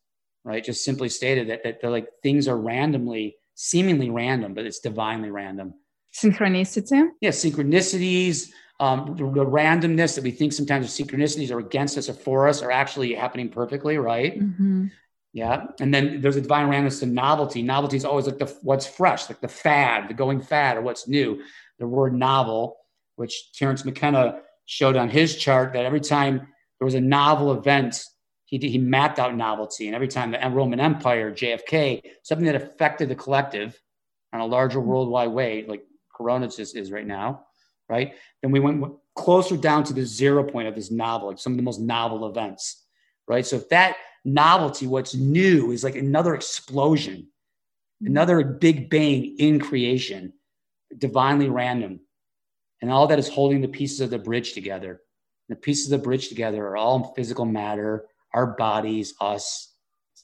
right? 0.45 0.65
Just 0.65 0.85
simply 0.85 1.09
stated 1.09 1.49
that, 1.49 1.63
that 1.63 1.89
like 1.89 2.09
things 2.23 2.49
are 2.49 2.57
randomly, 2.57 3.37
seemingly 3.55 4.11
random, 4.11 4.55
but 4.55 4.67
it's 4.67 4.81
divinely 4.81 5.31
random. 5.31 5.75
Synchronicity? 6.13 7.09
Yeah, 7.21 7.31
synchronicities, 7.31 8.53
um, 8.81 9.15
the, 9.17 9.25
the, 9.25 9.47
randomness 9.47 10.17
that 10.17 10.25
we 10.25 10.33
think 10.33 10.53
sometimes 10.53 10.89
synchronicities 10.89 11.53
are 11.53 11.61
against 11.61 11.97
us 11.97 12.09
or 12.09 12.15
for 12.15 12.49
us 12.49 12.61
are 12.63 12.73
actually 12.73 13.15
happening 13.15 13.49
perfectly, 13.49 13.99
right? 13.99 14.39
Mm-hmm. 14.39 14.87
Yeah. 15.33 15.67
And 15.81 15.93
then 15.93 16.21
there's 16.21 16.37
a 16.37 16.41
divine 16.41 16.69
randomness 16.69 17.01
to 17.01 17.07
novelty. 17.07 17.63
Novelty 17.63 17.97
is 17.97 18.05
always 18.05 18.27
like 18.27 18.39
the 18.39 18.47
what's 18.63 18.87
fresh, 18.87 19.29
like 19.29 19.41
the 19.41 19.49
fad, 19.49 20.09
the 20.09 20.15
going 20.15 20.41
fad, 20.41 20.77
or 20.77 20.83
what's 20.83 21.09
new. 21.09 21.43
The 21.79 21.87
word 21.87 22.15
novel, 22.15 22.77
which 23.17 23.53
Terence 23.53 23.85
McKenna 23.85 24.41
showed 24.67 24.97
on 24.97 25.09
his 25.09 25.37
chart 25.37 25.73
that 25.73 25.85
every 25.85 26.01
time 26.01 26.39
there 26.79 26.87
was 26.87 26.95
a 26.95 27.01
novel 27.01 27.53
event, 27.53 28.05
he, 28.45 28.59
he 28.59 28.79
mapped 28.79 29.19
out 29.19 29.35
novelty. 29.35 29.87
And 29.87 29.95
every 29.95 30.09
time 30.09 30.31
the 30.31 30.51
Roman 30.51 30.81
Empire, 30.81 31.33
JFK, 31.33 32.03
something 32.23 32.47
that 32.47 32.55
affected 32.55 33.09
the 33.09 33.15
collective 33.15 33.81
on 34.33 34.41
a 34.41 34.47
larger 34.47 34.79
mm-hmm. 34.79 34.89
worldwide 34.89 35.31
way, 35.31 35.65
like 35.67 35.85
Corona 36.15 36.49
just 36.49 36.77
is 36.77 36.93
right 36.93 37.07
now, 37.07 37.47
right? 37.89 38.15
Then 38.43 38.53
we 38.53 38.61
went 38.61 38.85
closer 39.15 39.57
down 39.57 39.85
to 39.85 39.93
the 39.93 40.05
zero 40.05 40.45
point 40.45 40.69
of 40.69 40.75
this 40.75 40.91
novel, 40.91 41.29
like 41.29 41.39
some 41.39 41.53
of 41.53 41.57
the 41.57 41.63
most 41.63 41.81
novel 41.81 42.29
events, 42.29 42.85
right? 43.29 43.47
So 43.47 43.57
if 43.57 43.69
that 43.71 43.97
novelty, 44.25 44.87
what's 44.87 45.15
new, 45.15 45.71
is 45.71 45.85
like 45.85 45.97
another 45.97 46.35
explosion, 46.35 47.17
mm-hmm. 47.17 48.07
another 48.07 48.45
big 48.45 48.91
bang 48.91 49.37
in 49.39 49.61
creation, 49.61 50.33
divinely 50.97 51.49
random, 51.49 52.01
and 52.83 52.91
all 52.91 53.07
that 53.07 53.19
is 53.19 53.29
holding 53.29 53.61
the 53.61 53.69
pieces 53.69 54.01
of 54.01 54.11
the 54.11 54.19
bridge 54.19 54.53
together. 54.53 55.01
The 55.49 55.57
pieces 55.57 55.91
of 55.93 56.01
the 56.01 56.05
bridge 56.05 56.29
together 56.29 56.67
are 56.67 56.77
all 56.77 57.13
physical 57.15 57.45
matter, 57.45 58.07
our 58.33 58.47
bodies, 58.47 59.15
us. 59.21 59.73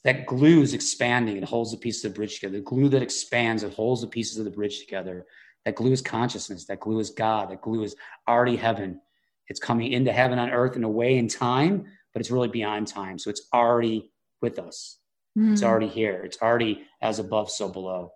That 0.05 0.27
glue 0.27 0.63
is 0.63 0.73
expanding. 0.73 1.37
It 1.37 1.45
holds 1.45 1.73
the 1.73 1.77
pieces 1.77 2.05
of 2.05 2.13
the 2.13 2.17
bridge 2.17 2.37
together. 2.37 2.59
The 2.59 2.65
glue 2.65 2.89
that 2.89 3.03
expands, 3.03 3.63
it 3.63 3.75
holds 3.75 4.01
the 4.01 4.07
pieces 4.07 4.39
of 4.39 4.45
the 4.45 4.51
bridge 4.51 4.81
together. 4.81 5.27
That 5.65 5.75
glue 5.75 5.93
is 5.93 6.01
consciousness. 6.01 6.65
That 6.67 6.81
glue 6.81 7.01
is 7.01 7.11
God. 7.11 7.51
That 7.51 7.61
glue 7.61 7.83
is 7.83 7.95
already 8.27 8.57
heaven. 8.57 9.01
It's 9.49 9.61
coming 9.61 9.93
into 9.93 10.13
heaven 10.13 10.39
on 10.39 10.51
earth 10.51 10.77
in 10.77 10.85
a 10.85 10.89
way 10.89 11.19
in 11.19 11.29
time, 11.29 11.85
but 12.15 12.21
it's 12.21 12.31
really 12.31 12.49
beyond 12.49 12.87
time. 12.87 13.19
So 13.19 13.29
it's 13.29 13.43
already 13.53 14.11
with 14.41 14.59
us. 14.59 14.99
Mm. 15.37 15.53
It's 15.53 15.63
already 15.63 15.89
here. 15.89 16.23
It's 16.25 16.41
already 16.41 16.87
as 17.03 17.19
above, 17.19 17.51
so 17.51 17.69
below. 17.69 18.13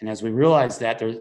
And 0.00 0.08
as 0.08 0.22
we 0.22 0.30
realize 0.30 0.78
that, 0.78 0.98
there, 0.98 1.16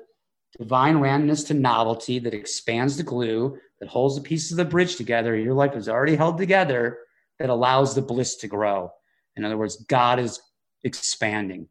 divine 0.58 0.98
randomness 0.98 1.46
to 1.48 1.54
novelty 1.54 2.20
that 2.20 2.34
expands 2.34 2.98
the 2.98 3.04
glue, 3.04 3.58
that 3.80 3.90
holds 3.90 4.16
the 4.16 4.22
pieces 4.22 4.52
of 4.52 4.58
the 4.58 4.66
bridge 4.66 4.96
together. 4.96 5.36
Your 5.36 5.54
life 5.54 5.76
is 5.76 5.88
already 5.88 6.16
held 6.16 6.38
together, 6.38 7.00
that 7.40 7.50
allows 7.50 7.94
the 7.94 8.02
bliss 8.02 8.36
to 8.38 8.48
grow. 8.48 8.92
In 9.36 9.46
other 9.46 9.58
words, 9.58 9.78
God 9.88 10.20
is 10.20 10.42
expanding, 10.84 11.68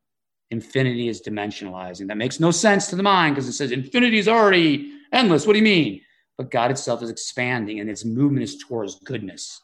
infinity 0.50 1.08
is 1.08 1.22
dimensionalizing. 1.22 2.08
That 2.08 2.16
makes 2.16 2.40
no 2.40 2.50
sense 2.50 2.88
to 2.88 2.96
the 2.96 3.02
mind 3.02 3.34
because 3.34 3.48
it 3.48 3.54
says 3.54 3.72
infinity 3.72 4.18
is 4.18 4.28
already 4.28 4.92
endless. 5.12 5.46
What 5.46 5.54
do 5.54 5.58
you 5.58 5.64
mean? 5.64 6.02
But 6.38 6.50
God 6.50 6.70
itself 6.70 7.02
is 7.02 7.10
expanding 7.10 7.80
and 7.80 7.90
its 7.90 8.04
movement 8.04 8.44
is 8.44 8.58
towards 8.58 9.00
goodness. 9.00 9.60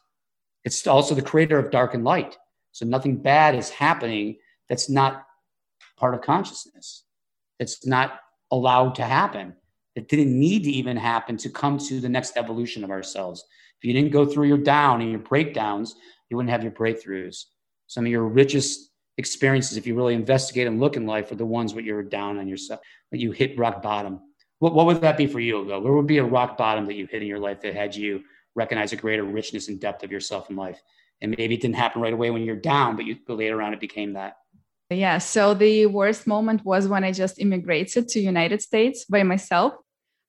It's 0.65 0.85
also 0.87 1.15
the 1.15 1.21
creator 1.21 1.59
of 1.59 1.71
dark 1.71 1.93
and 1.93 2.03
light. 2.03 2.37
So 2.71 2.85
nothing 2.85 3.17
bad 3.17 3.55
is 3.55 3.69
happening 3.69 4.37
that's 4.67 4.89
not 4.89 5.25
part 5.97 6.15
of 6.15 6.21
consciousness. 6.21 7.03
It's 7.59 7.85
not 7.85 8.19
allowed 8.53 8.95
to 8.95 9.03
happen. 9.03 9.55
It 9.95 10.07
didn't 10.07 10.37
need 10.39 10.63
to 10.63 10.71
even 10.71 10.95
happen 10.97 11.37
to 11.37 11.49
come 11.49 11.77
to 11.79 11.99
the 11.99 12.09
next 12.09 12.37
evolution 12.37 12.83
of 12.83 12.91
ourselves. 12.91 13.43
If 13.79 13.87
you 13.87 13.93
didn't 13.93 14.11
go 14.11 14.25
through 14.25 14.47
your 14.47 14.57
down 14.57 15.01
and 15.01 15.11
your 15.11 15.19
breakdowns, 15.19 15.95
you 16.29 16.37
wouldn't 16.37 16.51
have 16.51 16.63
your 16.63 16.71
breakthroughs. 16.71 17.45
Some 17.87 18.05
of 18.05 18.11
your 18.11 18.23
richest 18.23 18.91
experiences, 19.17 19.77
if 19.77 19.85
you 19.85 19.95
really 19.95 20.13
investigate 20.13 20.67
and 20.67 20.79
look 20.79 20.95
in 20.95 21.05
life, 21.05 21.31
are 21.31 21.35
the 21.35 21.45
ones 21.45 21.73
where 21.73 21.83
you're 21.83 22.03
down 22.03 22.37
on 22.37 22.47
yourself, 22.47 22.79
that 23.11 23.19
you 23.19 23.31
hit 23.31 23.57
rock 23.57 23.81
bottom. 23.81 24.19
What, 24.59 24.73
what 24.73 24.85
would 24.85 25.01
that 25.01 25.17
be 25.17 25.27
for 25.27 25.39
you, 25.39 25.65
though? 25.65 25.79
Where 25.79 25.93
would 25.93 26.07
be 26.07 26.19
a 26.19 26.23
rock 26.23 26.57
bottom 26.57 26.85
that 26.85 26.95
you 26.95 27.05
hit 27.07 27.21
in 27.21 27.27
your 27.27 27.39
life 27.39 27.61
that 27.61 27.75
had 27.75 27.95
you 27.95 28.23
recognize 28.55 28.93
a 28.93 28.95
greater 28.95 29.23
richness 29.23 29.67
and 29.67 29.79
depth 29.79 30.03
of 30.03 30.11
yourself 30.11 30.49
in 30.49 30.55
life? 30.55 30.81
And 31.21 31.35
maybe 31.37 31.55
it 31.55 31.61
didn't 31.61 31.75
happen 31.75 32.01
right 32.01 32.13
away 32.13 32.31
when 32.31 32.43
you're 32.43 32.55
down, 32.55 32.95
but 32.95 33.05
you 33.05 33.17
later 33.27 33.61
on 33.61 33.73
it 33.73 33.79
became 33.79 34.13
that. 34.13 34.37
Yeah. 34.93 35.17
So 35.17 35.53
the 35.53 35.85
worst 35.87 36.27
moment 36.27 36.63
was 36.63 36.87
when 36.87 37.03
I 37.03 37.11
just 37.11 37.39
immigrated 37.39 38.07
to 38.09 38.19
United 38.19 38.61
States 38.61 39.05
by 39.05 39.23
myself. 39.23 39.73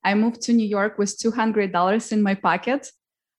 I 0.03 0.13
moved 0.13 0.41
to 0.43 0.53
New 0.53 0.67
York 0.67 0.97
with 0.97 1.17
$200 1.17 2.11
in 2.11 2.21
my 2.21 2.35
pocket. 2.35 2.89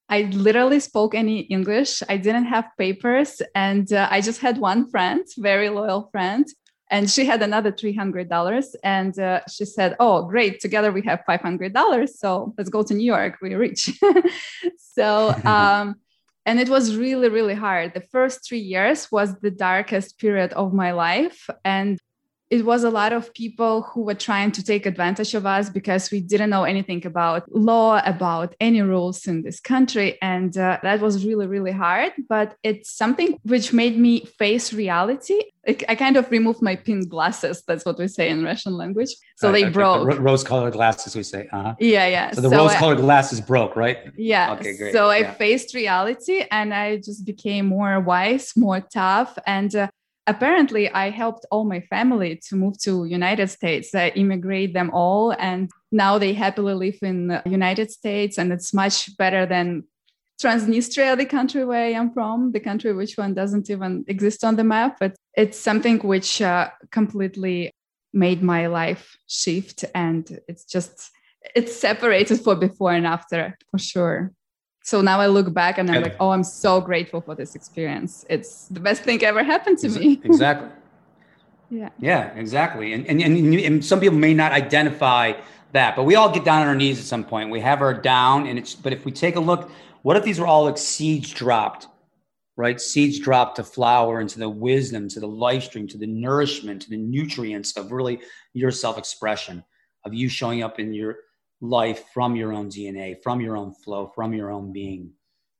I 0.08 0.22
literally 0.22 0.80
spoke 0.80 1.14
any 1.14 1.40
English. 1.40 2.02
I 2.08 2.16
didn't 2.16 2.46
have 2.46 2.66
papers, 2.78 3.42
and 3.54 3.92
uh, 3.92 4.08
I 4.10 4.20
just 4.20 4.40
had 4.40 4.58
one 4.58 4.88
friend, 4.88 5.24
very 5.36 5.68
loyal 5.68 6.08
friend, 6.12 6.46
and 6.90 7.10
she 7.10 7.24
had 7.24 7.42
another 7.42 7.72
$300 7.72 8.74
and 8.84 9.18
uh, 9.18 9.40
she 9.50 9.64
said 9.64 9.96
oh 9.98 10.22
great 10.22 10.60
together 10.60 10.92
we 10.92 11.02
have 11.02 11.20
$500 11.28 12.08
so 12.08 12.54
let's 12.56 12.70
go 12.70 12.82
to 12.82 12.94
new 12.94 13.04
york 13.04 13.38
we're 13.42 13.58
rich 13.58 13.90
so 14.78 15.34
um, 15.44 15.96
and 16.46 16.60
it 16.60 16.68
was 16.68 16.96
really 16.96 17.28
really 17.28 17.54
hard. 17.54 17.92
The 17.92 18.08
first 18.12 18.46
three 18.46 18.64
years 18.74 19.12
was 19.12 19.34
the 19.40 19.50
darkest 19.50 20.18
period 20.18 20.52
of 20.54 20.72
my 20.72 20.92
life. 20.92 21.50
And 21.64 21.98
it 22.48 22.64
was 22.64 22.84
a 22.84 22.90
lot 22.90 23.12
of 23.12 23.34
people 23.34 23.82
who 23.82 24.02
were 24.02 24.14
trying 24.14 24.52
to 24.52 24.62
take 24.62 24.86
advantage 24.86 25.34
of 25.34 25.46
us 25.46 25.68
because 25.68 26.10
we 26.12 26.20
didn't 26.20 26.50
know 26.50 26.62
anything 26.62 27.04
about 27.04 27.42
law, 27.52 28.00
about 28.04 28.54
any 28.60 28.82
rules 28.82 29.26
in 29.26 29.42
this 29.42 29.58
country. 29.58 30.16
And 30.22 30.56
uh, 30.56 30.78
that 30.82 31.00
was 31.00 31.26
really, 31.26 31.48
really 31.48 31.72
hard. 31.72 32.12
But 32.28 32.56
it's 32.62 32.90
something 32.90 33.38
which 33.42 33.72
made 33.72 33.98
me 33.98 34.26
face 34.38 34.72
reality. 34.72 35.40
I 35.88 35.96
kind 35.96 36.16
of 36.16 36.30
removed 36.30 36.62
my 36.62 36.76
pink 36.76 37.08
glasses. 37.08 37.64
That's 37.66 37.84
what 37.84 37.98
we 37.98 38.06
say 38.06 38.28
in 38.28 38.44
Russian 38.44 38.76
language. 38.76 39.10
So 39.36 39.48
uh, 39.48 39.52
they 39.52 39.64
okay. 39.64 39.72
broke. 39.72 40.08
The 40.08 40.20
rose 40.20 40.44
colored 40.44 40.74
glasses, 40.74 41.16
we 41.16 41.24
say. 41.24 41.48
Uh-huh. 41.52 41.74
Yeah, 41.80 42.06
yeah. 42.06 42.30
So 42.30 42.40
the 42.42 42.50
so 42.50 42.56
rose 42.58 42.74
colored 42.74 42.98
glasses 42.98 43.40
broke, 43.40 43.74
right? 43.74 43.98
Yeah. 44.16 44.52
Okay, 44.52 44.76
great. 44.76 44.92
So 44.92 45.08
I 45.08 45.18
yeah. 45.18 45.32
faced 45.32 45.74
reality 45.74 46.44
and 46.52 46.72
I 46.72 46.98
just 46.98 47.24
became 47.24 47.66
more 47.66 47.98
wise, 47.98 48.52
more 48.56 48.80
tough. 48.80 49.36
And 49.44 49.74
uh, 49.74 49.88
apparently 50.26 50.90
i 50.90 51.10
helped 51.10 51.46
all 51.50 51.64
my 51.64 51.80
family 51.80 52.40
to 52.48 52.56
move 52.56 52.78
to 52.78 53.04
united 53.04 53.48
states. 53.48 53.94
I 53.94 54.08
immigrate 54.08 54.74
them 54.74 54.90
all 54.92 55.34
and 55.38 55.70
now 55.92 56.18
they 56.18 56.32
happily 56.32 56.74
live 56.74 56.98
in 57.02 57.40
united 57.46 57.90
states 57.90 58.38
and 58.38 58.52
it's 58.52 58.72
much 58.74 59.16
better 59.16 59.46
than 59.46 59.84
transnistria 60.42 61.16
the 61.16 61.26
country 61.26 61.64
where 61.64 61.84
i 61.84 61.92
am 61.92 62.12
from. 62.12 62.52
The 62.52 62.60
country 62.60 62.92
which 62.92 63.16
one 63.16 63.34
doesn't 63.34 63.70
even 63.70 64.04
exist 64.08 64.44
on 64.44 64.56
the 64.56 64.64
map 64.64 64.96
but 65.00 65.14
it's 65.34 65.58
something 65.58 65.98
which 66.00 66.42
uh, 66.42 66.70
completely 66.90 67.72
made 68.12 68.42
my 68.42 68.66
life 68.66 69.16
shift 69.26 69.84
and 69.94 70.40
it's 70.48 70.64
just 70.64 71.10
it's 71.54 71.74
separated 71.76 72.40
for 72.40 72.56
before 72.56 72.92
and 72.92 73.06
after 73.06 73.56
for 73.70 73.78
sure 73.78 74.32
so 74.86 75.00
now 75.00 75.20
I 75.20 75.26
look 75.26 75.52
back 75.52 75.78
and 75.78 75.90
I'm 75.90 76.00
like, 76.00 76.14
oh, 76.20 76.30
I'm 76.30 76.44
so 76.44 76.80
grateful 76.80 77.20
for 77.20 77.34
this 77.34 77.56
experience. 77.56 78.24
It's 78.30 78.68
the 78.68 78.78
best 78.78 79.02
thing 79.02 79.20
ever 79.24 79.42
happened 79.42 79.78
to 79.78 79.88
me. 79.88 80.20
exactly. 80.24 80.68
Yeah. 81.70 81.88
Yeah, 81.98 82.32
exactly. 82.36 82.92
And, 82.92 83.04
and, 83.08 83.20
and, 83.20 83.52
and 83.56 83.84
some 83.84 83.98
people 83.98 84.16
may 84.16 84.32
not 84.32 84.52
identify 84.52 85.32
that, 85.72 85.96
but 85.96 86.04
we 86.04 86.14
all 86.14 86.32
get 86.32 86.44
down 86.44 86.62
on 86.62 86.68
our 86.68 86.76
knees 86.76 87.00
at 87.00 87.04
some 87.04 87.24
point. 87.24 87.50
We 87.50 87.58
have 87.62 87.82
our 87.82 87.94
down 87.94 88.46
and 88.46 88.60
it's, 88.60 88.76
but 88.76 88.92
if 88.92 89.04
we 89.04 89.10
take 89.10 89.34
a 89.34 89.40
look, 89.40 89.72
what 90.02 90.16
if 90.16 90.22
these 90.22 90.38
were 90.38 90.46
all 90.46 90.66
like 90.66 90.78
seeds 90.78 91.32
dropped, 91.32 91.88
right? 92.56 92.80
Seeds 92.80 93.18
dropped 93.18 93.56
to 93.56 93.64
flower 93.64 94.20
into 94.20 94.38
the 94.38 94.48
wisdom, 94.48 95.08
to 95.08 95.18
the 95.18 95.26
life 95.26 95.64
stream, 95.64 95.88
to 95.88 95.98
the 95.98 96.06
nourishment, 96.06 96.82
to 96.82 96.90
the 96.90 96.96
nutrients 96.96 97.76
of 97.76 97.90
really 97.90 98.20
your 98.52 98.70
self 98.70 98.98
expression, 98.98 99.64
of 100.04 100.14
you 100.14 100.28
showing 100.28 100.62
up 100.62 100.78
in 100.78 100.94
your 100.94 101.16
life 101.60 102.04
from 102.12 102.36
your 102.36 102.52
own 102.52 102.68
DNA, 102.68 103.22
from 103.22 103.40
your 103.40 103.56
own 103.56 103.72
flow, 103.72 104.12
from 104.14 104.34
your 104.34 104.50
own 104.50 104.72
being, 104.72 105.12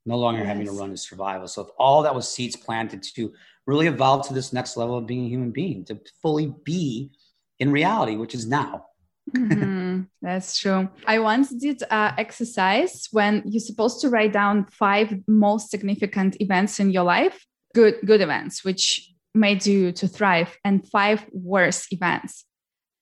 no 0.05 0.17
longer 0.17 0.41
yes. 0.41 0.49
having 0.49 0.67
to 0.67 0.73
run 0.73 0.93
a 0.93 0.97
survival. 0.97 1.49
So 1.49 1.63
if 1.63 1.69
all 1.79 2.03
that 2.03 2.15
was 2.15 2.31
seeds 2.31 2.57
planted 2.57 3.03
to 3.15 3.33
really 3.67 3.87
evolve 3.87 4.27
to 4.29 4.35
this 4.35 4.53
next 4.53 4.77
level 4.77 4.97
of 4.97 5.07
being 5.07 5.27
a 5.27 5.29
human 5.29 5.51
being, 5.51 5.85
to 5.87 5.99
fully 6.23 6.55
be 6.65 7.11
in 7.59 7.73
reality, 7.73 8.17
which 8.17 8.35
is 8.35 8.47
now. 8.47 8.87
mm-hmm. 9.35 10.03
That's 10.23 10.59
true. 10.59 10.89
I 11.07 11.19
once 11.19 11.51
did 11.51 11.83
uh, 11.91 12.13
exercise 12.17 13.09
when 13.11 13.43
you're 13.47 13.61
supposed 13.61 14.01
to 14.03 14.11
write 14.11 14.33
down 14.33 14.67
five 14.67 15.15
most 15.27 15.71
significant 15.71 16.41
events 16.41 16.79
in 16.79 16.91
your 16.91 17.05
life, 17.05 17.45
good 17.75 17.97
good 18.05 18.21
events, 18.21 18.65
which 18.65 19.13
made 19.35 19.67
you 19.67 19.93
to 19.93 20.09
thrive, 20.09 20.57
and 20.65 20.87
five 20.89 21.27
worst 21.33 21.93
events, 21.93 22.45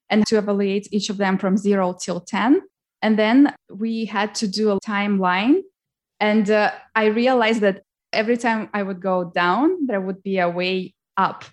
and 0.08 0.26
to 0.26 0.38
evaluate 0.38 0.88
each 0.92 1.10
of 1.10 1.18
them 1.18 1.38
from 1.38 1.56
zero 1.56 1.94
till 2.00 2.20
ten. 2.20 2.62
And 3.04 3.18
then 3.18 3.54
we 3.70 4.06
had 4.06 4.34
to 4.36 4.48
do 4.48 4.70
a 4.70 4.80
timeline. 4.80 5.60
And 6.20 6.50
uh, 6.50 6.72
I 6.94 7.04
realized 7.06 7.60
that 7.60 7.82
every 8.14 8.38
time 8.38 8.70
I 8.72 8.82
would 8.82 9.00
go 9.00 9.30
down, 9.30 9.86
there 9.86 10.00
would 10.00 10.22
be 10.22 10.38
a 10.38 10.48
way 10.48 10.94
up. 11.18 11.44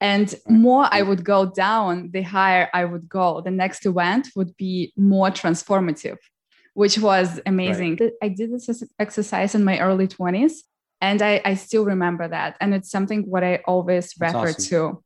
And 0.00 0.34
more 0.48 0.88
I 0.90 1.02
would 1.02 1.24
go 1.24 1.46
down, 1.46 2.10
the 2.10 2.22
higher 2.22 2.68
I 2.74 2.84
would 2.86 3.08
go. 3.08 3.40
The 3.40 3.52
next 3.52 3.86
event 3.86 4.30
would 4.34 4.56
be 4.56 4.92
more 4.96 5.30
transformative, 5.30 6.18
which 6.74 6.98
was 6.98 7.40
amazing. 7.46 7.98
Right. 8.00 8.12
I 8.20 8.28
did 8.28 8.52
this 8.52 8.82
exercise 8.98 9.54
in 9.54 9.62
my 9.62 9.78
early 9.78 10.08
20s 10.08 10.54
and 11.00 11.22
I, 11.22 11.40
I 11.44 11.54
still 11.54 11.84
remember 11.84 12.26
that. 12.26 12.56
And 12.60 12.74
it's 12.74 12.90
something 12.90 13.30
what 13.30 13.44
I 13.44 13.60
always 13.64 14.12
That's 14.18 14.34
refer 14.34 14.48
awesome. 14.48 14.64
to. 14.64 15.02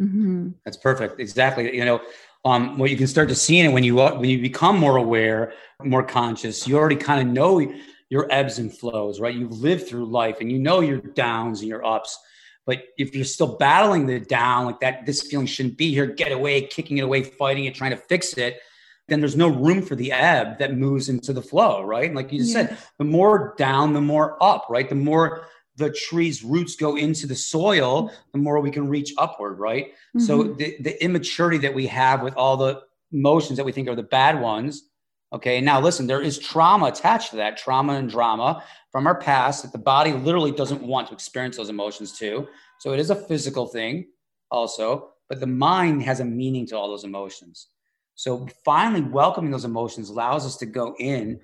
Mm-hmm. 0.00 0.48
That's 0.64 0.78
perfect. 0.78 1.20
Exactly. 1.20 1.76
You 1.76 1.84
know, 1.84 2.00
um, 2.44 2.78
what 2.78 2.90
you 2.90 2.96
can 2.96 3.06
start 3.06 3.28
to 3.28 3.34
see 3.34 3.58
in 3.58 3.66
it 3.66 3.72
when 3.72 3.84
you 3.84 3.96
when 3.96 4.24
you 4.24 4.40
become 4.40 4.78
more 4.78 4.96
aware, 4.96 5.52
more 5.82 6.02
conscious, 6.02 6.66
you 6.66 6.76
already 6.76 6.96
kind 6.96 7.26
of 7.26 7.32
know 7.32 7.72
your 8.10 8.26
ebbs 8.30 8.58
and 8.58 8.72
flows, 8.72 9.20
right? 9.20 9.34
You've 9.34 9.60
lived 9.60 9.88
through 9.88 10.06
life 10.06 10.38
and 10.40 10.50
you 10.50 10.58
know 10.58 10.80
your 10.80 10.98
downs 10.98 11.60
and 11.60 11.68
your 11.68 11.84
ups. 11.84 12.18
But 12.66 12.84
if 12.98 13.14
you're 13.14 13.24
still 13.24 13.56
battling 13.56 14.06
the 14.06 14.20
down, 14.20 14.66
like 14.66 14.80
that, 14.80 15.06
this 15.06 15.22
feeling 15.22 15.46
shouldn't 15.46 15.78
be 15.78 15.90
here, 15.90 16.06
get 16.06 16.32
away, 16.32 16.62
kicking 16.62 16.98
it 16.98 17.02
away, 17.02 17.22
fighting 17.22 17.64
it, 17.64 17.74
trying 17.74 17.92
to 17.92 17.96
fix 17.96 18.34
it, 18.34 18.60
then 19.08 19.20
there's 19.20 19.36
no 19.36 19.48
room 19.48 19.82
for 19.82 19.94
the 19.94 20.12
ebb 20.12 20.58
that 20.58 20.76
moves 20.76 21.08
into 21.08 21.32
the 21.32 21.40
flow, 21.40 21.82
right? 21.82 22.06
And 22.06 22.14
like 22.14 22.30
you 22.30 22.42
yeah. 22.42 22.52
said, 22.52 22.78
the 22.98 23.04
more 23.04 23.54
down, 23.56 23.94
the 23.94 24.02
more 24.02 24.42
up, 24.42 24.66
right? 24.68 24.88
The 24.88 24.94
more 24.94 25.46
the 25.78 25.90
tree's 25.90 26.42
roots 26.42 26.74
go 26.76 26.96
into 26.96 27.26
the 27.26 27.34
soil, 27.34 28.12
the 28.32 28.38
more 28.38 28.60
we 28.60 28.70
can 28.70 28.88
reach 28.88 29.14
upward, 29.16 29.58
right? 29.58 29.86
Mm-hmm. 29.86 30.20
So 30.20 30.42
the, 30.42 30.76
the 30.80 31.02
immaturity 31.02 31.58
that 31.58 31.72
we 31.72 31.86
have 31.86 32.22
with 32.22 32.34
all 32.34 32.56
the 32.56 32.82
emotions 33.12 33.56
that 33.56 33.64
we 33.64 33.72
think 33.72 33.88
are 33.88 33.94
the 33.94 34.02
bad 34.02 34.40
ones. 34.40 34.88
Okay. 35.32 35.60
Now 35.60 35.80
listen, 35.80 36.06
there 36.06 36.20
is 36.20 36.38
trauma 36.38 36.86
attached 36.86 37.30
to 37.30 37.36
that, 37.36 37.56
trauma 37.56 37.94
and 37.94 38.10
drama 38.10 38.64
from 38.90 39.06
our 39.06 39.14
past 39.14 39.62
that 39.62 39.72
the 39.72 39.78
body 39.78 40.12
literally 40.12 40.52
doesn't 40.52 40.82
want 40.82 41.08
to 41.08 41.14
experience 41.14 41.56
those 41.56 41.68
emotions 41.68 42.18
too. 42.18 42.48
So 42.80 42.92
it 42.92 42.98
is 42.98 43.10
a 43.10 43.14
physical 43.16 43.66
thing 43.66 44.06
also, 44.50 45.10
but 45.28 45.40
the 45.40 45.46
mind 45.46 46.02
has 46.02 46.20
a 46.20 46.24
meaning 46.24 46.66
to 46.68 46.76
all 46.76 46.88
those 46.88 47.04
emotions. 47.04 47.68
So 48.14 48.48
finally 48.64 49.02
welcoming 49.02 49.52
those 49.52 49.64
emotions 49.64 50.08
allows 50.08 50.44
us 50.44 50.56
to 50.56 50.66
go 50.66 50.96
in, 50.98 51.40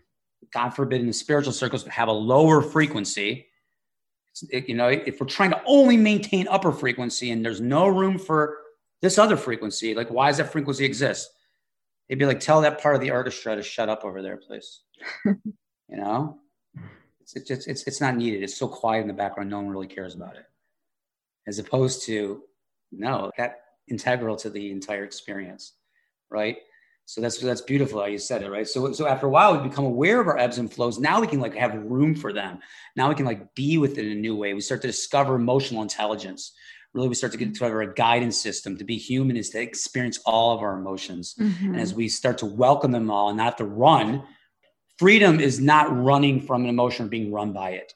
God 0.52 0.70
forbid, 0.70 1.00
in 1.00 1.06
the 1.06 1.12
spiritual 1.12 1.52
circles, 1.52 1.86
have 1.86 2.08
a 2.08 2.12
lower 2.12 2.62
frequency 2.62 3.46
you 4.42 4.74
know, 4.74 4.88
if 4.88 5.20
we're 5.20 5.26
trying 5.26 5.50
to 5.50 5.62
only 5.66 5.96
maintain 5.96 6.48
upper 6.48 6.72
frequency 6.72 7.30
and 7.30 7.44
there's 7.44 7.60
no 7.60 7.86
room 7.86 8.18
for 8.18 8.58
this 9.00 9.18
other 9.18 9.36
frequency, 9.36 9.94
like 9.94 10.10
why 10.10 10.28
does 10.28 10.38
that 10.38 10.50
frequency 10.50 10.84
exist? 10.84 11.30
It'd 12.08 12.18
be 12.18 12.26
like 12.26 12.40
tell 12.40 12.60
that 12.62 12.80
part 12.80 12.94
of 12.94 13.00
the 13.00 13.10
orchestra 13.10 13.56
to 13.56 13.62
shut 13.62 13.88
up 13.88 14.04
over 14.04 14.22
there, 14.22 14.36
please. 14.36 14.80
you 15.24 15.36
know, 15.88 16.38
it's 17.20 17.36
it's 17.36 17.48
just 17.48 17.68
it's 17.68 17.84
it's 17.84 18.00
not 18.00 18.16
needed. 18.16 18.42
It's 18.42 18.56
so 18.56 18.68
quiet 18.68 19.02
in 19.02 19.08
the 19.08 19.14
background, 19.14 19.50
no 19.50 19.58
one 19.58 19.68
really 19.68 19.86
cares 19.86 20.14
about 20.14 20.36
it. 20.36 20.44
As 21.46 21.58
opposed 21.58 22.04
to 22.06 22.42
no, 22.92 23.30
that 23.38 23.60
integral 23.88 24.36
to 24.36 24.50
the 24.50 24.70
entire 24.70 25.04
experience, 25.04 25.74
right? 26.30 26.58
So 27.06 27.20
that's 27.20 27.38
that's 27.38 27.60
beautiful 27.60 28.00
how 28.00 28.06
you 28.06 28.18
said 28.18 28.42
it, 28.42 28.50
right? 28.50 28.66
So 28.66 28.92
so 28.92 29.06
after 29.06 29.26
a 29.26 29.30
while, 29.30 29.56
we 29.56 29.68
become 29.68 29.84
aware 29.84 30.20
of 30.20 30.26
our 30.26 30.38
ebbs 30.38 30.58
and 30.58 30.72
flows. 30.72 30.98
Now 30.98 31.20
we 31.20 31.26
can 31.26 31.40
like 31.40 31.54
have 31.54 31.74
room 31.74 32.14
for 32.14 32.32
them. 32.32 32.60
Now 32.96 33.08
we 33.08 33.14
can 33.14 33.26
like 33.26 33.54
be 33.54 33.76
with 33.76 33.98
it 33.98 34.06
in 34.06 34.12
a 34.12 34.20
new 34.20 34.34
way. 34.34 34.54
We 34.54 34.60
start 34.60 34.80
to 34.82 34.88
discover 34.88 35.34
emotional 35.34 35.82
intelligence. 35.82 36.52
Really, 36.94 37.08
we 37.08 37.14
start 37.14 37.32
to 37.32 37.38
get 37.38 37.50
discover 37.50 37.82
a 37.82 37.92
guidance 37.92 38.40
system. 38.40 38.78
To 38.78 38.84
be 38.84 38.96
human 38.96 39.36
is 39.36 39.50
to 39.50 39.60
experience 39.60 40.18
all 40.24 40.54
of 40.54 40.62
our 40.62 40.78
emotions. 40.78 41.34
Mm-hmm. 41.38 41.72
And 41.72 41.80
as 41.80 41.92
we 41.92 42.08
start 42.08 42.38
to 42.38 42.46
welcome 42.46 42.92
them 42.92 43.10
all 43.10 43.28
and 43.28 43.36
not 43.36 43.58
to 43.58 43.64
run, 43.64 44.22
freedom 44.96 45.40
is 45.40 45.60
not 45.60 45.94
running 45.94 46.40
from 46.40 46.62
an 46.62 46.70
emotion 46.70 47.06
or 47.06 47.08
being 47.08 47.32
run 47.32 47.52
by 47.52 47.70
it. 47.70 47.92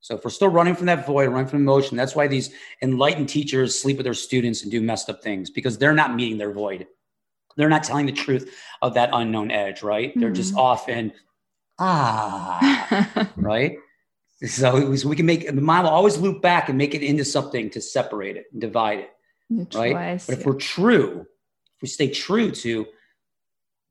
So 0.00 0.14
if 0.14 0.24
we're 0.24 0.30
still 0.30 0.48
running 0.48 0.76
from 0.76 0.86
that 0.86 1.04
void, 1.04 1.28
running 1.28 1.48
from 1.48 1.62
emotion, 1.62 1.96
that's 1.96 2.14
why 2.14 2.28
these 2.28 2.54
enlightened 2.80 3.28
teachers 3.28 3.78
sleep 3.78 3.96
with 3.96 4.04
their 4.04 4.14
students 4.14 4.62
and 4.62 4.70
do 4.70 4.80
messed 4.80 5.10
up 5.10 5.22
things 5.22 5.50
because 5.50 5.76
they're 5.76 5.92
not 5.92 6.14
meeting 6.14 6.38
their 6.38 6.52
void 6.52 6.86
they're 7.56 7.68
not 7.68 7.84
telling 7.84 8.06
the 8.06 8.12
truth 8.12 8.54
of 8.82 8.94
that 8.94 9.10
unknown 9.12 9.50
edge, 9.50 9.82
right? 9.82 10.10
Mm-hmm. 10.10 10.20
They're 10.20 10.30
just 10.30 10.52
mm-hmm. 10.52 10.60
often 10.60 11.12
ah, 11.78 13.30
right? 13.36 13.78
So 14.44 14.90
we 14.90 15.16
can 15.16 15.26
make 15.26 15.46
the 15.46 15.52
mind 15.54 15.84
will 15.84 15.90
always 15.90 16.18
loop 16.18 16.42
back 16.42 16.68
and 16.68 16.76
make 16.76 16.94
it 16.94 17.02
into 17.02 17.24
something 17.24 17.70
to 17.70 17.80
separate 17.80 18.36
it 18.36 18.46
and 18.52 18.60
divide 18.60 18.98
it, 18.98 19.74
right? 19.74 20.20
but 20.26 20.32
if 20.34 20.40
yeah. 20.40 20.46
we're 20.46 20.54
true, 20.58 21.20
if 21.20 21.82
we 21.82 21.88
stay 21.88 22.08
true 22.08 22.50
to 22.50 22.86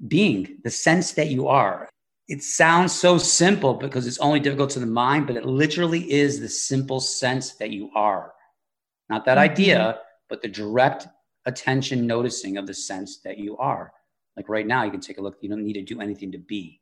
being 0.08 0.60
the 0.64 0.70
sense 0.70 1.14
that 1.14 1.30
you 1.30 1.48
are, 1.48 1.90
it 2.28 2.44
sounds 2.44 2.94
so 2.94 3.18
simple 3.18 3.74
because 3.74 4.06
it's 4.06 4.20
only 4.20 4.40
difficult 4.40 4.72
to 4.72 4.80
the 4.80 4.86
mind, 4.86 5.26
but 5.26 5.36
it 5.36 5.46
literally 5.46 6.12
is 6.12 6.40
the 6.40 6.50
simple 6.50 7.00
sense 7.00 7.54
that 7.56 7.72
you 7.72 7.90
are. 7.96 8.34
Not 9.10 9.26
that 9.26 9.38
mm-hmm. 9.38 9.52
idea, 9.52 10.00
but 10.30 10.42
the 10.42 10.48
direct 10.48 11.08
attention 11.46 12.08
noticing 12.08 12.58
of 12.58 12.68
the 12.68 12.74
sense 12.74 13.20
that 13.20 13.38
you 13.38 13.58
are. 13.58 13.94
Like 14.36 14.50
right 14.50 14.68
now, 14.68 14.84
you 14.84 14.92
can 14.92 15.00
take 15.00 15.18
a 15.18 15.22
look. 15.22 15.38
You 15.42 15.50
don't 15.50 15.64
need 15.64 15.74
to 15.74 15.82
do 15.82 16.02
anything 16.02 16.32
to 16.32 16.38
be 16.38 16.82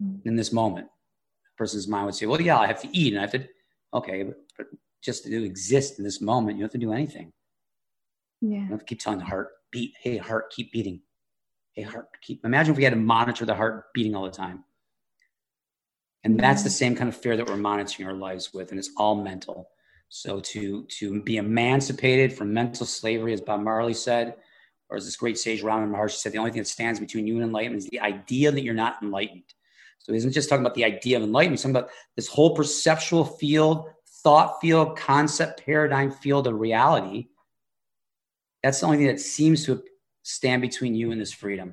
hmm. 0.00 0.16
in 0.24 0.36
this 0.36 0.52
moment. 0.52 0.86
A 0.86 1.56
person's 1.56 1.86
mind 1.86 2.06
would 2.06 2.14
say, 2.14 2.26
well, 2.26 2.40
yeah, 2.40 2.58
I 2.58 2.66
have 2.66 2.80
to 2.82 2.96
eat 2.96 3.12
and 3.12 3.18
I 3.18 3.22
have 3.22 3.32
to, 3.32 3.46
okay, 3.94 4.24
but, 4.24 4.36
but 4.56 4.66
just 5.02 5.24
to 5.24 5.44
exist 5.44 5.98
in 5.98 6.04
this 6.04 6.20
moment, 6.20 6.56
you 6.56 6.62
don't 6.62 6.72
have 6.72 6.80
to 6.80 6.86
do 6.86 6.92
anything. 6.92 7.32
Yeah. 8.40 8.48
You 8.50 8.60
don't 8.60 8.70
have 8.70 8.78
to 8.80 8.84
keep 8.86 9.00
telling 9.00 9.18
the 9.18 9.24
heart, 9.24 9.50
beat, 9.70 9.94
hey, 10.00 10.16
heart, 10.16 10.50
keep 10.50 10.72
beating. 10.72 11.00
Hey, 11.74 11.82
heart, 11.82 12.08
keep, 12.20 12.44
imagine 12.44 12.72
if 12.72 12.76
we 12.76 12.84
had 12.84 12.92
to 12.92 12.98
monitor 12.98 13.46
the 13.46 13.54
heart 13.54 13.92
beating 13.94 14.14
all 14.14 14.24
the 14.24 14.30
time. 14.30 14.64
And 16.24 16.38
that's 16.38 16.62
the 16.62 16.70
same 16.70 16.94
kind 16.94 17.08
of 17.08 17.16
fear 17.16 17.36
that 17.36 17.48
we're 17.48 17.56
monitoring 17.56 18.06
our 18.06 18.14
lives 18.14 18.54
with, 18.54 18.70
and 18.70 18.78
it's 18.78 18.90
all 18.96 19.16
mental. 19.16 19.68
So 20.14 20.40
to 20.40 20.84
to 20.98 21.22
be 21.22 21.38
emancipated 21.38 22.34
from 22.34 22.52
mental 22.52 22.84
slavery, 22.84 23.32
as 23.32 23.40
Bob 23.40 23.62
Marley 23.62 23.94
said, 23.94 24.34
or 24.90 24.98
as 24.98 25.06
this 25.06 25.16
great 25.16 25.38
sage 25.38 25.62
Ramana 25.62 25.90
Maharshi 25.90 26.16
said, 26.16 26.32
the 26.32 26.38
only 26.38 26.50
thing 26.50 26.60
that 26.60 26.68
stands 26.68 27.00
between 27.00 27.26
you 27.26 27.36
and 27.36 27.44
enlightenment 27.44 27.84
is 27.84 27.88
the 27.88 28.00
idea 28.00 28.52
that 28.52 28.62
you're 28.62 28.74
not 28.74 29.02
enlightened. 29.02 29.54
So 30.00 30.12
he 30.12 30.18
isn't 30.18 30.32
just 30.32 30.50
talking 30.50 30.66
about 30.66 30.74
the 30.74 30.84
idea 30.84 31.16
of 31.16 31.22
enlightenment, 31.22 31.60
he's 31.60 31.62
talking 31.62 31.76
about 31.76 31.90
this 32.14 32.28
whole 32.28 32.54
perceptual 32.54 33.24
field, 33.24 33.88
thought 34.22 34.60
field, 34.60 34.98
concept, 34.98 35.64
paradigm 35.64 36.10
field 36.10 36.46
of 36.46 36.60
reality. 36.60 37.28
That's 38.62 38.80
the 38.80 38.86
only 38.86 38.98
thing 38.98 39.06
that 39.06 39.18
seems 39.18 39.64
to 39.64 39.82
stand 40.24 40.60
between 40.60 40.94
you 40.94 41.12
and 41.12 41.20
this 41.22 41.32
freedom. 41.32 41.72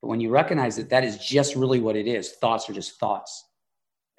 But 0.00 0.06
when 0.06 0.20
you 0.20 0.30
recognize 0.30 0.76
that 0.76 0.90
that 0.90 1.02
is 1.02 1.18
just 1.18 1.56
really 1.56 1.80
what 1.80 1.96
it 1.96 2.06
is, 2.06 2.30
thoughts 2.30 2.70
are 2.70 2.74
just 2.74 3.00
thoughts. 3.00 3.44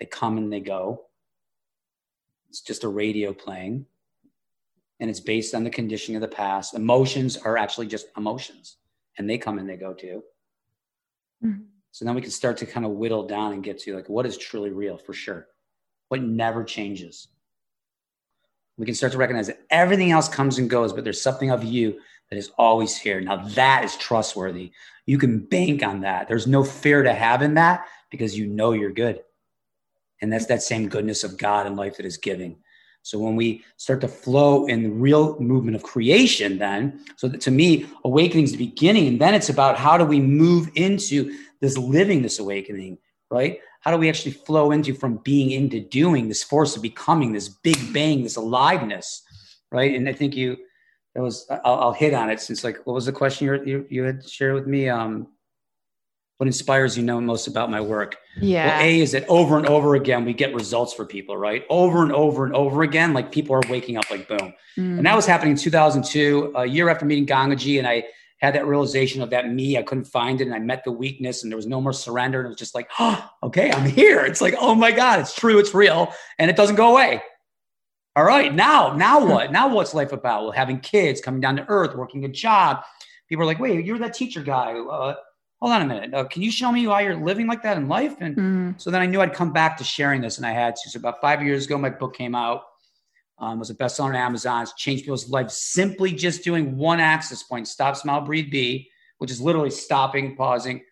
They 0.01 0.05
come 0.05 0.37
and 0.37 0.51
they 0.51 0.59
go. 0.59 1.05
It's 2.53 2.61
just 2.61 2.83
a 2.83 2.87
radio 2.87 3.33
playing. 3.33 3.87
And 4.99 5.09
it's 5.09 5.19
based 5.19 5.55
on 5.55 5.63
the 5.63 5.71
conditioning 5.71 6.17
of 6.17 6.21
the 6.21 6.35
past. 6.35 6.75
Emotions 6.75 7.35
are 7.35 7.57
actually 7.57 7.87
just 7.87 8.05
emotions 8.15 8.77
and 9.17 9.27
they 9.27 9.39
come 9.39 9.57
and 9.57 9.67
they 9.67 9.75
go 9.75 9.91
too. 9.91 10.23
Mm-hmm. 11.43 11.63
So 11.89 12.05
then 12.05 12.13
we 12.13 12.21
can 12.21 12.29
start 12.29 12.57
to 12.57 12.67
kind 12.67 12.85
of 12.85 12.91
whittle 12.91 13.25
down 13.25 13.53
and 13.53 13.63
get 13.63 13.79
to 13.79 13.95
like 13.95 14.07
what 14.07 14.27
is 14.27 14.37
truly 14.37 14.69
real 14.69 14.97
for 14.97 15.13
sure, 15.13 15.47
what 16.09 16.21
never 16.21 16.63
changes. 16.63 17.29
We 18.77 18.85
can 18.85 18.93
start 18.93 19.13
to 19.13 19.17
recognize 19.17 19.47
that 19.47 19.65
everything 19.71 20.11
else 20.11 20.29
comes 20.29 20.59
and 20.59 20.69
goes, 20.69 20.93
but 20.93 21.03
there's 21.03 21.21
something 21.21 21.49
of 21.49 21.63
you 21.63 21.99
that 22.29 22.37
is 22.37 22.51
always 22.59 22.95
here. 22.95 23.19
Now 23.19 23.47
that 23.47 23.83
is 23.83 23.97
trustworthy. 23.97 24.73
You 25.07 25.17
can 25.17 25.39
bank 25.39 25.81
on 25.81 26.01
that. 26.01 26.27
There's 26.27 26.45
no 26.45 26.63
fear 26.63 27.01
to 27.01 27.13
have 27.15 27.41
in 27.41 27.55
that 27.55 27.87
because 28.11 28.37
you 28.37 28.45
know 28.45 28.73
you're 28.73 28.91
good. 28.91 29.23
And 30.23 30.31
that's 30.31 30.45
that 30.45 30.63
same 30.63 30.87
goodness 30.87 31.25
of 31.25 31.37
God 31.37 31.67
and 31.67 31.75
life 31.75 31.97
that 31.97 32.05
is 32.05 32.15
giving. 32.15 32.55
So 33.01 33.19
when 33.19 33.35
we 33.35 33.65
start 33.75 33.99
to 34.01 34.07
flow 34.07 34.67
in 34.67 34.83
the 34.83 34.89
real 34.89 35.37
movement 35.37 35.75
of 35.75 35.83
creation, 35.83 36.57
then, 36.59 37.03
so 37.17 37.27
that 37.27 37.41
to 37.41 37.51
me, 37.51 37.85
awakening 38.05 38.45
is 38.45 38.53
the 38.53 38.57
beginning. 38.57 39.07
And 39.07 39.19
then 39.19 39.33
it's 39.33 39.49
about 39.49 39.77
how 39.77 39.97
do 39.97 40.05
we 40.05 40.21
move 40.21 40.69
into 40.75 41.37
this 41.59 41.77
living, 41.77 42.21
this 42.21 42.39
awakening, 42.39 42.99
right? 43.29 43.59
How 43.81 43.91
do 43.91 43.97
we 43.97 44.07
actually 44.07 44.31
flow 44.31 44.71
into 44.71 44.93
from 44.93 45.17
being 45.25 45.51
into 45.51 45.81
doing 45.81 46.29
this 46.29 46.41
force 46.41 46.77
of 46.77 46.81
becoming, 46.81 47.33
this 47.33 47.49
big 47.49 47.93
bang, 47.93 48.23
this 48.23 48.37
aliveness, 48.37 49.23
right? 49.73 49.93
And 49.93 50.07
I 50.07 50.13
think 50.13 50.37
you, 50.37 50.55
that 51.15 51.21
was, 51.21 51.45
I'll, 51.49 51.79
I'll 51.81 51.91
hit 51.91 52.13
on 52.13 52.29
it 52.29 52.39
since 52.39 52.63
like, 52.63 52.77
what 52.87 52.93
was 52.93 53.07
the 53.07 53.11
question 53.11 53.47
you, 53.47 53.65
you, 53.65 53.87
you 53.89 54.03
had 54.03 54.25
shared 54.27 54.53
with 54.55 54.67
me? 54.67 54.87
Um, 54.87 55.27
what 56.43 56.47
inspires 56.47 56.97
you 56.97 57.03
know 57.03 57.21
most 57.21 57.47
about 57.47 57.71
my 57.71 57.79
work? 57.79 58.17
Yeah. 58.35 58.67
Well, 58.67 58.85
A 58.85 58.99
is 58.99 59.13
that 59.13 59.25
over 59.29 59.57
and 59.57 59.65
over 59.65 59.95
again, 59.95 60.25
we 60.25 60.33
get 60.33 60.53
results 60.53 60.93
for 60.93 61.05
people, 61.05 61.37
right? 61.37 61.65
Over 61.69 62.03
and 62.03 62.11
over 62.11 62.45
and 62.45 62.53
over 62.53 62.83
again, 62.83 63.13
like 63.13 63.31
people 63.31 63.55
are 63.55 63.61
waking 63.69 63.95
up 63.95 64.11
like 64.11 64.27
boom. 64.27 64.53
Mm. 64.77 64.97
And 64.97 65.05
that 65.05 65.15
was 65.15 65.25
happening 65.25 65.51
in 65.51 65.57
2002, 65.57 66.51
a 66.53 66.65
year 66.65 66.89
after 66.89 67.05
meeting 67.05 67.25
Gangaji. 67.25 67.77
And 67.77 67.87
I 67.87 68.03
had 68.39 68.55
that 68.55 68.67
realization 68.67 69.21
of 69.21 69.29
that 69.29 69.49
me. 69.53 69.77
I 69.77 69.83
couldn't 69.83 70.03
find 70.03 70.41
it. 70.41 70.47
And 70.47 70.53
I 70.53 70.59
met 70.59 70.83
the 70.83 70.91
weakness 70.91 71.43
and 71.43 71.49
there 71.51 71.55
was 71.55 71.65
no 71.65 71.79
more 71.79 71.93
surrender. 71.93 72.39
And 72.39 72.47
it 72.47 72.49
was 72.49 72.57
just 72.57 72.75
like, 72.75 72.89
oh, 72.99 73.25
okay, 73.43 73.71
I'm 73.71 73.89
here. 73.89 74.25
It's 74.25 74.41
like, 74.41 74.55
oh 74.59 74.75
my 74.75 74.91
God, 74.91 75.21
it's 75.21 75.33
true, 75.33 75.59
it's 75.59 75.73
real. 75.73 76.11
And 76.39 76.51
it 76.51 76.57
doesn't 76.57 76.75
go 76.75 76.91
away. 76.91 77.21
All 78.17 78.25
right, 78.25 78.53
now, 78.53 78.93
now 78.97 79.25
what? 79.25 79.53
now 79.53 79.73
what's 79.73 79.93
life 79.93 80.11
about? 80.11 80.43
Well, 80.43 80.51
having 80.51 80.81
kids, 80.81 81.21
coming 81.21 81.39
down 81.39 81.55
to 81.55 81.65
earth, 81.69 81.95
working 81.95 82.25
a 82.25 82.27
job. 82.27 82.83
People 83.29 83.43
are 83.43 83.47
like, 83.47 83.59
wait, 83.59 83.85
you're 83.85 83.97
that 83.99 84.13
teacher 84.13 84.43
guy. 84.43 84.73
Uh, 84.73 85.15
hold 85.63 85.75
on 85.75 85.81
a 85.81 85.85
minute. 85.85 86.13
Uh, 86.13 86.25
can 86.25 86.41
you 86.41 86.51
show 86.51 86.73
me 86.73 86.85
why 86.87 86.99
you're 86.99 87.15
living 87.15 87.47
like 87.47 87.63
that 87.63 87.77
in 87.77 87.87
life? 87.87 88.17
And 88.19 88.35
mm. 88.35 88.81
so 88.81 88.91
then 88.91 89.01
I 89.01 89.05
knew 89.05 89.21
I'd 89.21 89.33
come 89.33 89.53
back 89.53 89.77
to 89.77 89.83
sharing 89.85 90.19
this, 90.19 90.35
and 90.35 90.45
I 90.45 90.51
had 90.51 90.75
to. 90.75 90.89
So 90.89 90.99
about 90.99 91.21
five 91.21 91.41
years 91.41 91.65
ago, 91.65 91.77
my 91.77 91.89
book 91.89 92.13
came 92.13 92.35
out. 92.35 92.63
Um, 93.39 93.59
was 93.59 93.69
a 93.69 93.75
bestseller 93.75 94.09
on 94.09 94.15
Amazon. 94.15 94.63
It's 94.63 94.73
changed 94.73 95.05
people's 95.05 95.29
lives 95.29 95.55
simply 95.55 96.11
just 96.11 96.43
doing 96.43 96.75
one 96.75 96.99
access 96.99 97.43
point: 97.43 97.69
stop, 97.69 97.95
smile, 97.95 98.19
breathe, 98.19 98.51
be, 98.51 98.89
which 99.19 99.31
is 99.31 99.39
literally 99.39 99.69
stopping, 99.69 100.35
pausing, 100.35 100.83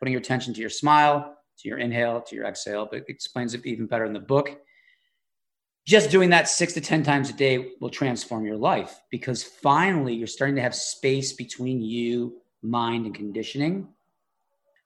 putting 0.00 0.10
your 0.10 0.20
attention 0.20 0.52
to 0.54 0.60
your 0.60 0.70
smile, 0.70 1.36
to 1.60 1.68
your 1.68 1.78
inhale, 1.78 2.20
to 2.22 2.34
your 2.34 2.46
exhale. 2.46 2.88
But 2.90 3.02
it 3.02 3.04
explains 3.08 3.54
it 3.54 3.64
even 3.64 3.86
better 3.86 4.06
in 4.06 4.12
the 4.12 4.18
book. 4.18 4.58
Just 5.86 6.10
doing 6.10 6.30
that 6.30 6.48
six 6.48 6.72
to 6.72 6.80
10 6.80 7.04
times 7.04 7.30
a 7.30 7.32
day 7.32 7.74
will 7.80 7.90
transform 7.90 8.44
your 8.44 8.56
life 8.56 9.00
because 9.08 9.44
finally 9.44 10.14
you're 10.14 10.26
starting 10.26 10.56
to 10.56 10.62
have 10.62 10.74
space 10.74 11.32
between 11.32 11.80
you, 11.80 12.38
mind, 12.60 13.06
and 13.06 13.14
conditioning 13.14 13.86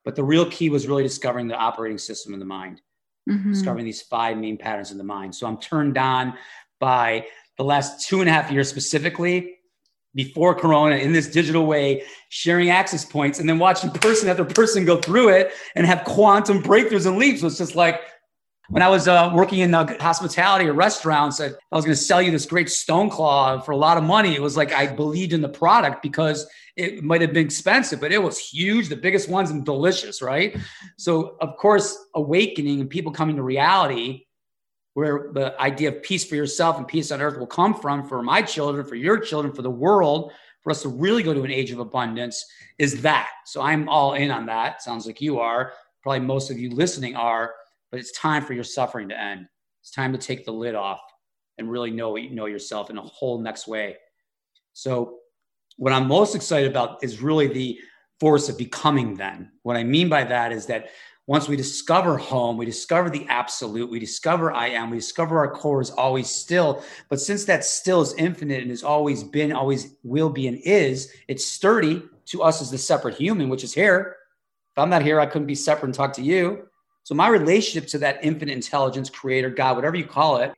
but 0.04 0.16
the 0.16 0.24
real 0.24 0.46
key 0.50 0.70
was 0.70 0.86
really 0.86 1.02
discovering 1.02 1.48
the 1.48 1.56
operating 1.56 1.98
system 1.98 2.32
in 2.32 2.40
the 2.40 2.46
mind, 2.46 2.80
mm-hmm. 3.28 3.52
discovering 3.52 3.84
these 3.84 4.02
five 4.02 4.36
main 4.36 4.56
patterns 4.56 4.90
in 4.90 4.98
the 4.98 5.04
mind. 5.04 5.34
So 5.34 5.46
I'm 5.46 5.58
turned 5.58 5.98
on 5.98 6.34
by 6.78 7.26
the 7.56 7.64
last 7.64 8.08
two 8.08 8.20
and 8.20 8.28
a 8.28 8.32
half 8.32 8.50
years 8.50 8.68
specifically 8.68 9.56
before 10.14 10.54
corona 10.54 10.96
in 10.96 11.12
this 11.12 11.28
digital 11.28 11.66
way 11.66 12.02
sharing 12.30 12.70
access 12.70 13.04
points 13.04 13.38
and 13.38 13.48
then 13.48 13.58
watching 13.58 13.90
person 14.02 14.28
after 14.28 14.44
person 14.44 14.84
go 14.84 14.96
through 14.96 15.28
it 15.28 15.52
and 15.74 15.86
have 15.86 16.04
quantum 16.04 16.62
breakthroughs 16.62 17.06
and 17.06 17.16
leaps 17.16 17.42
was 17.42 17.58
just 17.58 17.76
like 17.76 18.00
when 18.70 18.82
I 18.82 18.88
was 18.88 19.08
uh, 19.08 19.32
working 19.34 19.58
in 19.58 19.74
uh, 19.74 19.96
hospitality 20.00 20.66
or 20.66 20.72
restaurants, 20.72 21.40
I, 21.40 21.46
I 21.46 21.76
was 21.76 21.84
going 21.84 21.96
to 21.96 22.02
sell 22.02 22.22
you 22.22 22.30
this 22.30 22.46
great 22.46 22.70
stone 22.70 23.10
claw 23.10 23.60
for 23.60 23.72
a 23.72 23.76
lot 23.76 23.98
of 23.98 24.04
money. 24.04 24.34
It 24.34 24.40
was 24.40 24.56
like 24.56 24.72
I 24.72 24.86
believed 24.86 25.32
in 25.32 25.40
the 25.40 25.48
product 25.48 26.02
because 26.02 26.46
it 26.76 27.02
might 27.02 27.20
have 27.20 27.32
been 27.32 27.44
expensive, 27.44 28.00
but 28.00 28.12
it 28.12 28.22
was 28.22 28.38
huge, 28.38 28.88
the 28.88 28.96
biggest 28.96 29.28
ones 29.28 29.50
and 29.50 29.64
delicious, 29.64 30.22
right? 30.22 30.56
So, 30.96 31.36
of 31.40 31.56
course, 31.56 31.98
awakening 32.14 32.80
and 32.80 32.88
people 32.88 33.12
coming 33.12 33.36
to 33.36 33.42
reality 33.42 34.26
where 34.94 35.30
the 35.32 35.60
idea 35.60 35.88
of 35.88 36.02
peace 36.02 36.24
for 36.24 36.36
yourself 36.36 36.78
and 36.78 36.86
peace 36.86 37.10
on 37.10 37.20
earth 37.20 37.38
will 37.38 37.46
come 37.46 37.74
from 37.74 38.08
for 38.08 38.22
my 38.22 38.40
children, 38.40 38.86
for 38.86 38.94
your 38.94 39.18
children, 39.18 39.52
for 39.52 39.62
the 39.62 39.70
world, 39.70 40.32
for 40.62 40.70
us 40.70 40.82
to 40.82 40.88
really 40.88 41.24
go 41.24 41.34
to 41.34 41.42
an 41.42 41.50
age 41.50 41.72
of 41.72 41.80
abundance 41.80 42.44
is 42.78 43.02
that. 43.02 43.30
So 43.46 43.62
I'm 43.62 43.88
all 43.88 44.14
in 44.14 44.30
on 44.30 44.46
that. 44.46 44.82
Sounds 44.82 45.06
like 45.06 45.20
you 45.20 45.40
are. 45.40 45.72
Probably 46.02 46.20
most 46.20 46.50
of 46.50 46.58
you 46.58 46.70
listening 46.70 47.16
are 47.16 47.52
but 47.90 48.00
it's 48.00 48.12
time 48.12 48.44
for 48.44 48.52
your 48.52 48.64
suffering 48.64 49.08
to 49.08 49.20
end. 49.20 49.46
It's 49.82 49.90
time 49.90 50.12
to 50.12 50.18
take 50.18 50.44
the 50.44 50.52
lid 50.52 50.74
off 50.74 51.00
and 51.58 51.70
really 51.70 51.90
know 51.90 52.16
know 52.16 52.46
yourself 52.46 52.90
in 52.90 52.98
a 52.98 53.02
whole 53.02 53.40
next 53.40 53.66
way. 53.66 53.96
So, 54.72 55.18
what 55.76 55.92
I'm 55.92 56.08
most 56.08 56.34
excited 56.34 56.70
about 56.70 57.02
is 57.02 57.22
really 57.22 57.46
the 57.46 57.78
force 58.18 58.48
of 58.48 58.58
becoming. 58.58 59.16
Then, 59.16 59.52
what 59.62 59.76
I 59.76 59.84
mean 59.84 60.08
by 60.08 60.24
that 60.24 60.52
is 60.52 60.66
that 60.66 60.90
once 61.26 61.48
we 61.48 61.56
discover 61.56 62.16
home, 62.16 62.56
we 62.56 62.66
discover 62.66 63.08
the 63.08 63.24
absolute, 63.28 63.88
we 63.88 64.00
discover 64.00 64.52
I 64.52 64.68
am, 64.68 64.90
we 64.90 64.96
discover 64.96 65.38
our 65.38 65.50
core 65.50 65.80
is 65.80 65.90
always 65.90 66.28
still. 66.28 66.82
But 67.08 67.20
since 67.20 67.44
that 67.44 67.64
still 67.64 68.00
is 68.00 68.14
infinite 68.14 68.62
and 68.62 68.70
has 68.70 68.82
always 68.82 69.22
been, 69.22 69.52
always 69.52 69.94
will 70.02 70.30
be, 70.30 70.48
and 70.48 70.58
is, 70.64 71.12
it's 71.28 71.46
sturdy 71.46 72.02
to 72.26 72.42
us 72.42 72.60
as 72.60 72.70
the 72.70 72.78
separate 72.78 73.14
human, 73.14 73.48
which 73.48 73.62
is 73.62 73.72
here. 73.72 74.16
If 74.72 74.78
I'm 74.78 74.90
not 74.90 75.02
here, 75.02 75.20
I 75.20 75.26
couldn't 75.26 75.46
be 75.46 75.54
separate 75.54 75.90
and 75.90 75.94
talk 75.94 76.12
to 76.14 76.22
you. 76.22 76.68
So 77.02 77.14
my 77.14 77.28
relationship 77.28 77.88
to 77.90 77.98
that 77.98 78.20
infinite 78.22 78.52
intelligence, 78.52 79.10
creator, 79.10 79.50
God, 79.50 79.76
whatever 79.76 79.96
you 79.96 80.06
call 80.06 80.38
it, 80.38 80.52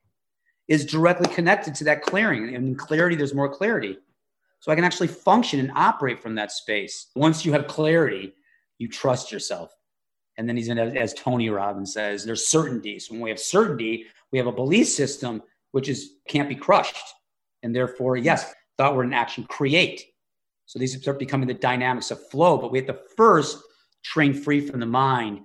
is 0.69 0.85
directly 0.85 1.33
connected 1.35 1.75
to 1.77 1.85
that 1.85 2.03
clearing. 2.03 2.55
And 2.55 2.69
in 2.69 2.75
clarity, 2.75 3.17
there's 3.17 3.35
more 3.35 3.49
clarity. 3.49 3.99
So 4.61 4.71
I 4.71 4.75
can 4.75 4.85
actually 4.85 5.09
function 5.09 5.61
and 5.61 5.73
operate 5.75 6.23
from 6.23 6.37
that 6.37 6.53
space. 6.53 7.07
Once 7.17 7.45
you 7.45 7.53
have 7.53 7.67
clarity, 7.67 8.33
you 8.79 8.89
trust 8.89 9.33
yourself. 9.33 9.75
And 10.39 10.49
then 10.49 10.57
he's 10.57 10.69
in, 10.69 10.79
as 10.79 11.15
Tony 11.15 11.51
Robbins 11.51 11.93
says, 11.93 12.25
there's 12.25 12.47
certainty. 12.47 12.99
So 12.99 13.15
when 13.15 13.23
we 13.23 13.31
have 13.31 13.41
certainty, 13.41 14.07
we 14.31 14.39
have 14.39 14.47
a 14.47 14.53
belief 14.53 14.89
system 14.89 15.43
which 15.73 15.89
is 15.89 16.13
can't 16.29 16.49
be 16.49 16.55
crushed. 16.55 16.97
And 17.63 17.75
therefore, 17.75 18.17
yes, 18.17 18.55
thought 18.79 18.95
word 18.95 19.05
and 19.05 19.15
action 19.15 19.45
create. 19.45 20.05
So 20.67 20.79
these 20.79 20.99
start 21.01 21.19
becoming 21.19 21.49
the 21.49 21.55
dynamics 21.55 22.11
of 22.11 22.29
flow. 22.31 22.57
But 22.57 22.71
we 22.71 22.79
have 22.79 22.87
to 22.87 22.99
first 23.17 23.59
train 24.03 24.33
free 24.33 24.61
from 24.61 24.81
the 24.81 24.87
mind 24.87 25.41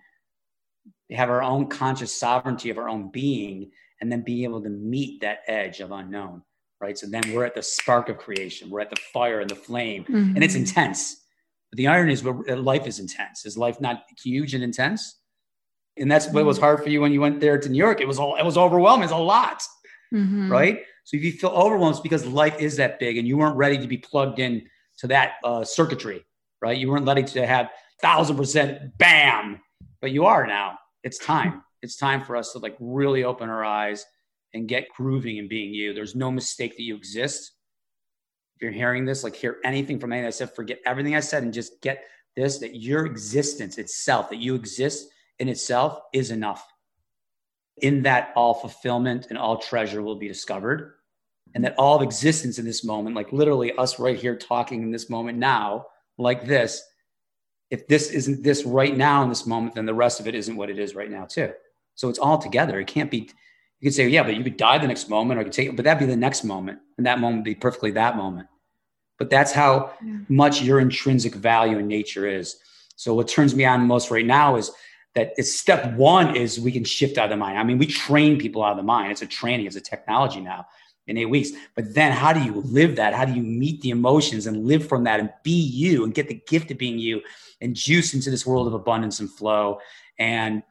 have 1.12 1.30
our 1.30 1.42
own 1.42 1.68
conscious 1.68 2.18
sovereignty 2.18 2.70
of 2.70 2.78
our 2.78 2.90
own 2.90 3.10
being 3.10 3.72
and 4.02 4.12
then 4.12 4.22
being 4.22 4.44
able 4.44 4.62
to 4.62 4.70
meet 4.70 5.22
that 5.22 5.40
edge 5.48 5.80
of 5.80 5.92
unknown 5.92 6.42
right? 6.80 6.98
So 6.98 7.08
then 7.08 7.24
we're 7.34 7.46
at 7.46 7.56
the 7.56 7.64
spark 7.64 8.10
of 8.10 8.18
creation. 8.18 8.70
We're 8.70 8.82
at 8.82 8.90
the 8.90 9.02
fire 9.14 9.40
and 9.40 9.50
the 9.50 9.56
flame. 9.56 10.04
Mm-hmm. 10.04 10.36
and 10.36 10.44
it's 10.44 10.56
intense. 10.56 11.24
But 11.72 11.78
the 11.78 11.88
irony 11.88 12.14
is 12.14 12.24
life 12.24 12.88
is 12.88 13.00
intense. 13.00 13.46
Is 13.46 13.58
life 13.58 13.82
not 13.82 14.04
huge 14.24 14.54
and 14.54 14.64
intense? 14.64 15.20
And 15.98 16.10
that's 16.10 16.30
what 16.30 16.46
was 16.46 16.58
mm-hmm. 16.58 16.66
hard 16.66 16.84
for 16.84 16.90
you 16.90 17.02
when 17.02 17.12
you 17.12 17.20
went 17.20 17.40
there 17.40 17.58
to 17.58 17.70
new 17.70 17.78
york. 17.78 18.00
It 18.00 18.08
was 18.08 18.20
all 18.20 18.36
it 18.36 18.46
was 18.46 18.58
overwhelming. 18.58 19.04
It's 19.04 19.12
a 19.12 19.18
lot 19.18 19.64
mm-hmm. 20.14 20.52
right? 20.52 20.84
So 21.04 21.18
if 21.18 21.24
you 21.24 21.32
feel 21.32 21.50
overwhelmed 21.50 21.96
it's 21.96 22.02
because 22.02 22.26
life 22.26 22.60
is 22.60 22.78
that 22.78 23.00
big 23.00 23.18
and 23.18 23.28
you 23.28 23.38
weren't 23.38 23.56
ready 23.56 23.78
to 23.78 23.88
be 23.88 23.98
plugged 23.98 24.40
in 24.40 24.68
to 25.00 25.08
that 25.08 25.34
uh, 25.44 25.64
circuitry 25.64 26.24
right? 26.62 26.78
You 26.78 26.90
weren't 26.90 27.06
ready 27.06 27.24
to 27.24 27.46
have 27.46 27.70
thousand 28.02 28.38
percent 28.38 28.98
bam! 28.98 29.60
But 30.02 30.12
you 30.12 30.26
are 30.26 30.46
now 30.48 30.78
it's 31.04 31.18
time. 31.18 31.64
it's 31.82 31.96
time 31.96 32.24
for 32.24 32.36
us 32.36 32.52
to 32.54 32.60
like 32.60 32.76
really 32.80 33.24
open 33.24 33.50
our 33.50 33.64
eyes 33.64 34.06
and 34.54 34.68
get 34.68 34.88
grooving 34.96 35.40
and 35.40 35.50
being 35.50 35.74
you. 35.74 35.94
There's 35.94 36.16
no 36.16 36.32
mistake 36.32 36.76
that 36.78 36.84
you 36.84 36.96
exist. 36.96 37.52
If 38.56 38.62
you're 38.62 38.72
hearing 38.72 39.06
this, 39.06 39.24
like 39.24 39.36
hear 39.36 39.58
anything 39.64 40.00
from 40.00 40.12
anything 40.12 40.28
I 40.28 40.32
said, 40.32 40.56
forget 40.56 40.80
everything 40.86 41.16
I 41.16 41.20
said 41.20 41.44
and 41.44 41.54
just 41.54 41.82
get 41.82 42.04
this 42.36 42.60
that 42.60 42.76
your 42.76 43.06
existence 43.06 43.78
itself, 43.78 44.30
that 44.30 44.38
you 44.38 44.56
exist 44.56 45.10
in 45.40 45.50
itself 45.50 46.00
is 46.14 46.32
enough. 46.32 46.66
In 47.78 48.04
that, 48.04 48.32
all 48.36 48.56
fulfillment 48.56 49.28
and 49.30 49.38
all 49.38 49.58
treasure 49.58 50.02
will 50.02 50.16
be 50.16 50.28
discovered. 50.28 50.94
And 51.54 51.64
that 51.64 51.76
all 51.78 51.96
of 51.96 52.02
existence 52.02 52.60
in 52.60 52.66
this 52.66 52.84
moment, 52.84 53.16
like 53.16 53.32
literally 53.32 53.74
us 53.74 54.00
right 54.00 54.18
here 54.18 54.36
talking 54.36 54.82
in 54.82 54.92
this 54.92 55.10
moment 55.10 55.38
now, 55.38 55.86
like 56.18 56.46
this, 56.46 56.82
if 57.70 57.88
this 57.88 58.12
isn't 58.12 58.44
this 58.44 58.66
right 58.66 58.96
now 58.96 59.24
in 59.24 59.30
this 59.30 59.46
moment, 59.46 59.76
then 59.76 59.86
the 59.86 59.94
rest 59.94 60.20
of 60.20 60.28
it 60.28 60.36
isn't 60.36 60.56
what 60.56 60.70
it 60.70 60.80
is 60.80 60.96
right 60.96 61.12
now, 61.12 61.26
too. 61.26 61.52
So 61.96 62.10
it's 62.10 62.20
all 62.20 62.38
together. 62.38 62.80
It 62.80 62.88
can't 62.88 63.12
be, 63.12 63.30
you 63.80 63.90
could 63.90 63.94
say, 63.94 64.08
yeah, 64.08 64.24
but 64.24 64.36
you 64.36 64.44
could 64.44 64.58
die 64.58 64.78
the 64.78 64.88
next 64.88 65.10
moment 65.10 65.38
or 65.40 65.42
you 65.42 65.46
could 65.46 65.54
take, 65.54 65.76
but 65.76 65.84
that'd 65.84 66.00
be 66.00 66.06
the 66.06 66.16
next 66.16 66.44
moment. 66.44 66.80
And 66.98 67.06
that 67.06 67.20
moment 67.20 67.40
would 67.40 67.46
be 67.46 67.56
perfectly 67.56 67.92
that 67.92 68.16
moment. 68.16 68.48
But 69.18 69.30
that's 69.30 69.52
how 69.52 69.92
yeah. 70.06 70.20
much 70.30 70.62
your 70.62 70.80
intrinsic 70.80 71.34
value 71.34 71.80
in 71.80 71.88
nature 71.88 72.28
is. 72.28 72.58
So 72.96 73.14
what 73.14 73.28
turns 73.28 73.56
me 73.56 73.66
on 73.66 73.82
most 73.82 74.12
right 74.12 74.26
now 74.26 74.56
is 74.56 74.72
that 75.16 75.34
it's 75.38 75.54
step 75.54 75.96
one 75.96 76.36
is 76.36 76.60
we 76.60 76.72
can 76.72 76.84
shift 76.84 77.18
out 77.18 77.26
of 77.26 77.30
the 77.32 77.38
mind. 77.38 77.58
I 77.58 77.64
mean, 77.64 77.80
we 77.80 77.88
train 77.88 78.38
people 78.38 78.64
out 78.64 78.72
of 78.72 78.78
the 78.78 78.84
mind. 78.84 79.12
It's 79.12 79.24
a 79.24 79.28
training, 79.28 79.66
it's 79.66 79.76
a 79.76 79.82
technology 79.82 80.40
now 80.40 80.68
in 81.08 81.18
eight 81.18 81.26
weeks. 81.26 81.52
But 81.76 81.96
then 81.96 82.12
how 82.12 82.34
do 82.34 82.44
you 82.44 82.62
live 82.62 82.98
that? 82.98 83.16
How 83.16 83.26
do 83.26 83.34
you 83.34 83.42
meet 83.42 83.82
the 83.82 83.90
emotions 83.90 84.46
and 84.46 84.68
live 84.68 84.88
from 84.88 85.06
that 85.06 85.20
and 85.20 85.32
be 85.42 85.60
you 85.60 86.04
and 86.04 86.14
get 86.14 86.28
the 86.28 86.42
gift 86.48 86.70
of 86.70 86.78
being 86.78 87.00
you 87.00 87.22
and 87.62 87.76
juice 87.76 88.14
into 88.14 88.30
this 88.30 88.46
world 88.46 88.68
of 88.68 88.74
abundance 88.74 89.20
and 89.20 89.30
flow? 89.30 89.80
And 90.20 90.64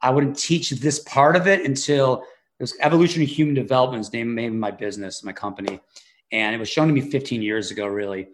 I 0.00 0.10
wouldn't 0.10 0.38
teach 0.38 0.70
this 0.70 1.00
part 1.00 1.36
of 1.36 1.46
it 1.46 1.64
until 1.64 2.22
it 2.58 2.62
was 2.62 2.76
evolutionary 2.80 3.26
human 3.26 3.54
development 3.54 4.00
is 4.00 4.12
name 4.12 4.38
of 4.38 4.52
my 4.52 4.70
business, 4.70 5.24
my 5.24 5.32
company. 5.32 5.80
And 6.30 6.54
it 6.54 6.58
was 6.58 6.68
shown 6.68 6.88
to 6.88 6.94
me 6.94 7.00
15 7.00 7.42
years 7.42 7.70
ago, 7.70 7.86
really. 7.86 8.28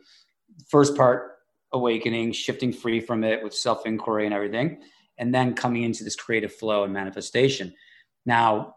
First 0.68 0.96
part, 0.96 1.38
awakening, 1.72 2.32
shifting 2.32 2.72
free 2.72 3.00
from 3.00 3.24
it 3.24 3.42
with 3.42 3.54
self 3.54 3.86
inquiry 3.86 4.24
and 4.24 4.34
everything, 4.34 4.82
and 5.18 5.34
then 5.34 5.54
coming 5.54 5.82
into 5.82 6.04
this 6.04 6.16
creative 6.16 6.52
flow 6.52 6.84
and 6.84 6.92
manifestation. 6.92 7.74
Now, 8.24 8.76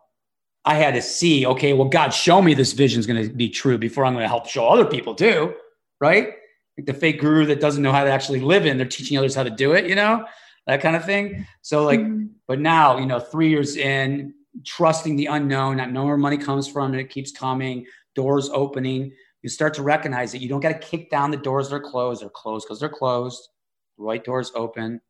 I 0.64 0.76
had 0.76 0.94
to 0.94 1.02
see, 1.02 1.46
okay, 1.46 1.74
well, 1.74 1.88
God, 1.88 2.10
show 2.10 2.42
me 2.42 2.54
this 2.54 2.74
vision 2.74 3.00
is 3.00 3.08
going 3.08 3.24
to 3.24 3.34
be 3.34 3.50
true 3.50 3.78
before 3.78 4.06
I'm 4.06 4.14
going 4.14 4.24
to 4.24 4.30
help 4.30 4.48
show 4.48 4.68
other 4.68 4.86
people 4.86 5.16
too, 5.16 5.56
right? 6.00 6.34
Like 6.78 6.86
the 6.86 6.94
fake 6.94 7.20
guru 7.20 7.46
that 7.48 7.60
doesn't 7.60 7.84
know 7.84 7.92
how 7.92 8.04
to 8.04 8.12
actually 8.12 8.40
live 8.40 8.66
in, 8.66 8.78
they're 8.78 8.88
teaching 8.88 9.18
others 9.18 9.36
how 9.36 9.44
to 9.44 9.50
do 9.50 9.74
it, 9.74 9.88
you 9.88 9.96
know, 9.96 10.26
that 10.68 10.82
kind 10.82 10.96
of 10.96 11.06
thing. 11.06 11.46
So, 11.62 11.84
like, 11.84 12.00
mm-hmm. 12.00 12.28
but 12.48 12.60
now, 12.60 12.98
you 12.98 13.06
know, 13.06 13.20
three 13.20 13.50
years 13.50 13.76
in, 13.76 14.34
trusting 14.66 15.16
the 15.16 15.28
unknown, 15.28 15.78
not 15.78 15.92
knowing 15.92 16.08
where 16.08 16.18
money 16.18 16.38
comes 16.38 16.68
from, 16.68 16.92
and 16.92 17.02
it 17.02 17.10
keeps 17.10 17.32
coming, 17.32 17.86
doors 18.16 18.50
opening. 18.50 19.12
You 19.42 19.50
start 19.50 19.74
to 19.76 19.84
recognize 19.84 20.32
that 20.32 20.42
you 20.42 20.50
don't 20.50 20.60
got 20.60 20.70
to 20.70 20.88
kick 20.88 21.10
down 21.10 21.32
the 21.32 21.38
doors 21.38 21.70
that 21.70 21.76
are 21.76 21.80
closed. 21.80 22.22
They're 22.22 22.30
closed 22.30 22.68
because 22.68 22.80
they're 22.80 22.90
closed. 22.90 23.50
The 23.98 24.04
right 24.04 24.24
doors 24.24 24.52
open. 24.56 25.02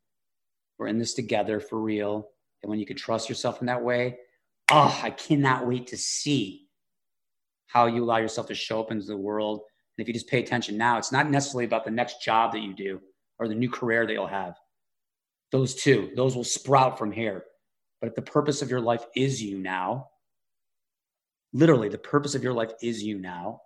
We're 0.78 0.86
in 0.88 0.98
this 0.98 1.14
together 1.14 1.60
for 1.60 1.80
real. 1.80 2.28
And 2.62 2.70
when 2.70 2.78
you 2.78 2.86
can 2.86 2.96
trust 2.96 3.28
yourself 3.28 3.60
in 3.60 3.66
that 3.66 3.82
way, 3.82 4.18
oh, 4.70 5.00
I 5.02 5.10
cannot 5.10 5.66
wait 5.66 5.88
to 5.88 5.96
see 5.96 6.68
how 7.66 7.86
you 7.86 8.04
allow 8.04 8.18
yourself 8.18 8.46
to 8.48 8.54
show 8.54 8.80
up 8.80 8.90
into 8.90 9.06
the 9.06 9.16
world. 9.16 9.62
And 9.96 10.02
if 10.02 10.08
you 10.08 10.14
just 10.14 10.28
pay 10.28 10.40
attention 10.40 10.76
now, 10.76 10.98
it's 10.98 11.12
not 11.12 11.30
necessarily 11.30 11.66
about 11.66 11.84
the 11.84 11.90
next 11.90 12.22
job 12.22 12.52
that 12.52 12.62
you 12.62 12.74
do 12.74 13.00
or 13.38 13.48
the 13.48 13.54
new 13.54 13.70
career 13.70 14.06
that 14.06 14.12
you'll 14.12 14.26
have. 14.26 14.56
Those 15.50 15.74
two, 15.74 16.10
those 16.16 16.34
will 16.34 16.44
sprout 16.44 16.98
from 16.98 17.12
here. 17.12 17.44
But 18.00 18.08
if 18.08 18.14
the 18.14 18.22
purpose 18.22 18.62
of 18.62 18.70
your 18.70 18.80
life 18.80 19.04
is 19.14 19.42
you 19.42 19.58
now, 19.58 20.08
literally 21.52 21.88
the 21.88 21.98
purpose 21.98 22.34
of 22.34 22.42
your 22.42 22.54
life 22.54 22.72
is 22.82 23.02
you 23.02 23.18
now, 23.18 23.60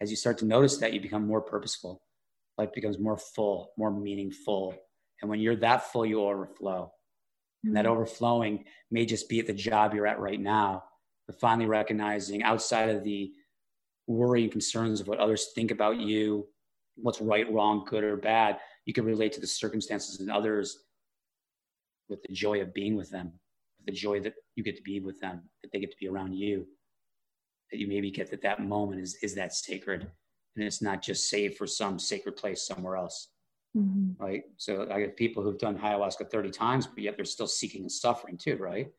as 0.00 0.10
you 0.10 0.16
start 0.16 0.38
to 0.38 0.44
notice 0.44 0.76
that, 0.78 0.92
you 0.92 1.00
become 1.00 1.26
more 1.26 1.40
purposeful. 1.40 2.02
Life 2.58 2.72
becomes 2.72 2.98
more 2.98 3.16
full, 3.16 3.72
more 3.78 3.90
meaningful. 3.90 4.74
And 5.22 5.30
when 5.30 5.40
you're 5.40 5.56
that 5.56 5.90
full, 5.90 6.04
you 6.04 6.22
overflow. 6.22 6.92
And 7.64 7.74
that 7.76 7.84
mm-hmm. 7.84 7.92
overflowing 7.92 8.64
may 8.90 9.06
just 9.06 9.28
be 9.28 9.40
at 9.40 9.46
the 9.46 9.54
job 9.54 9.94
you're 9.94 10.06
at 10.06 10.20
right 10.20 10.38
now, 10.38 10.84
but 11.26 11.40
finally 11.40 11.66
recognizing 11.66 12.42
outside 12.42 12.90
of 12.90 13.02
the 13.02 13.32
worry 14.06 14.42
and 14.42 14.52
concerns 14.52 15.00
of 15.00 15.08
what 15.08 15.18
others 15.18 15.48
think 15.54 15.70
about 15.70 15.98
you, 15.98 16.46
what's 16.96 17.20
right, 17.20 17.50
wrong, 17.52 17.84
good, 17.88 18.04
or 18.04 18.16
bad, 18.16 18.58
you 18.84 18.92
can 18.92 19.04
relate 19.04 19.32
to 19.32 19.40
the 19.40 19.46
circumstances 19.46 20.20
and 20.20 20.30
others 20.30 20.84
with 22.08 22.22
the 22.22 22.32
joy 22.32 22.60
of 22.60 22.74
being 22.74 22.96
with 22.96 23.10
them, 23.10 23.32
the 23.86 23.92
joy 23.92 24.20
that 24.20 24.34
you 24.56 24.62
get 24.62 24.76
to 24.76 24.82
be 24.82 25.00
with 25.00 25.18
them, 25.20 25.42
that 25.62 25.72
they 25.72 25.80
get 25.80 25.90
to 25.90 25.96
be 25.98 26.08
around 26.08 26.34
you, 26.34 26.66
that 27.70 27.78
you 27.78 27.88
maybe 27.88 28.10
get 28.10 28.30
that 28.30 28.42
that 28.42 28.60
moment 28.60 29.00
is, 29.00 29.16
is 29.22 29.34
that 29.34 29.52
sacred. 29.52 30.10
And 30.56 30.64
it's 30.64 30.82
not 30.82 31.02
just 31.02 31.28
saved 31.28 31.56
for 31.56 31.66
some 31.66 31.98
sacred 31.98 32.36
place 32.36 32.66
somewhere 32.66 32.96
else. 32.96 33.28
Mm-hmm. 33.76 34.22
Right. 34.22 34.42
So 34.56 34.86
I 34.90 35.00
get 35.00 35.16
people 35.16 35.42
who've 35.42 35.58
done 35.58 35.78
ayahuasca 35.78 36.30
30 36.30 36.50
times, 36.50 36.86
but 36.86 37.02
yet 37.02 37.16
they're 37.16 37.24
still 37.24 37.48
seeking 37.48 37.82
and 37.82 37.90
suffering 37.90 38.38
too. 38.38 38.56
Right. 38.56 38.92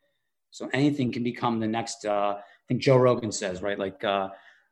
So 0.52 0.70
anything 0.74 1.12
can 1.12 1.24
become 1.24 1.60
the 1.60 1.68
next, 1.68 2.06
uh, 2.06 2.36
I 2.38 2.42
think 2.68 2.82
Joe 2.82 2.98
Rogan 2.98 3.32
says, 3.32 3.62
right? 3.62 3.80
Like 3.80 4.04
uh, 4.04 4.30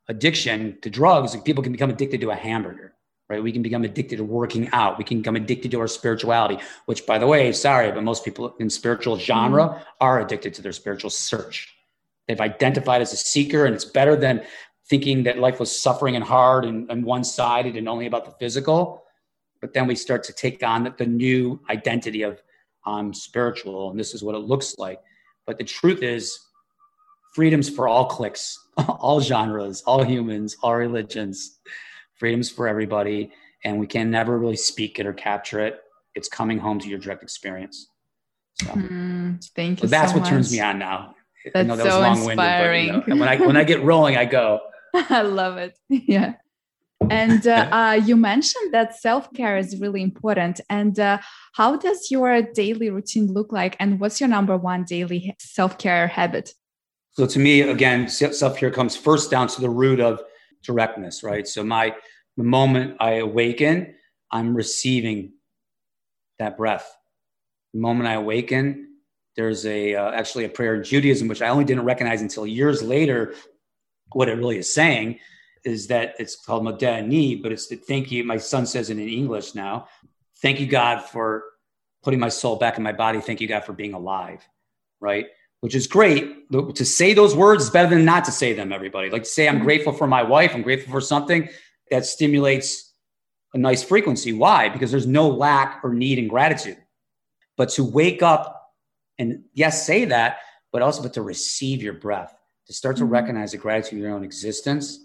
addiction 0.08 0.78
to 0.82 0.90
drugs, 0.90 1.36
people 1.42 1.64
can 1.64 1.72
become 1.72 1.90
addicted 1.90 2.22
to 2.22 2.32
a 2.32 2.36
hamburger, 2.36 2.94
right? 3.30 3.42
We 3.42 3.52
can 3.52 3.62
become 3.62 3.84
addicted 3.84 4.18
to 4.18 4.24
working 4.24 4.70
out. 4.74 4.98
We 4.98 5.04
can 5.04 5.20
become 5.20 5.36
addicted 5.36 5.72
to 5.72 5.80
our 5.80 5.88
spirituality, 5.88 6.60
which, 6.86 7.06
by 7.06 7.18
the 7.18 7.28
way, 7.28 7.52
sorry, 7.52 7.92
but 7.92 8.04
most 8.04 8.26
people 8.26 8.56
in 8.60 8.70
spiritual 8.70 9.18
genre 9.18 9.86
are 10.02 10.20
addicted 10.20 10.54
to 10.56 10.62
their 10.62 10.74
spiritual 10.74 11.10
search. 11.10 11.74
They've 12.28 12.40
identified 12.40 13.02
as 13.02 13.14
a 13.14 13.18
seeker, 13.18 13.66
and 13.66 13.76
it's 13.76 13.86
better 13.86 14.16
than 14.16 14.44
thinking 14.90 15.24
that 15.24 15.40
life 15.40 15.60
was 15.60 15.78
suffering 15.78 16.16
and 16.16 16.24
hard 16.24 16.66
and, 16.66 16.90
and 16.92 17.06
one 17.06 17.24
sided 17.24 17.76
and 17.78 17.88
only 17.88 18.06
about 18.06 18.26
the 18.26 18.32
physical 18.32 19.04
but 19.64 19.74
then 19.74 19.88
we 19.88 19.96
start 19.96 20.26
to 20.26 20.34
take 20.34 20.62
on 20.62 20.84
the, 20.84 20.94
the 20.98 21.06
new 21.06 21.58
identity 21.70 22.24
of 22.24 22.44
um, 22.86 23.14
spiritual, 23.14 23.92
and 23.92 23.98
this 23.98 24.14
is 24.14 24.22
what 24.22 24.36
it 24.36 24.40
looks 24.40 24.78
like. 24.78 25.00
But 25.46 25.58
the 25.58 25.64
truth 25.64 26.04
is, 26.04 26.38
freedom's 27.34 27.70
for 27.70 27.88
all 27.88 28.06
cliques, 28.06 28.60
all 28.88 29.20
genres, 29.22 29.84
all 29.86 30.04
humans, 30.04 30.56
all 30.64 30.76
religions. 30.76 31.60
Freedom's 32.16 32.50
for 32.50 32.68
everybody, 32.68 33.32
and 33.64 33.80
we 33.80 33.88
can 33.88 34.10
never 34.10 34.38
really 34.38 34.56
speak 34.56 35.00
it 35.00 35.06
or 35.06 35.14
capture 35.14 35.60
it. 35.60 35.82
It's 36.16 36.30
coming 36.30 36.60
home 36.60 36.80
to 36.80 36.88
your 36.88 37.00
direct 37.00 37.24
experience. 37.24 37.88
So, 38.62 38.68
mm, 38.68 39.44
thank 39.56 39.82
you. 39.82 39.88
So 39.88 39.92
that's 39.92 40.12
so 40.12 40.18
what 40.18 40.22
much. 40.22 40.30
turns 40.30 40.52
me 40.52 40.62
on 40.62 40.78
now. 40.78 41.16
That's 41.54 41.68
that 41.68 41.80
so 41.80 42.04
inspiring. 42.04 42.88
but 42.90 43.08
you 43.08 43.16
know, 43.16 43.20
when 43.20 43.30
I 43.30 43.36
when 43.38 43.58
I 43.58 43.64
get 43.64 43.84
rolling, 43.84 44.16
I 44.16 44.26
go. 44.26 44.62
I 44.94 45.22
love 45.24 45.58
it. 45.58 45.78
Yeah. 45.90 46.34
And 47.10 47.46
uh, 47.46 47.68
uh, 47.70 48.02
you 48.06 48.16
mentioned 48.16 48.74
that 48.74 48.96
self 48.96 49.34
care 49.34 49.58
is 49.58 49.78
really 49.80 50.02
important. 50.02 50.62
And 50.70 50.98
uh, 50.98 51.18
how 51.54 51.76
does 51.76 52.10
your 52.10 52.42
daily 52.42 52.90
routine 52.90 53.28
look 53.28 53.52
like? 53.52 53.76
And 53.80 54.00
what's 54.00 54.22
your 54.22 54.30
number 54.30 54.56
one 54.56 54.86
daily 54.86 55.36
self 55.40 55.78
care 55.78 56.08
habit? 56.08 56.54
So, 57.14 57.28
to 57.28 57.40
me, 57.40 57.62
again, 57.62 58.08
self 58.08 58.58
care 58.58 58.72
comes 58.72 58.96
first 58.96 59.30
down 59.30 59.48
to 59.50 59.62
the 59.62 59.70
root 59.70 60.00
of 60.00 60.22
directness, 60.64 61.24
right? 61.24 61.48
So, 61.48 61.64
my 61.64 61.96
the 62.38 62.44
moment 62.44 62.98
I 63.00 63.16
awaken, 63.16 63.96
I'm 64.32 64.56
receiving 64.56 65.34
that 66.40 66.58
breath. 66.58 66.92
The 67.74 67.80
moment 67.80 68.08
I 68.08 68.14
awaken, 68.14 68.96
there's 69.36 69.66
a 69.66 69.96
uh, 69.96 70.12
actually 70.12 70.46
a 70.46 70.50
prayer 70.50 70.76
in 70.76 70.84
Judaism, 70.84 71.28
which 71.28 71.42
I 71.42 71.50
only 71.50 71.66
didn't 71.66 71.86
recognize 71.86 72.22
until 72.22 72.48
years 72.48 72.82
later 72.82 73.36
what 74.12 74.30
it 74.30 74.34
really 74.34 74.58
is 74.58 74.74
saying 74.74 75.20
is 75.66 75.88
that 75.88 76.16
it's 76.20 76.36
called 76.36 76.64
Modeh 76.64 76.84
Ani, 76.84 77.36
but 77.36 77.52
it's 77.52 77.68
the 77.68 77.76
thank 77.76 78.12
you. 78.12 78.24
My 78.24 78.38
son 78.38 78.66
says 78.66 78.90
it 78.90 79.00
in 79.00 79.08
English 79.08 79.56
now. 79.56 79.88
Thank 80.42 80.60
you, 80.60 80.68
God, 80.68 81.02
for 81.02 81.44
putting 82.04 82.20
my 82.20 82.30
soul 82.30 82.58
back 82.58 82.78
in 82.78 82.84
my 82.84 82.92
body. 82.92 83.22
Thank 83.22 83.40
you, 83.40 83.48
God, 83.48 83.64
for 83.64 83.74
being 83.74 83.94
alive, 83.94 84.46
right? 85.00 85.28
Which 85.64 85.76
is 85.76 85.88
great. 85.88 86.52
To 86.52 86.84
say 86.84 87.14
those 87.14 87.36
words 87.36 87.64
is 87.64 87.70
better 87.70 87.90
than 87.90 88.04
not 88.04 88.26
to 88.26 88.34
say 88.34 88.52
them, 88.52 88.74
everybody. 88.74 89.10
Like 89.10 89.24
to 89.24 89.30
say, 89.30 89.48
I'm 89.48 89.56
mm-hmm. 89.56 89.64
grateful 89.64 89.94
for 89.94 90.08
my 90.08 90.22
wife, 90.22 90.54
I'm 90.54 90.62
grateful 90.62 90.92
for 90.92 91.00
something 91.00 91.48
that 91.90 92.06
stimulates 92.06 92.94
a 93.54 93.58
nice 93.58 93.82
frequency. 93.82 94.34
Why? 94.34 94.68
Because 94.68 94.92
there's 94.92 95.08
no 95.08 95.30
lack 95.30 95.80
or 95.82 95.94
need 95.94 96.20
in 96.20 96.28
gratitude. 96.28 96.78
But 97.56 97.70
to 97.70 97.84
wake 97.86 98.22
up 98.22 98.74
and 99.18 99.46
yes, 99.54 99.86
say 99.86 100.04
that, 100.06 100.40
but 100.74 100.82
also 100.82 101.02
but 101.02 101.14
to 101.14 101.22
receive 101.22 101.82
your 101.82 101.94
breath, 101.94 102.36
to 102.68 102.74
start 102.74 102.98
to 102.98 103.04
mm-hmm. 103.04 103.14
recognize 103.14 103.54
the 103.54 103.58
gratitude 103.58 104.00
of 104.00 104.04
your 104.04 104.14
own 104.14 104.24
existence 104.24 105.00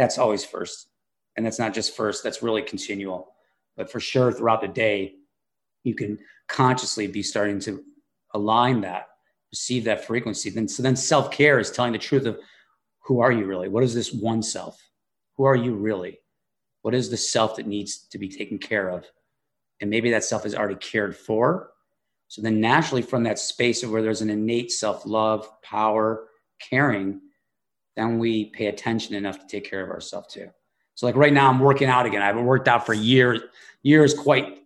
that's 0.00 0.16
always 0.16 0.44
first. 0.44 0.88
And 1.36 1.44
that's 1.44 1.58
not 1.58 1.74
just 1.74 1.94
first, 1.94 2.24
that's 2.24 2.42
really 2.42 2.62
continual. 2.62 3.34
But 3.76 3.92
for 3.92 4.00
sure, 4.00 4.32
throughout 4.32 4.62
the 4.62 4.68
day, 4.68 5.16
you 5.84 5.94
can 5.94 6.18
consciously 6.48 7.06
be 7.06 7.22
starting 7.22 7.60
to 7.60 7.84
align 8.32 8.80
that, 8.80 9.08
receive 9.52 9.84
that 9.84 10.04
frequency. 10.04 10.50
Then, 10.50 10.68
so 10.68 10.82
then 10.82 10.96
self 10.96 11.30
care 11.30 11.58
is 11.58 11.70
telling 11.70 11.92
the 11.92 11.98
truth 11.98 12.26
of 12.26 12.38
who 13.00 13.20
are 13.20 13.32
you 13.32 13.46
really? 13.46 13.68
What 13.68 13.84
is 13.84 13.94
this 13.94 14.12
one 14.12 14.42
self? 14.42 14.80
Who 15.36 15.44
are 15.44 15.56
you 15.56 15.74
really? 15.74 16.20
What 16.82 16.94
is 16.94 17.10
the 17.10 17.16
self 17.16 17.56
that 17.56 17.66
needs 17.66 18.06
to 18.08 18.18
be 18.18 18.28
taken 18.28 18.58
care 18.58 18.88
of? 18.88 19.04
And 19.80 19.90
maybe 19.90 20.10
that 20.10 20.24
self 20.24 20.46
is 20.46 20.54
already 20.54 20.76
cared 20.76 21.16
for, 21.16 21.72
So 22.28 22.42
then 22.42 22.60
naturally 22.60 23.02
from 23.02 23.24
that 23.24 23.38
space 23.38 23.82
of 23.82 23.90
where 23.90 24.02
there's 24.02 24.22
an 24.22 24.30
innate 24.30 24.70
self-love, 24.70 25.62
power, 25.62 26.28
caring, 26.60 27.20
then 27.96 28.18
we 28.18 28.46
pay 28.46 28.66
attention 28.66 29.14
enough 29.14 29.40
to 29.40 29.46
take 29.46 29.68
care 29.68 29.82
of 29.82 29.90
ourselves 29.90 30.32
too. 30.32 30.48
So 30.94 31.06
like 31.06 31.16
right 31.16 31.32
now 31.32 31.48
I'm 31.48 31.58
working 31.58 31.88
out 31.88 32.06
again. 32.06 32.22
I 32.22 32.26
haven't 32.26 32.44
worked 32.44 32.68
out 32.68 32.86
for 32.86 32.94
years, 32.94 33.40
years 33.82 34.14
quite 34.14 34.59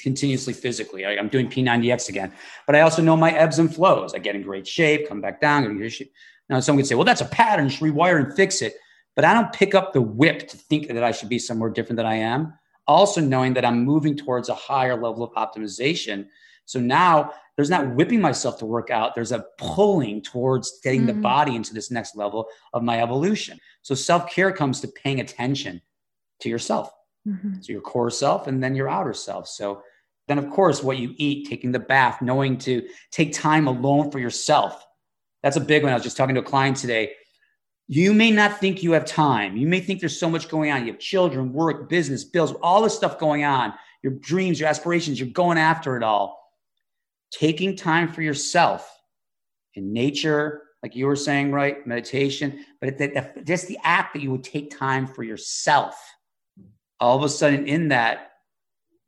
continuously 0.00 0.52
physically. 0.52 1.04
I, 1.04 1.12
am 1.12 1.28
doing 1.28 1.48
P90X 1.48 2.08
again, 2.08 2.32
but 2.66 2.76
I 2.76 2.80
also 2.80 3.02
know 3.02 3.16
my 3.16 3.32
ebbs 3.32 3.58
and 3.58 3.72
flows. 3.74 4.14
I 4.14 4.18
get 4.18 4.34
in 4.34 4.42
great 4.42 4.66
shape, 4.66 5.08
come 5.08 5.20
back 5.20 5.40
down, 5.40 5.62
get 5.62 5.82
in 5.82 5.88
shape. 5.88 6.12
Now 6.48 6.60
someone 6.60 6.82
could 6.82 6.88
say, 6.88 6.94
well, 6.94 7.04
that's 7.04 7.20
a 7.20 7.26
pattern, 7.26 7.68
just 7.68 7.82
rewire 7.82 8.22
and 8.22 8.34
fix 8.34 8.62
it. 8.62 8.76
But 9.16 9.24
I 9.24 9.32
don't 9.32 9.52
pick 9.52 9.74
up 9.74 9.92
the 9.92 10.02
whip 10.02 10.48
to 10.48 10.56
think 10.56 10.88
that 10.88 11.04
I 11.04 11.12
should 11.12 11.28
be 11.28 11.38
somewhere 11.38 11.70
different 11.70 11.96
than 11.98 12.06
I 12.06 12.16
am. 12.16 12.54
Also 12.86 13.20
knowing 13.20 13.54
that 13.54 13.64
I'm 13.64 13.84
moving 13.84 14.16
towards 14.16 14.48
a 14.48 14.54
higher 14.54 15.00
level 15.00 15.22
of 15.22 15.32
optimization. 15.32 16.26
So 16.66 16.80
now 16.80 17.32
there's 17.56 17.70
not 17.70 17.94
whipping 17.94 18.20
myself 18.20 18.58
to 18.58 18.66
work 18.66 18.90
out. 18.90 19.14
There's 19.14 19.32
a 19.32 19.46
pulling 19.58 20.22
towards 20.22 20.80
getting 20.82 21.02
mm-hmm. 21.02 21.06
the 21.08 21.14
body 21.14 21.54
into 21.54 21.72
this 21.72 21.90
next 21.90 22.16
level 22.16 22.46
of 22.72 22.82
my 22.82 23.00
evolution. 23.00 23.58
So 23.82 23.94
self 23.94 24.30
care 24.30 24.52
comes 24.52 24.80
to 24.80 24.88
paying 24.88 25.20
attention 25.20 25.80
to 26.40 26.48
yourself. 26.48 26.90
Mm-hmm. 27.26 27.54
So 27.60 27.72
your 27.72 27.80
core 27.80 28.10
self 28.10 28.46
and 28.46 28.62
then 28.62 28.74
your 28.74 28.88
outer 28.88 29.14
self. 29.14 29.48
So 29.48 29.82
then, 30.28 30.38
of 30.38 30.50
course, 30.50 30.82
what 30.82 30.98
you 30.98 31.14
eat, 31.16 31.48
taking 31.48 31.72
the 31.72 31.78
bath, 31.78 32.22
knowing 32.22 32.58
to 32.58 32.86
take 33.10 33.32
time 33.32 33.66
alone 33.66 34.10
for 34.10 34.18
yourself. 34.18 34.84
That's 35.42 35.56
a 35.56 35.60
big 35.60 35.82
one. 35.82 35.92
I 35.92 35.94
was 35.94 36.02
just 36.02 36.16
talking 36.16 36.34
to 36.34 36.40
a 36.40 36.44
client 36.44 36.76
today. 36.78 37.12
You 37.86 38.14
may 38.14 38.30
not 38.30 38.58
think 38.60 38.82
you 38.82 38.92
have 38.92 39.04
time. 39.04 39.56
You 39.56 39.66
may 39.66 39.80
think 39.80 40.00
there's 40.00 40.18
so 40.18 40.30
much 40.30 40.48
going 40.48 40.70
on. 40.70 40.86
You 40.86 40.92
have 40.92 41.00
children, 41.00 41.52
work, 41.52 41.90
business, 41.90 42.24
bills, 42.24 42.52
all 42.62 42.82
this 42.82 42.96
stuff 42.96 43.18
going 43.18 43.44
on, 43.44 43.74
your 44.02 44.14
dreams, 44.14 44.58
your 44.58 44.70
aspirations, 44.70 45.20
you're 45.20 45.28
going 45.28 45.58
after 45.58 45.96
it 45.96 46.02
all. 46.02 46.40
Taking 47.30 47.76
time 47.76 48.08
for 48.08 48.22
yourself 48.22 48.90
in 49.74 49.92
nature, 49.92 50.62
like 50.82 50.96
you 50.96 51.06
were 51.06 51.16
saying, 51.16 51.52
right? 51.52 51.86
Meditation, 51.86 52.64
but 52.80 52.98
just 53.44 53.68
the 53.68 53.78
act 53.82 54.14
that 54.14 54.22
you 54.22 54.30
would 54.30 54.44
take 54.44 54.74
time 54.74 55.06
for 55.06 55.22
yourself 55.22 55.94
all 57.04 57.16
of 57.16 57.22
a 57.22 57.28
sudden 57.28 57.66
in 57.66 57.88
that 57.88 58.32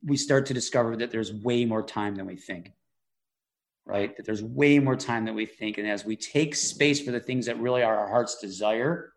we 0.04 0.16
start 0.16 0.46
to 0.46 0.54
discover 0.54 0.96
that 0.96 1.10
there's 1.10 1.32
way 1.32 1.64
more 1.64 1.82
time 1.82 2.14
than 2.14 2.26
we 2.26 2.36
think 2.36 2.72
right? 3.88 4.16
That 4.16 4.26
there's 4.26 4.42
way 4.42 4.80
more 4.80 4.96
time 4.96 5.24
than 5.24 5.36
we 5.36 5.46
think. 5.46 5.78
And 5.78 5.86
as 5.86 6.04
we 6.04 6.16
take 6.16 6.56
space 6.56 7.00
for 7.00 7.12
the 7.12 7.20
things 7.20 7.46
that 7.46 7.56
really 7.60 7.84
are 7.84 7.96
our 7.96 8.08
heart's 8.08 8.40
desire 8.40 9.12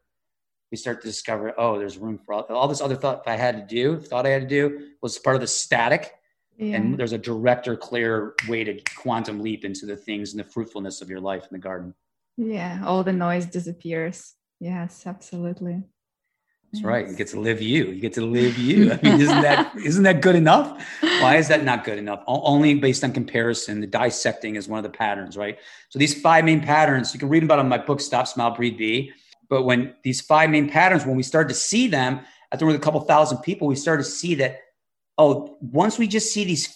we 0.72 0.78
start 0.78 1.02
to 1.02 1.08
discover 1.08 1.54
oh 1.58 1.78
there's 1.80 1.98
room 1.98 2.18
for 2.18 2.34
all, 2.34 2.44
all 2.50 2.68
this 2.68 2.82
other 2.82 2.96
thought 2.96 3.24
i 3.28 3.36
had 3.36 3.56
to 3.56 3.76
do 3.76 4.00
thought 4.00 4.26
i 4.26 4.30
had 4.30 4.42
to 4.42 4.48
do 4.48 4.90
was 5.02 5.18
part 5.18 5.36
of 5.36 5.42
the 5.42 5.48
static. 5.48 6.14
Yeah. 6.58 6.76
and 6.76 6.98
there's 6.98 7.14
a 7.14 7.18
direct 7.18 7.70
or 7.70 7.78
clear 7.78 8.34
way 8.50 8.66
to 8.66 8.82
quantum 8.98 9.40
leap 9.40 9.64
into 9.64 9.86
the 9.86 9.96
things 9.96 10.34
and 10.34 10.40
the 10.42 10.44
fruitfulness 10.44 11.02
of 11.02 11.10
your 11.10 11.22
life 11.22 11.44
in 11.44 11.50
the 11.54 11.60
garden. 11.60 11.94
Yeah 12.38 12.84
all 12.86 13.04
the 13.04 13.14
noise 13.14 13.46
disappears. 13.46 14.36
Yes 14.60 15.08
absolutely 15.08 15.84
that's 16.72 16.84
mm. 16.84 16.88
right. 16.88 17.08
You 17.08 17.16
get 17.16 17.28
to 17.30 17.40
live 17.40 17.62
you. 17.62 17.86
You 17.86 18.00
get 18.00 18.14
to 18.14 18.22
live 18.26 18.58
you. 18.58 18.92
I 18.92 19.00
mean, 19.02 19.20
isn't 19.20 19.42
that 19.42 19.76
isn't 19.84 20.04
that 20.04 20.22
good 20.22 20.36
enough? 20.36 20.86
Why 21.02 21.38
is 21.38 21.48
that 21.48 21.64
not 21.64 21.84
good 21.84 21.98
enough? 21.98 22.24
Only 22.28 22.76
based 22.76 23.04
on 23.04 23.12
comparison. 23.12 23.82
The 23.82 23.88
dissecting 23.88 24.56
is 24.56 24.68
one 24.68 24.78
of 24.78 24.84
the 24.84 24.96
patterns, 24.96 25.36
right? 25.36 25.58
So 25.90 25.98
these 25.98 26.20
five 26.22 26.46
main 26.46 26.62
patterns, 26.62 27.14
you 27.14 27.20
can 27.20 27.30
read 27.30 27.44
about 27.44 27.58
them 27.58 27.66
in 27.66 27.70
my 27.70 27.80
book, 27.80 28.00
Stop, 28.00 28.28
Smile, 28.28 28.52
Breathe, 28.52 28.78
Be. 28.78 29.12
But 29.50 29.64
when 29.64 29.96
these 30.04 30.22
five 30.22 30.52
main 30.52 30.70
patterns, 30.70 31.06
when 31.06 31.16
we 31.16 31.24
start 31.24 31.50
to 31.50 31.56
see 31.56 31.88
them, 31.88 32.22
after 32.52 32.66
with 32.66 32.76
a 32.76 32.80
couple 32.80 33.02
thousand 33.02 33.40
people, 33.40 33.68
we 33.68 33.76
start 33.76 34.00
to 34.00 34.04
see 34.04 34.36
that, 34.36 34.60
oh, 35.18 35.58
once 35.62 35.98
we 35.98 36.08
just 36.08 36.32
see 36.32 36.44
these 36.44 36.68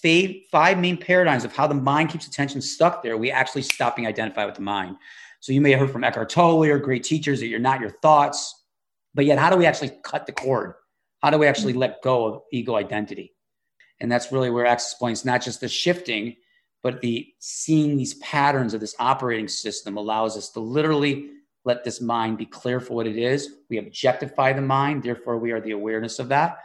five 0.52 0.80
main 0.80 0.98
paradigms 0.98 1.44
of 1.44 1.56
how 1.56 1.68
the 1.68 1.76
mind 1.76 2.10
keeps 2.10 2.26
attention 2.26 2.62
stuck 2.62 3.04
there, 3.04 3.16
we 3.16 3.30
actually 3.30 3.62
stop 3.62 3.96
being 3.96 4.08
identified 4.08 4.48
with 4.48 4.56
the 4.56 4.62
mind. 4.62 4.98
So 5.39 5.52
you 5.52 5.62
may 5.62 5.72
have 5.72 5.82
heard 5.82 5.91
from 5.91 6.04
Eckhart 6.04 6.30
Tolle 6.30 6.64
or 6.64 6.80
great 6.80 7.04
teachers 7.04 7.39
that 7.41 7.48
you're 7.48 7.60
not 7.60 7.80
your 7.80 7.91
thoughts 7.91 8.62
but 9.14 9.26
yet, 9.26 9.39
how 9.39 9.49
do 9.49 9.57
we 9.57 9.66
actually 9.66 9.91
cut 10.03 10.26
the 10.26 10.32
cord? 10.32 10.74
How 11.22 11.30
do 11.30 11.38
we 11.38 11.47
actually 11.47 11.74
let 11.74 12.01
go 12.01 12.26
of 12.26 12.41
ego 12.51 12.76
identity? 12.76 13.34
And 13.99 14.11
that's 14.11 14.32
really 14.32 14.49
where 14.49 14.66
Access 14.66 14.95
Points, 14.95 15.24
not 15.24 15.41
just 15.41 15.61
the 15.61 15.70
shifting, 15.70 16.36
but 16.82 16.99
the 16.99 17.28
seeing 17.39 17.95
these 17.95 18.16
patterns 18.16 18.74
of 18.74 18.82
this 18.82 18.95
operating 18.99 19.47
system 19.47 19.95
allows 19.95 20.36
us 20.36 20.49
to 20.49 20.59
literally 20.59 21.30
let 21.64 21.84
this 21.84 22.01
mind 22.01 22.38
be 22.38 22.45
clear 22.45 22.82
for 22.82 22.93
what 22.93 23.07
it 23.07 23.18
is. 23.18 23.55
We 23.70 23.78
objectify 23.78 24.53
the 24.53 24.61
mind, 24.61 25.03
therefore, 25.03 25.38
we 25.38 25.51
are 25.51 25.61
the 25.61 25.72
awareness 25.72 26.20
of 26.20 26.28
that. 26.30 26.57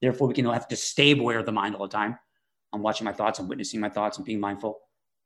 Therefore, 0.00 0.28
we 0.28 0.34
can 0.34 0.44
have 0.44 0.68
to 0.68 0.76
stay 0.76 1.18
aware 1.18 1.40
of 1.40 1.46
the 1.46 1.52
mind 1.52 1.74
all 1.74 1.88
the 1.88 1.92
time. 1.92 2.18
I'm 2.72 2.82
watching 2.82 3.04
my 3.04 3.12
thoughts, 3.12 3.38
I'm 3.38 3.48
witnessing 3.48 3.80
my 3.80 3.88
thoughts, 3.88 4.16
and 4.16 4.24
being 4.24 4.40
mindful. 4.40 4.78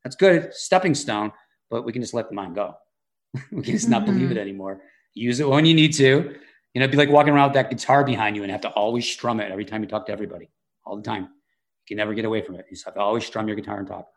That's 0.03 0.17
good, 0.17 0.55
stepping 0.55 0.95
stone, 0.95 1.33
but 1.71 1.85
we 1.85 1.93
can 1.93 2.03
just 2.03 2.15
let 2.15 2.29
the 2.29 2.35
mind 2.35 2.55
go. 2.55 2.75
we 3.53 3.63
can 3.63 3.75
just 3.75 3.89
not 3.89 4.05
mm-hmm. 4.05 4.15
believe 4.15 4.31
it 4.31 4.39
anymore. 4.39 4.81
Use 5.17 5.41
it 5.41 5.49
when 5.49 5.65
you 5.65 5.75
need 5.75 5.95
to. 5.95 6.05
You 6.05 6.81
know, 6.81 6.85
it'd 6.85 6.91
be 6.91 6.99
like 6.99 7.09
walking 7.09 7.33
around 7.33 7.49
with 7.49 7.55
that 7.55 7.71
guitar 7.71 8.05
behind 8.05 8.37
you 8.37 8.43
and 8.43 8.53
have 8.53 8.61
to 8.61 8.69
always 8.69 9.11
strum 9.11 9.41
it 9.41 9.51
every 9.51 9.65
time 9.65 9.83
you 9.83 9.89
talk 9.89 10.07
to 10.07 10.13
everybody, 10.13 10.51
all 10.85 10.95
the 10.95 11.03
time. 11.03 11.23
You 11.23 11.87
can 11.89 11.97
never 11.97 12.13
get 12.13 12.27
away 12.27 12.43
from 12.43 12.57
it. 12.57 12.67
You 12.69 12.77
just 12.77 12.85
have 12.85 12.95
to 12.95 13.01
always 13.01 13.25
strum 13.25 13.49
your 13.49 13.57
guitar 13.57 13.79
and 13.79 13.89
talk. 13.89 14.09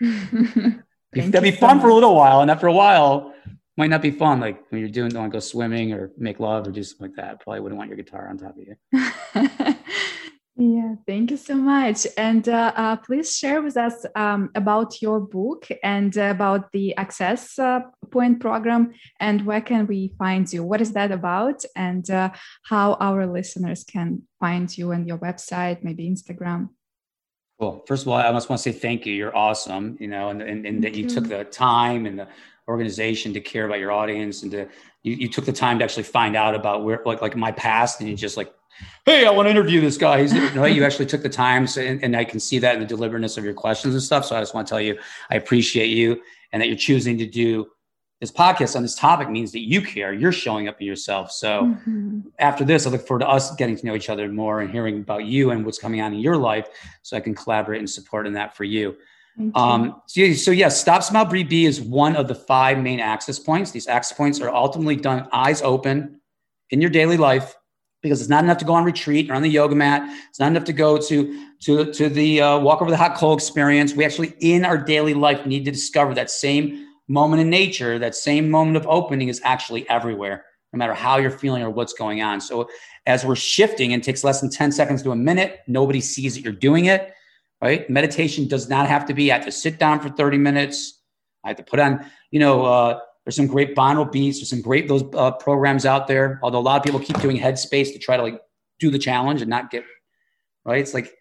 That'd 1.12 1.42
be 1.42 1.50
fun 1.50 1.80
for 1.80 1.88
a 1.88 1.94
little 1.94 2.14
while, 2.14 2.40
and 2.42 2.50
after 2.50 2.68
a 2.68 2.72
while, 2.72 3.34
might 3.76 3.90
not 3.90 4.02
be 4.02 4.12
fun. 4.12 4.38
Like 4.38 4.62
when 4.70 4.80
you're 4.80 4.88
doing, 4.88 5.10
don't 5.10 5.22
want 5.22 5.32
to 5.32 5.36
go 5.36 5.40
swimming 5.40 5.92
or 5.92 6.12
make 6.16 6.38
love 6.38 6.68
or 6.68 6.70
do 6.70 6.84
something 6.84 7.08
like 7.08 7.16
that. 7.16 7.40
Probably 7.40 7.60
wouldn't 7.60 7.78
want 7.78 7.88
your 7.88 7.96
guitar 7.96 8.28
on 8.28 8.38
top 8.38 8.56
of 8.56 8.62
you. 8.62 8.76
Yeah, 10.56 10.94
thank 11.04 11.32
you 11.32 11.36
so 11.36 11.56
much. 11.56 12.06
And 12.16 12.48
uh, 12.48 12.72
uh, 12.76 12.96
please 12.96 13.36
share 13.36 13.60
with 13.60 13.76
us 13.76 14.06
um, 14.14 14.50
about 14.54 15.02
your 15.02 15.18
book 15.18 15.66
and 15.82 16.16
uh, 16.16 16.30
about 16.30 16.70
the 16.70 16.96
Access 16.96 17.58
uh, 17.58 17.80
Point 18.12 18.38
program 18.38 18.92
and 19.18 19.44
where 19.44 19.60
can 19.60 19.88
we 19.88 20.14
find 20.16 20.50
you? 20.52 20.62
What 20.62 20.80
is 20.80 20.92
that 20.92 21.10
about? 21.10 21.64
And 21.74 22.08
uh, 22.08 22.30
how 22.66 22.94
our 23.00 23.26
listeners 23.26 23.82
can 23.82 24.22
find 24.38 24.76
you 24.78 24.92
and 24.92 25.08
your 25.08 25.18
website, 25.18 25.82
maybe 25.82 26.08
Instagram. 26.08 26.68
Well, 27.58 27.82
first 27.88 28.02
of 28.02 28.08
all, 28.08 28.14
I 28.14 28.30
just 28.30 28.48
want 28.48 28.62
to 28.62 28.72
say 28.72 28.78
thank 28.78 29.06
you. 29.06 29.14
You're 29.14 29.36
awesome, 29.36 29.96
you 29.98 30.06
know, 30.06 30.28
and, 30.28 30.40
and, 30.40 30.64
and 30.66 30.84
that 30.84 30.94
you, 30.94 31.02
you 31.02 31.10
took 31.10 31.26
the 31.26 31.44
time 31.44 32.06
and 32.06 32.16
the 32.16 32.28
organization 32.68 33.32
to 33.34 33.40
care 33.40 33.66
about 33.66 33.80
your 33.80 33.90
audience 33.90 34.42
and 34.42 34.52
to 34.52 34.68
you, 35.02 35.14
you 35.14 35.28
took 35.28 35.44
the 35.44 35.52
time 35.52 35.78
to 35.78 35.84
actually 35.84 36.04
find 36.04 36.34
out 36.36 36.54
about 36.54 36.82
where 36.84 37.02
like 37.04 37.20
like 37.20 37.36
my 37.36 37.52
past 37.52 38.00
and 38.00 38.08
you 38.08 38.16
just 38.16 38.36
like 38.36 38.52
hey, 39.04 39.26
I 39.26 39.30
want 39.30 39.46
to 39.46 39.50
interview 39.50 39.80
this 39.80 39.96
guy. 39.96 40.22
He's, 40.22 40.32
you, 40.32 40.84
actually 40.84 41.06
took 41.06 41.22
the 41.22 41.28
time, 41.28 41.66
so, 41.66 41.80
and, 41.80 42.02
and, 42.02 42.16
I 42.16 42.24
can 42.24 42.40
see 42.40 42.58
that 42.58 42.74
in 42.74 42.80
the 42.80 42.86
deliberateness 42.86 43.36
of 43.36 43.44
your 43.44 43.54
questions 43.54 43.94
and 43.94 44.02
stuff. 44.02 44.24
So 44.24 44.36
I 44.36 44.40
just 44.40 44.54
want 44.54 44.66
to 44.66 44.70
tell 44.70 44.80
you, 44.80 44.98
I 45.30 45.36
appreciate 45.36 45.88
you, 45.88 46.20
and 46.52 46.62
that 46.62 46.68
you're 46.68 46.76
choosing 46.76 47.18
to 47.18 47.26
do 47.26 47.66
this 48.20 48.32
podcast 48.32 48.76
on 48.76 48.82
this 48.82 48.94
topic 48.94 49.28
means 49.28 49.52
that 49.52 49.60
you 49.60 49.82
care. 49.82 50.12
You're 50.12 50.32
showing 50.32 50.68
up 50.68 50.80
in 50.80 50.86
yourself. 50.86 51.30
So 51.30 51.64
mm-hmm. 51.64 52.20
after 52.38 52.64
this, 52.64 52.86
I 52.86 52.90
look 52.90 53.06
forward 53.06 53.20
to 53.20 53.28
us 53.28 53.54
getting 53.56 53.76
to 53.76 53.86
know 53.86 53.94
each 53.94 54.08
other 54.08 54.28
more 54.28 54.60
and 54.60 54.70
hearing 54.70 55.00
about 55.00 55.26
you 55.26 55.50
and 55.50 55.64
what's 55.64 55.78
coming 55.78 56.00
on 56.00 56.14
in 56.14 56.20
your 56.20 56.36
life, 56.36 56.68
so 57.02 57.16
I 57.16 57.20
can 57.20 57.34
collaborate 57.34 57.80
and 57.80 57.90
support 57.90 58.26
in 58.26 58.32
that 58.34 58.56
for 58.56 58.64
you. 58.64 58.96
Um, 59.54 60.00
so, 60.06 60.32
so 60.32 60.50
yes, 60.52 60.58
yeah, 60.58 60.68
Stop 60.68 61.02
Smile 61.02 61.24
Breathe 61.24 61.48
Be 61.48 61.66
is 61.66 61.80
one 61.80 62.14
of 62.14 62.28
the 62.28 62.34
five 62.34 62.78
main 62.78 63.00
access 63.00 63.38
points. 63.38 63.72
These 63.72 63.88
access 63.88 64.16
points 64.16 64.40
are 64.40 64.48
ultimately 64.48 64.96
done 64.96 65.28
eyes 65.32 65.60
open 65.60 66.20
in 66.70 66.80
your 66.80 66.90
daily 66.90 67.16
life 67.16 67.56
because 68.04 68.20
it's 68.20 68.30
not 68.30 68.44
enough 68.44 68.58
to 68.58 68.66
go 68.66 68.74
on 68.74 68.84
retreat 68.84 69.30
or 69.30 69.34
on 69.34 69.42
the 69.42 69.48
yoga 69.48 69.74
mat. 69.74 70.02
It's 70.28 70.38
not 70.38 70.48
enough 70.48 70.64
to 70.64 70.72
go 70.72 70.98
to 70.98 71.48
to 71.62 71.92
to 71.92 72.08
the 72.08 72.40
uh, 72.42 72.58
walk 72.60 72.82
over 72.82 72.90
the 72.90 72.96
hot 72.96 73.16
coal 73.16 73.34
experience. 73.34 73.94
We 73.94 74.04
actually 74.04 74.34
in 74.40 74.64
our 74.64 74.78
daily 74.78 75.14
life 75.14 75.46
need 75.46 75.64
to 75.64 75.72
discover 75.72 76.14
that 76.14 76.30
same 76.30 76.86
moment 77.08 77.40
in 77.40 77.48
nature, 77.50 77.98
that 77.98 78.14
same 78.14 78.50
moment 78.50 78.76
of 78.76 78.86
opening 78.86 79.28
is 79.28 79.40
actually 79.42 79.88
everywhere, 79.88 80.44
no 80.72 80.76
matter 80.76 80.92
how 80.92 81.16
you're 81.16 81.30
feeling 81.30 81.62
or 81.62 81.70
what's 81.70 81.94
going 81.94 82.20
on. 82.20 82.40
So 82.42 82.68
as 83.06 83.24
we're 83.24 83.36
shifting, 83.36 83.94
and 83.94 84.02
it 84.02 84.04
takes 84.04 84.22
less 84.22 84.40
than 84.40 84.50
10 84.50 84.70
seconds 84.70 85.02
to 85.02 85.10
a 85.10 85.16
minute, 85.16 85.60
nobody 85.66 86.00
sees 86.00 86.34
that 86.34 86.42
you're 86.42 86.52
doing 86.52 86.84
it. 86.86 87.12
Right? 87.62 87.88
Meditation 87.88 88.46
does 88.46 88.68
not 88.68 88.86
have 88.86 89.06
to 89.06 89.14
be. 89.14 89.32
I 89.32 89.36
have 89.36 89.46
to 89.46 89.52
sit 89.52 89.78
down 89.78 90.00
for 90.00 90.10
30 90.10 90.36
minutes. 90.36 91.00
I 91.42 91.48
have 91.48 91.56
to 91.56 91.62
put 91.62 91.80
on, 91.80 92.04
you 92.30 92.38
know, 92.38 92.66
uh, 92.66 93.00
there's 93.24 93.36
some 93.36 93.46
great 93.46 93.74
binaural 93.74 94.10
beats. 94.10 94.38
There's 94.38 94.50
some 94.50 94.60
great 94.60 94.86
those 94.86 95.04
uh, 95.14 95.32
programs 95.32 95.86
out 95.86 96.06
there. 96.06 96.38
Although 96.42 96.58
a 96.58 96.60
lot 96.60 96.76
of 96.76 96.84
people 96.84 97.00
keep 97.00 97.18
doing 97.20 97.38
Headspace 97.38 97.92
to 97.92 97.98
try 97.98 98.16
to 98.16 98.22
like 98.22 98.40
do 98.78 98.90
the 98.90 98.98
challenge 98.98 99.40
and 99.40 99.48
not 99.48 99.70
get 99.70 99.84
right. 100.64 100.80
It's 100.80 100.94
like 100.94 101.12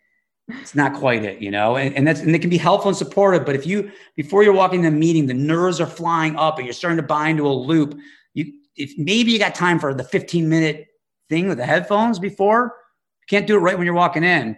it's 0.50 0.76
not 0.76 0.94
quite 0.94 1.24
it, 1.24 1.42
you 1.42 1.50
know. 1.50 1.78
And, 1.78 1.96
and 1.96 2.06
that's 2.06 2.20
and 2.20 2.36
it 2.36 2.40
can 2.40 2.50
be 2.50 2.58
helpful 2.58 2.90
and 2.90 2.98
supportive. 2.98 3.46
But 3.46 3.56
if 3.56 3.66
you 3.66 3.92
before 4.16 4.44
you're 4.44 4.54
walking 4.54 4.82
the 4.82 4.92
meeting, 4.92 5.28
the 5.28 5.34
nerves 5.34 5.80
are 5.80 5.88
flying 5.88 6.36
up 6.36 6.58
and 6.58 6.66
you're 6.66 6.74
starting 6.74 6.98
to 6.98 7.04
buy 7.04 7.30
into 7.30 7.48
a 7.48 7.54
loop, 7.54 7.98
you 8.34 8.52
if 8.76 8.98
maybe 8.98 9.32
you 9.32 9.40
got 9.40 9.56
time 9.56 9.80
for 9.80 9.94
the 9.94 10.04
15 10.04 10.50
minute 10.50 10.88
thing 11.30 11.48
with 11.48 11.58
the 11.58 11.66
headphones 11.66 12.20
before, 12.20 12.76
you 13.22 13.26
can't 13.30 13.48
do 13.48 13.56
it 13.56 13.60
right 13.60 13.78
when 13.78 13.86
you're 13.86 13.96
walking 13.96 14.26
in. 14.26 14.58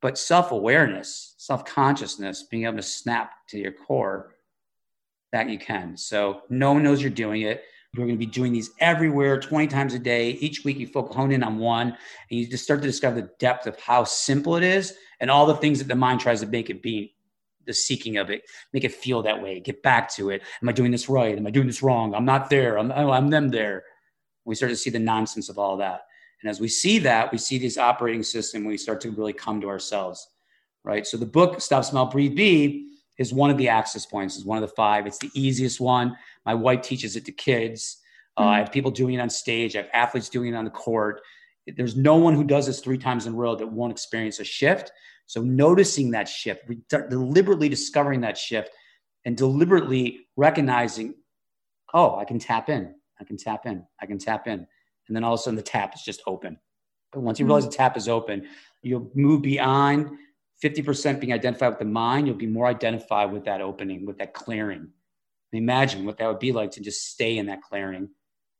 But 0.00 0.16
self 0.16 0.52
awareness, 0.52 1.34
self 1.36 1.66
consciousness, 1.66 2.44
being 2.44 2.64
able 2.64 2.76
to 2.76 2.82
snap 2.82 3.32
to 3.48 3.58
your 3.58 3.72
core 3.72 4.30
that 5.32 5.48
you 5.48 5.58
can. 5.58 5.96
So 5.96 6.42
no 6.48 6.72
one 6.72 6.82
knows 6.82 7.00
you're 7.00 7.10
doing 7.10 7.42
it. 7.42 7.64
We're 7.96 8.04
going 8.04 8.16
to 8.16 8.26
be 8.26 8.26
doing 8.26 8.52
these 8.52 8.70
everywhere 8.80 9.40
20 9.40 9.66
times 9.66 9.94
a 9.94 9.98
day. 9.98 10.32
Each 10.32 10.62
week 10.64 10.78
you 10.78 10.86
focus, 10.86 11.16
hone 11.16 11.32
in 11.32 11.42
on 11.42 11.58
one 11.58 11.88
and 11.88 11.96
you 12.38 12.46
just 12.46 12.64
start 12.64 12.82
to 12.82 12.86
discover 12.86 13.20
the 13.20 13.30
depth 13.38 13.66
of 13.66 13.80
how 13.80 14.04
simple 14.04 14.56
it 14.56 14.62
is 14.62 14.94
and 15.20 15.30
all 15.30 15.46
the 15.46 15.56
things 15.56 15.78
that 15.78 15.88
the 15.88 15.94
mind 15.94 16.20
tries 16.20 16.40
to 16.40 16.46
make 16.46 16.70
it 16.70 16.82
be 16.82 17.14
the 17.66 17.72
seeking 17.72 18.16
of 18.16 18.30
it, 18.30 18.42
make 18.72 18.84
it 18.84 18.92
feel 18.92 19.22
that 19.22 19.42
way, 19.42 19.60
get 19.60 19.82
back 19.82 20.12
to 20.14 20.30
it. 20.30 20.42
Am 20.62 20.68
I 20.68 20.72
doing 20.72 20.90
this 20.90 21.08
right? 21.08 21.36
Am 21.36 21.46
I 21.46 21.50
doing 21.50 21.66
this 21.66 21.82
wrong? 21.82 22.14
I'm 22.14 22.24
not 22.24 22.50
there. 22.50 22.78
I'm, 22.78 22.90
oh, 22.90 23.10
I'm 23.10 23.30
them 23.30 23.48
there. 23.48 23.84
We 24.44 24.54
start 24.54 24.70
to 24.70 24.76
see 24.76 24.90
the 24.90 24.98
nonsense 24.98 25.48
of 25.48 25.58
all 25.58 25.76
that. 25.78 26.02
And 26.42 26.50
as 26.50 26.60
we 26.60 26.68
see 26.68 26.98
that, 27.00 27.32
we 27.32 27.38
see 27.38 27.58
this 27.58 27.78
operating 27.78 28.22
system, 28.22 28.64
we 28.64 28.76
start 28.76 29.00
to 29.02 29.10
really 29.10 29.32
come 29.32 29.60
to 29.60 29.68
ourselves, 29.68 30.26
right? 30.84 31.06
So 31.06 31.16
the 31.16 31.26
book, 31.26 31.60
Stop, 31.60 31.84
Smile, 31.84 32.06
Breathe, 32.06 32.36
Be, 32.36 32.87
is 33.18 33.32
one 33.32 33.50
of 33.50 33.58
the 33.58 33.68
access 33.68 34.06
points, 34.06 34.36
is 34.36 34.44
one 34.44 34.62
of 34.62 34.68
the 34.68 34.74
five. 34.74 35.06
It's 35.06 35.18
the 35.18 35.30
easiest 35.34 35.80
one. 35.80 36.16
My 36.46 36.54
wife 36.54 36.82
teaches 36.82 37.16
it 37.16 37.24
to 37.26 37.32
kids. 37.32 37.98
Uh, 38.36 38.42
mm-hmm. 38.42 38.50
I 38.50 38.58
have 38.58 38.72
people 38.72 38.90
doing 38.90 39.14
it 39.14 39.20
on 39.20 39.28
stage. 39.28 39.74
I 39.74 39.82
have 39.82 39.90
athletes 39.92 40.28
doing 40.28 40.54
it 40.54 40.56
on 40.56 40.64
the 40.64 40.70
court. 40.70 41.20
There's 41.76 41.96
no 41.96 42.16
one 42.16 42.34
who 42.34 42.44
does 42.44 42.66
this 42.66 42.80
three 42.80 42.96
times 42.96 43.26
in 43.26 43.34
a 43.34 43.36
row 43.36 43.54
that 43.56 43.66
won't 43.66 43.92
experience 43.92 44.40
a 44.40 44.44
shift. 44.44 44.90
So 45.26 45.42
noticing 45.42 46.12
that 46.12 46.28
shift, 46.28 46.66
we 46.68 46.78
start 46.86 47.10
deliberately 47.10 47.68
discovering 47.68 48.22
that 48.22 48.38
shift, 48.38 48.70
and 49.24 49.36
deliberately 49.36 50.26
recognizing, 50.36 51.14
oh, 51.92 52.16
I 52.16 52.24
can 52.24 52.38
tap 52.38 52.70
in. 52.70 52.94
I 53.20 53.24
can 53.24 53.36
tap 53.36 53.66
in. 53.66 53.84
I 54.00 54.06
can 54.06 54.18
tap 54.18 54.46
in. 54.46 54.66
And 55.06 55.16
then 55.16 55.24
all 55.24 55.34
of 55.34 55.40
a 55.40 55.42
sudden 55.42 55.56
the 55.56 55.62
tap 55.62 55.94
is 55.94 56.02
just 56.02 56.22
open. 56.26 56.58
But 57.12 57.20
once 57.20 57.38
you 57.38 57.44
realize 57.44 57.66
the 57.66 57.72
tap 57.72 57.96
is 57.96 58.08
open, 58.08 58.46
you'll 58.82 59.10
move 59.14 59.42
beyond 59.42 60.10
50% 60.62 61.20
being 61.20 61.32
identified 61.32 61.70
with 61.70 61.78
the 61.78 61.84
mind. 61.84 62.26
You'll 62.26 62.36
be 62.36 62.46
more 62.46 62.66
identified 62.66 63.32
with 63.32 63.44
that 63.44 63.60
opening, 63.60 64.06
with 64.06 64.18
that 64.18 64.34
clearing. 64.34 64.88
Imagine 65.52 66.04
what 66.04 66.18
that 66.18 66.26
would 66.26 66.38
be 66.38 66.52
like 66.52 66.72
to 66.72 66.80
just 66.80 67.08
stay 67.10 67.38
in 67.38 67.46
that 67.46 67.62
clearing. 67.62 68.10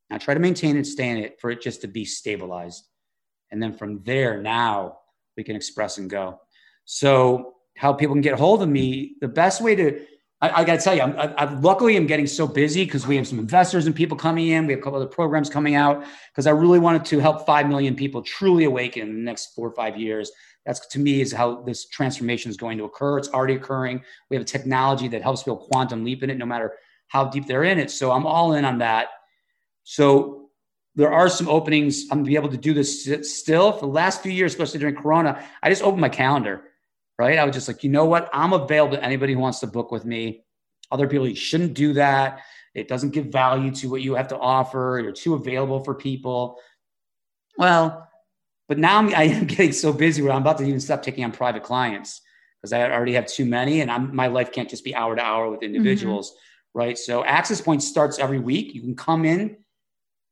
Now 0.09 0.17
try 0.17 0.33
to 0.33 0.39
maintain 0.39 0.75
and 0.75 0.87
stay 0.87 1.09
in 1.09 1.17
it 1.17 1.39
for 1.39 1.51
it 1.51 1.61
just 1.61 1.81
to 1.81 1.87
be 1.87 2.05
stabilized. 2.05 2.87
And 3.51 3.61
then 3.61 3.73
from 3.73 4.01
there, 4.03 4.41
now 4.41 4.99
we 5.37 5.43
can 5.43 5.55
express 5.55 5.97
and 5.97 6.09
go. 6.09 6.39
So, 6.85 7.55
how 7.77 7.93
people 7.93 8.15
can 8.15 8.21
get 8.21 8.37
hold 8.37 8.61
of 8.61 8.67
me, 8.67 9.15
the 9.21 9.27
best 9.27 9.61
way 9.61 9.73
to 9.75 10.05
I, 10.41 10.61
I 10.61 10.63
got 10.63 10.77
to 10.77 10.81
tell 10.81 10.95
you, 10.95 11.01
I'm, 11.01 11.17
I, 11.19 11.33
I, 11.33 11.53
luckily 11.59 11.97
I'm 11.97 12.07
getting 12.07 12.27
so 12.27 12.47
busy 12.47 12.85
because 12.85 13.05
we 13.05 13.15
have 13.17 13.27
some 13.27 13.39
investors 13.39 13.85
and 13.85 13.95
people 13.95 14.17
coming 14.17 14.47
in. 14.47 14.65
We 14.65 14.73
have 14.73 14.79
a 14.79 14.83
couple 14.83 14.97
other 14.97 15.09
programs 15.09 15.49
coming 15.49 15.75
out 15.75 16.05
because 16.31 16.47
I 16.47 16.51
really 16.51 16.79
wanted 16.79 17.05
to 17.05 17.19
help 17.19 17.45
five 17.45 17.67
million 17.67 17.95
people 17.95 18.21
truly 18.21 18.63
awaken 18.63 19.03
in 19.03 19.15
the 19.15 19.21
next 19.21 19.53
four 19.53 19.67
or 19.67 19.73
five 19.73 19.97
years. 19.97 20.31
That's 20.65 20.85
to 20.87 20.99
me 20.99 21.21
is 21.21 21.31
how 21.31 21.61
this 21.61 21.87
transformation 21.87 22.49
is 22.49 22.57
going 22.57 22.77
to 22.77 22.83
occur. 22.85 23.17
It's 23.17 23.29
already 23.29 23.55
occurring. 23.55 24.03
We 24.29 24.35
have 24.35 24.43
a 24.43 24.47
technology 24.47 25.07
that 25.09 25.21
helps 25.21 25.43
people 25.43 25.57
quantum 25.57 26.03
leap 26.03 26.23
in 26.23 26.29
it, 26.29 26.37
no 26.37 26.45
matter 26.45 26.73
how 27.07 27.25
deep 27.25 27.47
they're 27.47 27.63
in 27.63 27.79
it. 27.79 27.91
So 27.91 28.11
I'm 28.11 28.25
all 28.25 28.53
in 28.53 28.65
on 28.65 28.77
that. 28.79 29.07
So 29.83 30.49
there 30.95 31.11
are 31.11 31.29
some 31.29 31.49
openings. 31.49 32.03
I'm 32.11 32.19
gonna 32.19 32.27
be 32.27 32.35
able 32.35 32.49
to 32.49 32.57
do 32.57 32.73
this 32.73 33.09
still 33.23 33.71
for 33.71 33.81
the 33.81 33.87
last 33.87 34.21
few 34.21 34.31
years, 34.31 34.51
especially 34.53 34.79
during 34.79 34.95
Corona. 34.95 35.43
I 35.63 35.69
just 35.69 35.81
opened 35.81 36.01
my 36.01 36.09
calendar 36.09 36.63
right? 37.19 37.37
I 37.37 37.43
was 37.43 37.53
just 37.53 37.67
like, 37.67 37.83
you 37.83 37.89
know 37.89 38.05
what? 38.05 38.29
I'm 38.33 38.53
available 38.53 38.95
to 38.95 39.03
anybody 39.03 39.33
who 39.33 39.39
wants 39.39 39.59
to 39.59 39.67
book 39.67 39.91
with 39.91 40.05
me. 40.05 40.45
Other 40.89 41.07
people, 41.07 41.27
you 41.27 41.35
shouldn't 41.35 41.73
do 41.73 41.93
that. 41.93 42.39
It 42.73 42.87
doesn't 42.87 43.09
give 43.09 43.25
value 43.25 43.71
to 43.75 43.89
what 43.89 44.01
you 44.01 44.15
have 44.15 44.29
to 44.29 44.39
offer. 44.39 45.01
You're 45.03 45.11
too 45.11 45.33
available 45.33 45.83
for 45.83 45.93
people. 45.93 46.57
Well, 47.57 48.07
but 48.69 48.79
now 48.79 48.97
I'm, 48.97 49.13
I 49.15 49.23
am 49.23 49.45
getting 49.45 49.73
so 49.73 49.91
busy 49.91 50.21
where 50.21 50.31
I'm 50.31 50.41
about 50.41 50.57
to 50.59 50.63
even 50.63 50.79
stop 50.79 51.03
taking 51.03 51.25
on 51.25 51.33
private 51.33 51.61
clients 51.61 52.21
because 52.61 52.71
I 52.71 52.89
already 52.89 53.13
have 53.13 53.27
too 53.27 53.45
many, 53.45 53.81
and 53.81 53.91
I'm, 53.91 54.15
my 54.15 54.27
life 54.27 54.51
can't 54.51 54.69
just 54.69 54.83
be 54.83 54.95
hour 54.95 55.15
to 55.15 55.21
hour 55.21 55.49
with 55.49 55.61
individuals, 55.61 56.31
mm-hmm. 56.31 56.79
right? 56.79 56.97
So 56.97 57.23
Access 57.23 57.61
Point 57.61 57.83
starts 57.83 58.19
every 58.19 58.39
week. 58.39 58.73
You 58.73 58.81
can 58.81 58.95
come 58.95 59.25
in, 59.25 59.57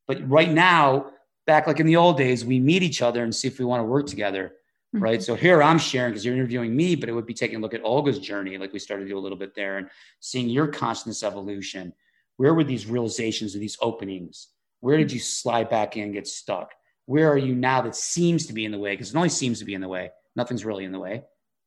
but 0.07 0.27
right 0.29 0.51
now, 0.51 1.11
back 1.45 1.67
like 1.67 1.79
in 1.79 1.85
the 1.85 1.95
old 1.95 2.17
days, 2.17 2.43
we 2.43 2.59
meet 2.59 2.83
each 2.83 3.01
other 3.01 3.23
and 3.23 3.33
see 3.33 3.47
if 3.47 3.59
we 3.59 3.65
want 3.65 3.81
to 3.81 3.85
work 3.85 4.07
together 4.07 4.53
mm-hmm. 4.95 5.03
right? 5.03 5.23
So 5.23 5.35
here 5.35 5.61
I'm 5.61 5.79
sharing 5.79 6.11
because 6.11 6.25
you're 6.25 6.35
interviewing 6.35 6.75
me, 6.75 6.95
but 6.95 7.09
it 7.09 7.13
would 7.13 7.25
be 7.25 7.33
taking 7.33 7.57
a 7.57 7.59
look 7.59 7.73
at 7.73 7.83
Olga's 7.83 8.19
journey, 8.19 8.57
like 8.57 8.73
we 8.73 8.79
started 8.79 9.03
to 9.03 9.09
do 9.09 9.17
a 9.17 9.19
little 9.19 9.37
bit 9.37 9.55
there, 9.55 9.77
and 9.77 9.89
seeing 10.19 10.49
your 10.49 10.67
consciousness 10.67 11.23
evolution. 11.23 11.93
Where 12.37 12.53
were 12.53 12.63
these 12.63 12.85
realizations 12.85 13.55
of 13.55 13.61
these 13.61 13.77
openings? 13.81 14.49
Where 14.79 14.97
did 14.97 15.11
you 15.11 15.19
slide 15.19 15.69
back 15.69 15.97
in 15.97 16.03
and 16.03 16.13
get 16.13 16.27
stuck? 16.27 16.71
Where 17.05 17.31
are 17.31 17.37
you 17.37 17.55
now 17.55 17.81
that 17.81 17.95
seems 17.95 18.45
to 18.47 18.53
be 18.53 18.65
in 18.65 18.71
the 18.71 18.77
way? 18.77 18.91
Because 18.91 19.09
it 19.09 19.15
only 19.15 19.29
seems 19.29 19.59
to 19.59 19.65
be 19.65 19.73
in 19.73 19.81
the 19.81 19.87
way. 19.87 20.11
Nothing's 20.35 20.65
really 20.65 20.83
in 20.83 20.91
the 20.91 20.99
way, 20.99 21.23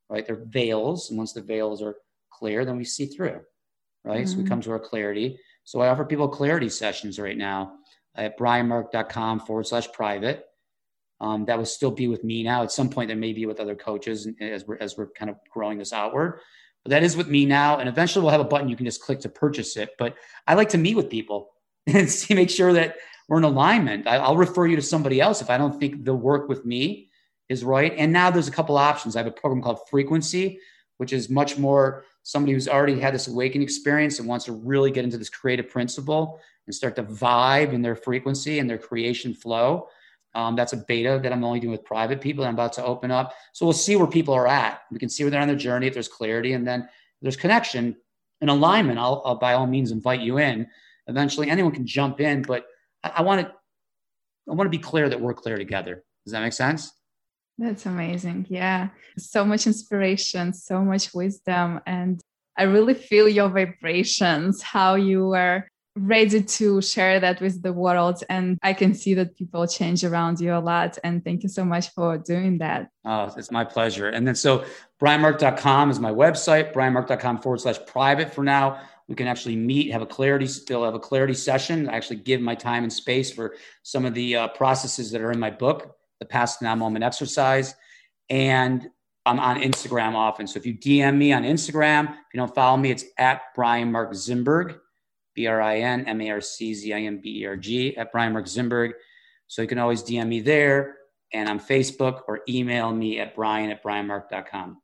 right? 0.09 0.25
They're 0.25 0.45
veils. 0.45 1.11
And 1.11 1.19
once 1.19 1.33
the 1.33 1.41
veils 1.41 1.83
are 1.83 1.97
clear, 2.31 2.65
then 2.65 2.77
we 2.77 2.85
see 2.85 3.07
through, 3.07 3.41
right? 4.05 4.19
Mm-hmm. 4.19 4.27
So 4.27 4.37
we 4.37 4.43
mm-hmm. 4.43 4.49
come 4.49 4.61
to 4.61 4.71
our 4.73 4.79
clarity. 4.79 5.41
So 5.65 5.81
I 5.81 5.89
offer 5.89 6.05
people 6.05 6.29
clarity 6.29 6.69
sessions 6.69 7.19
right 7.19 7.37
now 7.37 7.73
at 8.15 8.39
brianmarc.com 8.39 9.41
forward 9.41 9.67
slash 9.67 9.91
private. 9.93 10.45
Um, 11.21 11.45
that 11.45 11.59
will 11.59 11.67
still 11.67 11.91
be 11.91 12.09
with 12.09 12.25
me 12.25 12.43
now. 12.43 12.63
At 12.63 12.73
some 12.73 12.89
point, 12.89 13.09
there 13.09 13.17
may 13.17 13.33
be 13.33 13.45
with 13.47 13.61
other 13.61 13.75
coaches 13.75 14.27
as 14.41 14.67
we're 14.67 14.79
as 14.79 14.97
we're 14.97 15.09
kind 15.09 15.31
of 15.31 15.37
growing 15.53 15.79
this 15.79 15.93
outward. 15.93 16.41
But 16.85 16.91
that 16.91 17.03
is 17.03 17.17
with 17.17 17.29
me 17.29 17.45
now, 17.45 17.79
and 17.79 17.89
eventually 17.89 18.23
we'll 18.23 18.33
have 18.33 18.41
a 18.41 18.45
button 18.45 18.69
you 18.69 18.77
can 18.77 18.87
just 18.87 19.03
click 19.03 19.21
to 19.21 19.29
purchase 19.29 19.77
it. 19.77 19.91
But 19.99 20.15
I 20.47 20.55
like 20.55 20.71
to 20.71 20.79
meet 20.79 20.97
with 20.97 21.11
people 21.11 21.51
and 21.87 22.11
see 22.11 22.35
make 22.35 22.51
sure 22.51 22.73
that 22.73 22.97
we're 23.29 23.39
in 23.39 23.45
alignment. 23.45 24.07
I, 24.07 24.17
I'll 24.17 24.37
refer 24.37 24.67
you 24.67 24.77
to 24.77 24.83
somebody 24.83 25.21
else 25.21 25.41
if 25.41 25.51
I 25.51 25.59
don't 25.59 25.79
think 25.79 26.05
the 26.05 26.15
work 26.15 26.49
with 26.49 26.65
me 26.65 27.11
is 27.49 27.65
right. 27.65 27.93
And 27.97 28.13
now 28.13 28.31
there's 28.31 28.49
a 28.49 28.53
couple 28.53 28.79
options. 28.79 29.15
I 29.15 29.19
have 29.19 29.27
a 29.27 29.31
program 29.33 29.63
called 29.63 29.81
Frequency, 29.91 30.59
which 30.97 31.13
is 31.13 31.29
much 31.29 31.59
more 31.59 32.05
somebody 32.23 32.53
who's 32.53 32.69
already 32.69 32.99
had 32.99 33.15
this 33.15 33.29
awakening 33.29 33.63
experience 33.63 34.19
and 34.19 34.29
wants 34.29 34.47
to 34.47 34.53
really 34.53 34.91
get 34.91 35.05
into 35.05 35.19
this 35.19 35.31
creative 35.31 35.69
principle 35.69 36.41
and 36.67 36.75
start 36.75 36.97
to 36.97 37.03
vibe 37.03 37.73
in 37.73 37.83
their 37.83 37.97
frequency 37.97 38.59
and 38.59 38.69
their 38.69 38.79
creation 38.79 39.35
flow. 39.35 39.89
Um, 40.35 40.55
that's 40.55 40.73
a 40.73 40.77
beta 40.77 41.19
that 41.23 41.33
I'm 41.33 41.43
only 41.43 41.61
doing 41.61 41.73
with 41.73 41.85
private 41.85 42.21
people. 42.21 42.45
I'm 42.45 42.55
about 42.55 42.73
to 42.75 42.85
open 42.85 43.11
up. 43.11 43.35
So 43.53 43.67
we'll 43.67 43.73
see 43.73 43.97
where 43.97 44.07
people 44.07 44.35
are 44.35 44.47
at. 44.47 44.83
We 44.93 44.99
can 44.99 45.09
see 45.09 45.25
where 45.25 45.31
they're 45.31 45.41
on 45.41 45.49
their 45.49 45.57
journey, 45.57 45.87
if 45.89 45.95
there's 45.95 46.09
clarity, 46.09 46.53
and 46.53 46.67
then 46.67 46.89
there's 47.21 47.37
connection 47.37 47.97
and 48.41 48.51
alignment. 48.51 48.99
I'll, 48.99 49.23
I'll, 49.25 49.35
by 49.35 49.55
all 49.55 49.67
means 49.67 49.91
invite 49.91 50.21
you 50.21 50.39
in. 50.39 50.69
Eventually, 51.09 51.51
anyone 51.51 51.73
can 51.73 51.87
jump 51.87 52.21
in, 52.21 52.43
but 52.43 52.67
I, 53.03 53.13
I 53.17 53.23
want 53.23 53.41
to 53.41 53.53
I 54.49 54.55
want 54.55 54.67
to 54.67 54.77
be 54.77 54.83
clear 54.83 55.09
that 55.09 55.21
we're 55.21 55.35
clear 55.35 55.59
together. 55.59 56.05
Does 56.25 56.33
that 56.33 56.43
make 56.43 56.53
sense? 56.53 56.93
That's 57.59 57.87
amazing. 57.87 58.47
Yeah. 58.49 58.89
So 59.19 59.45
much 59.45 59.67
inspiration, 59.67 60.53
so 60.53 60.83
much 60.83 61.13
wisdom. 61.13 61.81
And 61.87 62.21
I 62.57 62.65
really 62.65 62.95
feel 62.95 63.29
your 63.29 63.49
vibrations, 63.49 64.63
how 64.63 64.95
you 64.95 65.35
are 65.35 65.69
ready 65.97 66.43
to 66.43 66.81
share 66.81 67.21
that 67.21 67.41
with 67.41 67.63
the 67.63 67.73
world. 67.73 68.23
And 68.29 68.59
I 68.63 68.73
can 68.73 68.95
see 68.95 69.15
that 69.15 69.37
people 69.37 69.67
change 69.67 70.05
around 70.05 70.41
you 70.41 70.55
a 70.55 70.61
lot. 70.61 70.99
And 71.03 71.25
thank 71.25 71.43
you 71.43 71.49
so 71.49 71.65
much 71.65 71.91
for 71.91 72.19
doing 72.19 72.59
that. 72.59 72.91
Oh, 73.05 73.33
it's 73.37 73.51
my 73.51 73.65
pleasure. 73.65 74.09
And 74.09 74.27
then 74.27 74.35
so 74.35 74.65
brianmarc.com 75.01 75.91
is 75.91 75.99
my 75.99 76.13
website, 76.13 76.73
brianmarc.com 76.73 77.41
forward 77.41 77.61
slash 77.61 77.79
private 77.87 78.33
for 78.33 78.45
now. 78.45 78.81
We 79.09 79.17
can 79.17 79.27
actually 79.27 79.57
meet, 79.57 79.91
have 79.91 80.03
a 80.03 80.07
clarity, 80.07 80.47
still 80.47 80.85
have 80.85 80.95
a 80.95 81.01
clarity 81.01 81.35
session. 81.35 81.89
I 81.89 81.97
actually 81.97 82.17
give 82.17 82.41
my 82.41 82.55
time 82.55 82.85
and 82.85 82.93
space 82.93 83.33
for 83.33 83.57
some 83.83 84.05
of 84.05 84.15
the 84.15 84.37
uh, 84.37 84.49
processes 84.49 85.11
that 85.11 85.21
are 85.21 85.33
in 85.33 85.41
my 85.41 85.51
book, 85.51 85.97
the 86.21 86.27
past 86.27 86.63
now 86.63 86.77
moment 86.77 87.05
exercise. 87.05 87.75
And 88.29 88.89
I'm 89.27 89.41
on 89.41 89.61
Instagram 89.61 90.15
often. 90.15 90.47
So 90.47 90.59
if 90.59 90.67
you 90.67 90.75
DM 90.75 91.17
me 91.17 91.33
on 91.33 91.43
Instagram, 91.43 92.05
if 92.05 92.17
you 92.33 92.39
don't 92.39 92.55
follow 92.55 92.77
me, 92.77 92.93
it's 92.93 93.05
at 93.19 93.43
Brian 93.57 93.91
Marc 93.91 94.13
Zimberg. 94.13 94.79
B 95.35 95.47
R 95.47 95.61
I 95.61 95.81
N 95.81 96.05
M 96.07 96.21
A 96.21 96.31
R 96.31 96.41
C 96.41 96.75
Z 96.75 96.93
I 96.93 97.01
M 97.01 97.19
B 97.19 97.43
E 97.43 97.47
R 97.47 97.57
G 97.57 97.97
at 97.97 98.13
Brian 98.13 98.33
Marc 98.33 98.47
Zimberg. 98.47 98.93
So 99.47 99.63
you 99.63 99.69
can 99.69 99.79
always 99.79 100.03
DM 100.03 100.29
me 100.29 100.41
there 100.41 100.97
and 101.33 101.49
on 101.49 101.59
Facebook 101.59 102.23
or 102.29 102.41
email 102.49 102.93
me 102.93 103.19
at 103.21 103.35
brian 103.35 103.71
at 103.71 103.83
brianmarc.com. 103.83 104.81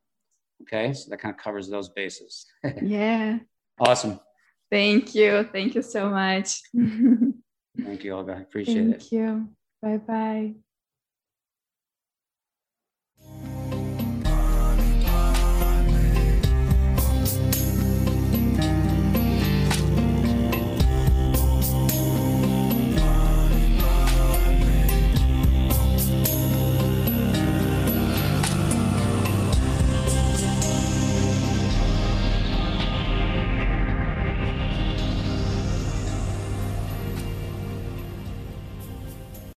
Okay. 0.63 0.93
So 0.93 1.09
that 1.09 1.17
kind 1.17 1.33
of 1.33 1.41
covers 1.41 1.69
those 1.69 1.89
bases. 1.89 2.45
yeah. 2.81 3.39
Awesome. 3.79 4.19
Thank 4.71 5.15
you. 5.15 5.43
Thank 5.51 5.75
you 5.75 5.81
so 5.81 6.09
much. 6.09 6.61
Thank 6.73 8.03
you, 8.03 8.13
Olga. 8.13 8.33
I 8.33 8.41
appreciate 8.41 8.75
Thank 8.75 8.95
it. 8.95 8.99
Thank 8.99 9.11
you. 9.11 9.49
Bye 9.81 9.97
bye. 9.97 10.66